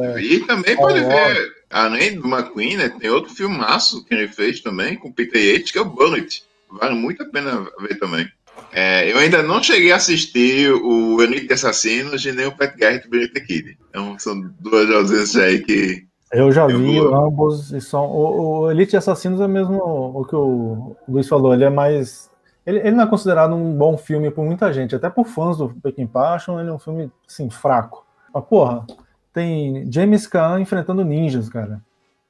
é, 0.01 0.22
E 0.22 0.39
também 0.45 0.76
pode 0.76 1.01
ver, 1.01 1.53
além 1.72 2.19
do 2.19 2.28
McQueen, 2.28 2.78
né, 2.78 2.89
tem 2.89 3.09
outro 3.09 3.34
filmaço 3.34 4.03
que 4.05 4.13
ele 4.13 4.28
fez 4.28 4.59
também, 4.61 4.95
com 4.95 5.11
Peter 5.11 5.41
Yates, 5.41 5.72
que 5.72 5.78
é 5.78 5.82
o 5.82 5.86
Bullet. 5.86 6.43
Vale 6.69 6.95
muito 6.95 7.24
a 7.24 7.26
pena 7.26 7.65
ver 7.80 7.97
também. 7.99 8.28
É, 8.74 9.11
eu 9.11 9.17
ainda 9.17 9.43
não 9.43 9.61
cheguei 9.61 9.91
a 9.91 9.97
assistir 9.97 10.72
o 10.72 11.22
Elite 11.22 11.47
de 11.47 11.53
Assassinos 11.53 12.26
e 12.26 12.32
nem 12.32 12.45
o 12.45 12.55
Pet 12.55 12.78
Garrett 12.78 13.09
Benita 13.09 13.41
Kid. 13.41 13.78
Então 13.89 14.17
são 14.17 14.49
duas 14.59 14.89
ausências 14.89 15.43
aí 15.43 15.59
que. 15.59 16.05
Eu 16.32 16.51
já 16.51 16.69
eu 16.69 16.80
vi 16.80 16.99
vou... 16.99 17.13
ambos 17.13 17.72
e 17.72 17.82
são. 17.82 18.05
O, 18.05 18.61
o, 18.61 18.72
Elite 18.72 18.91
de 18.91 18.97
Assassinos 18.97 19.41
é 19.41 19.47
mesmo 19.47 19.78
o 19.78 20.26
que 20.26 20.36
o 20.36 20.95
Luiz 21.07 21.28
falou, 21.28 21.53
ele 21.53 21.65
é 21.65 21.69
mais. 21.69 22.30
Ele, 22.65 22.80
ele 22.80 22.91
não 22.91 23.03
é 23.03 23.07
considerado 23.07 23.53
um 23.53 23.74
bom 23.74 23.97
filme 23.97 24.32
por 24.32 24.45
muita 24.45 24.72
gente, 24.72 24.95
até 24.95 25.09
por 25.09 25.28
fãs 25.28 25.57
do 25.57 25.69
Pequim 25.69 26.07
Passion, 26.07 26.59
ele 26.59 26.69
é 26.69 26.74
um 26.74 26.80
filme 26.80 27.11
assim, 27.28 27.49
fraco. 27.49 28.05
Mas, 28.34 28.45
porra, 28.45 28.86
tem 29.34 29.91
James 29.91 30.27
Caan 30.27 30.61
enfrentando 30.61 31.03
ninjas, 31.03 31.49
cara. 31.49 31.82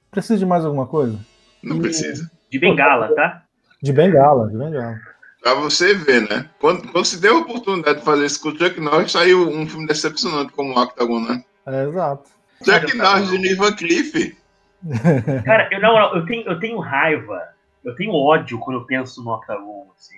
Precisa 0.09 0.37
de 0.37 0.45
mais 0.45 0.65
alguma 0.65 0.85
coisa? 0.85 1.17
Não 1.63 1.77
e... 1.77 1.81
precisa. 1.81 2.29
De 2.49 2.59
bengala, 2.59 3.13
tá? 3.15 3.43
De 3.81 3.93
bengala, 3.93 4.49
de 4.49 4.57
bengala. 4.57 4.99
Pra 5.41 5.55
você 5.55 5.95
ver, 5.95 6.29
né? 6.29 6.49
Quando, 6.59 6.91
quando 6.91 7.05
se 7.05 7.19
deu 7.19 7.37
a 7.37 7.39
oportunidade 7.39 7.99
de 7.99 8.05
fazer 8.05 8.25
isso 8.25 8.41
com 8.41 8.49
o 8.49 8.57
Chuck 8.57 8.79
Norris, 8.79 9.11
saiu 9.11 9.49
um 9.49 9.67
filme 9.67 9.87
decepcionante 9.87 10.51
como 10.51 10.73
o 10.73 10.79
Octagon, 10.79 11.19
né? 11.19 11.43
É, 11.65 11.83
exato. 11.85 12.29
Chuck 12.63 12.95
Norris 12.95 13.29
de 13.29 13.37
Niva 13.39 13.75
Cliff. 13.75 14.37
Cara, 15.45 15.67
eu, 15.71 15.79
não, 15.79 16.15
eu, 16.15 16.25
tenho, 16.25 16.47
eu 16.47 16.59
tenho 16.59 16.79
raiva, 16.79 17.41
eu 17.83 17.95
tenho 17.95 18.13
ódio 18.13 18.59
quando 18.59 18.81
eu 18.81 18.85
penso 18.85 19.23
no 19.23 19.33
Octagon, 19.33 19.91
assim. 19.97 20.17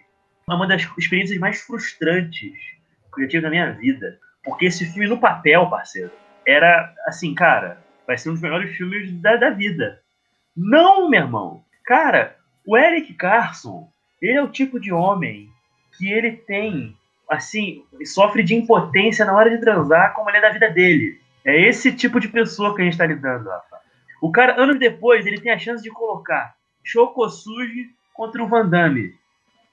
É 0.50 0.54
uma 0.54 0.68
das 0.68 0.86
experiências 0.98 1.40
mais 1.40 1.62
frustrantes 1.62 2.52
que 3.16 3.24
eu 3.24 3.28
tive 3.28 3.44
na 3.44 3.50
minha 3.50 3.72
vida. 3.72 4.20
Porque 4.44 4.66
esse 4.66 4.86
filme 4.86 5.08
no 5.08 5.20
papel, 5.20 5.70
parceiro, 5.70 6.12
era 6.46 6.94
assim, 7.06 7.34
cara, 7.34 7.84
vai 8.06 8.18
ser 8.18 8.30
um 8.30 8.34
dos 8.34 8.42
melhores 8.42 8.76
filmes 8.76 9.12
da, 9.22 9.36
da 9.36 9.50
vida. 9.50 10.02
Não, 10.56 11.10
meu 11.10 11.22
irmão. 11.22 11.64
Cara, 11.86 12.36
o 12.66 12.78
Eric 12.78 13.14
Carson, 13.16 13.90
ele 14.22 14.38
é 14.38 14.42
o 14.42 14.50
tipo 14.50 14.80
de 14.80 14.92
homem 14.92 15.50
que 15.98 16.12
ele 16.12 16.32
tem, 16.32 16.96
assim, 17.30 17.84
sofre 18.06 18.44
de 18.44 18.56
impotência 18.56 19.26
na 19.26 19.34
hora 19.34 19.50
de 19.50 19.60
transar 19.60 20.14
como 20.14 20.30
ele 20.30 20.38
é 20.38 20.42
da 20.42 20.50
vida 20.50 20.70
dele. 20.70 21.20
É 21.46 21.60
esse 21.68 21.92
tipo 21.92 22.20
de 22.20 22.28
pessoa 22.30 22.76
que 22.76 22.82
a 22.82 22.86
gente 22.86 22.98
tá 22.98 23.06
lidando, 23.06 23.50
Rafa. 23.50 23.78
O 24.22 24.32
cara, 24.32 24.62
anos 24.62 24.80
depois, 24.80 25.26
ele 25.26 25.42
tem 25.42 25.52
a 25.52 25.60
chance 25.60 25.84
de 25.84 25.90
colocar 25.90 26.56
Chocosuji 26.82 27.90
contra 28.14 28.42
o 28.42 28.48
Van 28.48 28.68
Damme. 28.68 29.14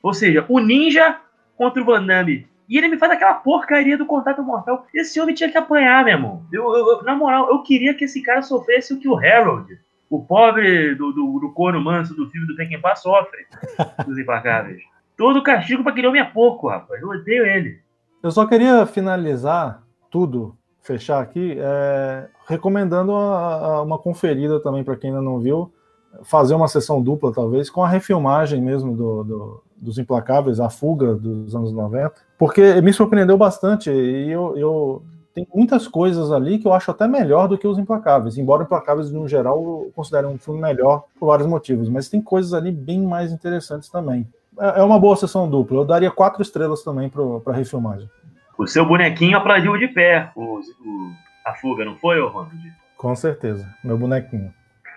Ou 0.03 0.13
seja, 0.13 0.45
o 0.49 0.59
Ninja 0.59 1.21
contra 1.57 1.81
o 1.81 1.85
Van 1.85 2.05
Damme. 2.05 2.49
E 2.71 2.79
ele 2.79 2.87
me 2.87 2.97
faz 2.97 3.11
aquela 3.11 3.35
porcaria 3.35 3.99
do 3.99 4.07
contato 4.07 4.43
mortal. 4.45 4.87
Esse 4.95 5.21
homem 5.21 5.35
tinha 5.35 5.51
que 5.51 5.59
apanhar, 5.59 6.05
meu 6.05 6.15
irmão. 6.15 6.47
Eu, 6.53 6.73
eu, 6.73 7.03
na 7.03 7.17
moral, 7.17 7.51
eu 7.51 7.65
queria 7.65 7.93
que 7.93 8.05
esse 8.05 8.23
cara 8.23 8.43
sofresse 8.43 8.95
o 8.95 9.01
que 9.01 9.09
o 9.09 9.19
Harold 9.19 9.77
o 10.11 10.25
pobre 10.25 10.95
do, 10.97 11.13
do, 11.13 11.39
do 11.39 11.53
corno 11.53 11.81
manso 11.81 12.15
do 12.15 12.29
filme 12.29 12.47
do 12.47 12.57
Tekken 12.57 12.81
sofre 12.97 13.47
dos 14.05 14.19
implacáveis. 14.19 14.83
Todo 15.17 15.43
castigo 15.43 15.83
para 15.83 15.93
aquele 15.93 16.09
homem 16.09 16.21
é 16.21 16.25
pouco, 16.25 16.69
rapaz. 16.69 17.01
Eu 17.01 17.09
odeio 17.09 17.47
ele. 17.47 17.79
Eu 18.23 18.31
só 18.31 18.47
queria 18.47 18.85
finalizar 18.87 19.83
tudo, 20.11 20.57
fechar 20.83 21.23
aqui, 21.23 21.57
é, 21.59 22.29
recomendando 22.49 23.15
a, 23.15 23.77
a 23.77 23.83
uma 23.83 23.99
conferida 23.99 24.61
também 24.61 24.83
para 24.83 24.97
quem 24.97 25.11
ainda 25.11 25.23
não 25.23 25.39
viu, 25.39 25.73
fazer 26.23 26.55
uma 26.55 26.69
sessão 26.69 27.03
dupla, 27.03 27.33
talvez, 27.33 27.71
com 27.71 27.83
a 27.83 27.89
refilmagem 27.89 28.61
mesmo 28.61 28.97
do, 28.97 29.25
do, 29.25 29.63
dos 29.77 29.99
Implacáveis, 29.99 30.61
a 30.61 30.69
fuga 30.69 31.15
dos 31.15 31.55
anos 31.55 31.73
90, 31.73 32.13
porque 32.39 32.81
me 32.81 32.93
surpreendeu 32.93 33.37
bastante 33.37 33.91
e 33.91 34.31
eu, 34.31 34.57
eu 34.57 35.03
tem 35.35 35.47
muitas 35.55 35.87
coisas 35.87 36.33
ali 36.33 36.59
que 36.59 36.67
eu 36.67 36.73
acho 36.73 36.91
até 36.91 37.07
melhor 37.07 37.47
do 37.47 37.57
que 37.57 37.67
os 37.67 37.79
Implacáveis, 37.79 38.37
embora 38.37 38.65
Implacáveis, 38.65 39.11
no 39.11 39.29
geral, 39.29 39.59
eu 39.59 39.93
considere 39.95 40.27
um 40.27 40.37
filme 40.37 40.61
melhor 40.61 41.05
por 41.19 41.27
vários 41.27 41.47
motivos, 41.47 41.89
mas 41.89 42.09
tem 42.09 42.21
coisas 42.21 42.53
ali 42.53 42.73
bem 42.73 43.01
mais 43.01 43.33
interessantes 43.33 43.89
também. 43.89 44.27
É, 44.59 44.81
é 44.81 44.83
uma 44.83 44.99
boa 44.99 45.17
sessão 45.17 45.49
dupla, 45.49 45.79
eu 45.79 45.85
daria 45.85 46.11
quatro 46.11 46.43
estrelas 46.43 46.83
também 46.83 47.09
para 47.09 47.53
a 47.53 47.57
refilmagem. 47.57 48.11
O 48.59 48.67
seu 48.67 48.85
bonequinho 48.85 49.39
aplaudiu 49.39 49.79
de 49.79 49.89
pé 49.89 50.31
o, 50.35 50.59
o, 50.59 51.13
a 51.47 51.55
fuga, 51.55 51.85
não 51.85 51.97
foi, 51.97 52.21
Ronald? 52.21 52.53
Com 52.97 53.15
certeza, 53.15 53.67
meu 53.83 53.97
bonequinho. 53.97 54.53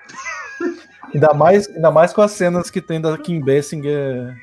ainda, 1.13 1.33
mais, 1.33 1.69
ainda 1.69 1.91
mais 1.91 2.13
com 2.13 2.21
as 2.21 2.31
cenas 2.31 2.69
que 2.69 2.81
tem 2.81 2.99
da 2.99 3.17
Kim 3.17 3.39
Basinger 3.39 4.35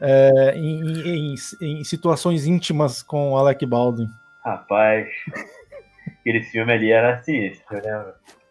é, 0.00 0.52
em, 0.54 1.32
em, 1.32 1.34
em, 1.60 1.84
situações 1.84 2.46
íntimas 2.46 3.02
com 3.02 3.36
Alec 3.36 3.64
Baldwin. 3.66 4.08
Rapaz, 4.44 5.08
aquele 6.20 6.42
filme 6.44 6.72
ali 6.72 6.92
era 6.92 7.22
sinistro, 7.22 7.82
né? 7.82 8.04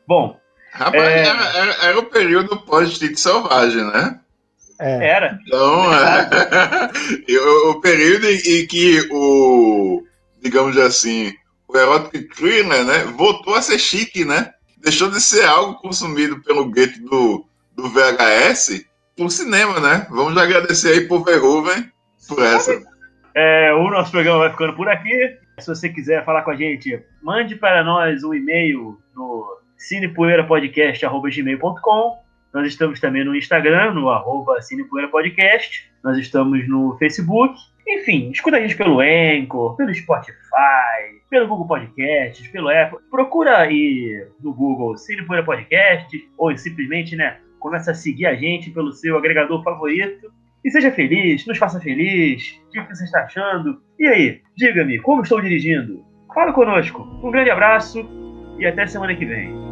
Bom. 0.08 0.40
Rapaz, 0.72 1.04
é... 1.04 1.28
era, 1.28 1.58
era, 1.58 1.86
era, 1.86 2.00
o 2.00 2.06
período 2.06 2.58
pós-Instinto 2.62 3.20
Selvagem, 3.20 3.86
né? 3.86 4.20
É. 4.80 5.08
Era. 5.08 5.40
Então, 5.46 5.94
é, 5.94 6.30
o, 7.70 7.82
período 7.82 8.28
em, 8.28 8.68
que 8.68 9.08
o, 9.12 10.04
digamos 10.42 10.78
assim, 10.78 11.34
o 11.68 11.76
erotic 11.76 12.36
thriller, 12.36 12.86
né, 12.86 13.00
voltou 13.18 13.56
a 13.56 13.62
ser 13.62 13.80
chique, 13.80 14.24
né? 14.24 14.54
Deixou 14.84 15.10
de 15.10 15.22
ser 15.22 15.46
algo 15.46 15.76
consumido 15.76 16.42
pelo 16.44 16.70
gueto 16.70 17.00
do, 17.02 17.46
do 17.76 17.90
VHS 17.90 18.86
por 19.16 19.32
cinema, 19.32 19.80
né? 19.80 20.06
Vamos 20.10 20.38
agradecer 20.38 20.94
aí 20.94 21.08
por 21.08 21.24
Verhoeven 21.24 21.90
por 22.28 22.44
essa. 22.44 22.84
É, 23.36 23.72
o 23.74 23.90
nosso 23.90 24.12
programa 24.12 24.40
vai 24.40 24.50
ficando 24.52 24.76
por 24.76 24.90
aqui. 24.90 25.38
Se 25.60 25.68
você 25.68 25.88
quiser 25.90 26.26
falar 26.26 26.42
com 26.44 26.52
a 26.52 26.56
gente, 26.56 27.04
mande 27.22 27.56
para 27.56 27.84
nós 27.84 28.24
um 28.24 28.34
e-mail 28.34 28.98
no 29.16 29.60
cinepoeirapodcast.gmail.com. 29.78 32.28
Nós 32.54 32.68
estamos 32.68 33.00
também 33.00 33.24
no 33.24 33.34
Instagram, 33.36 33.94
no 33.94 34.10
arroba 34.10 34.62
cinepoeirapodcast. 34.62 35.90
Nós 36.04 36.18
estamos 36.18 36.68
no 36.68 36.98
Facebook. 36.98 37.56
Enfim, 37.88 38.32
escuta 38.32 38.58
a 38.58 38.60
gente 38.60 38.76
pelo 38.76 39.00
Anchor, 39.00 39.76
pelo 39.76 39.94
Spotify, 39.94 41.17
pelo 41.30 41.48
Google 41.48 41.68
Podcasts, 41.68 42.48
pelo 42.50 42.70
Apple. 42.70 43.00
Procura 43.10 43.58
aí 43.60 44.26
no 44.42 44.54
Google 44.54 44.98
Cinepoeira 44.98 45.46
Podcast 45.46 46.30
ou 46.38 46.56
simplesmente, 46.58 47.16
né, 47.16 47.38
começa 47.60 47.92
a 47.92 47.96
seguir 47.96 48.26
a 48.26 48.36
gente 48.36 48.72
pelo 48.72 48.92
seu 48.94 49.18
agregador 49.18 49.64
favorito 49.64 50.32
e 50.64 50.72
seja 50.72 50.92
feliz, 50.92 51.46
nos 51.46 51.58
faça 51.58 51.80
feliz. 51.80 52.60
O 52.68 52.72
que 52.72 52.96
você 52.96 53.04
está 53.04 53.24
achando? 53.24 53.82
E 54.00 54.08
aí, 54.08 54.42
diga-me, 54.56 55.00
como 55.00 55.22
estou 55.22 55.42
dirigindo? 55.42 56.06
Fala 56.34 56.54
conosco. 56.54 57.02
Um 57.24 57.32
grande 57.32 57.50
abraço 57.50 58.08
e 58.60 58.66
até 58.66 58.86
semana 58.86 59.16
que 59.16 59.26
vem. 59.26 59.67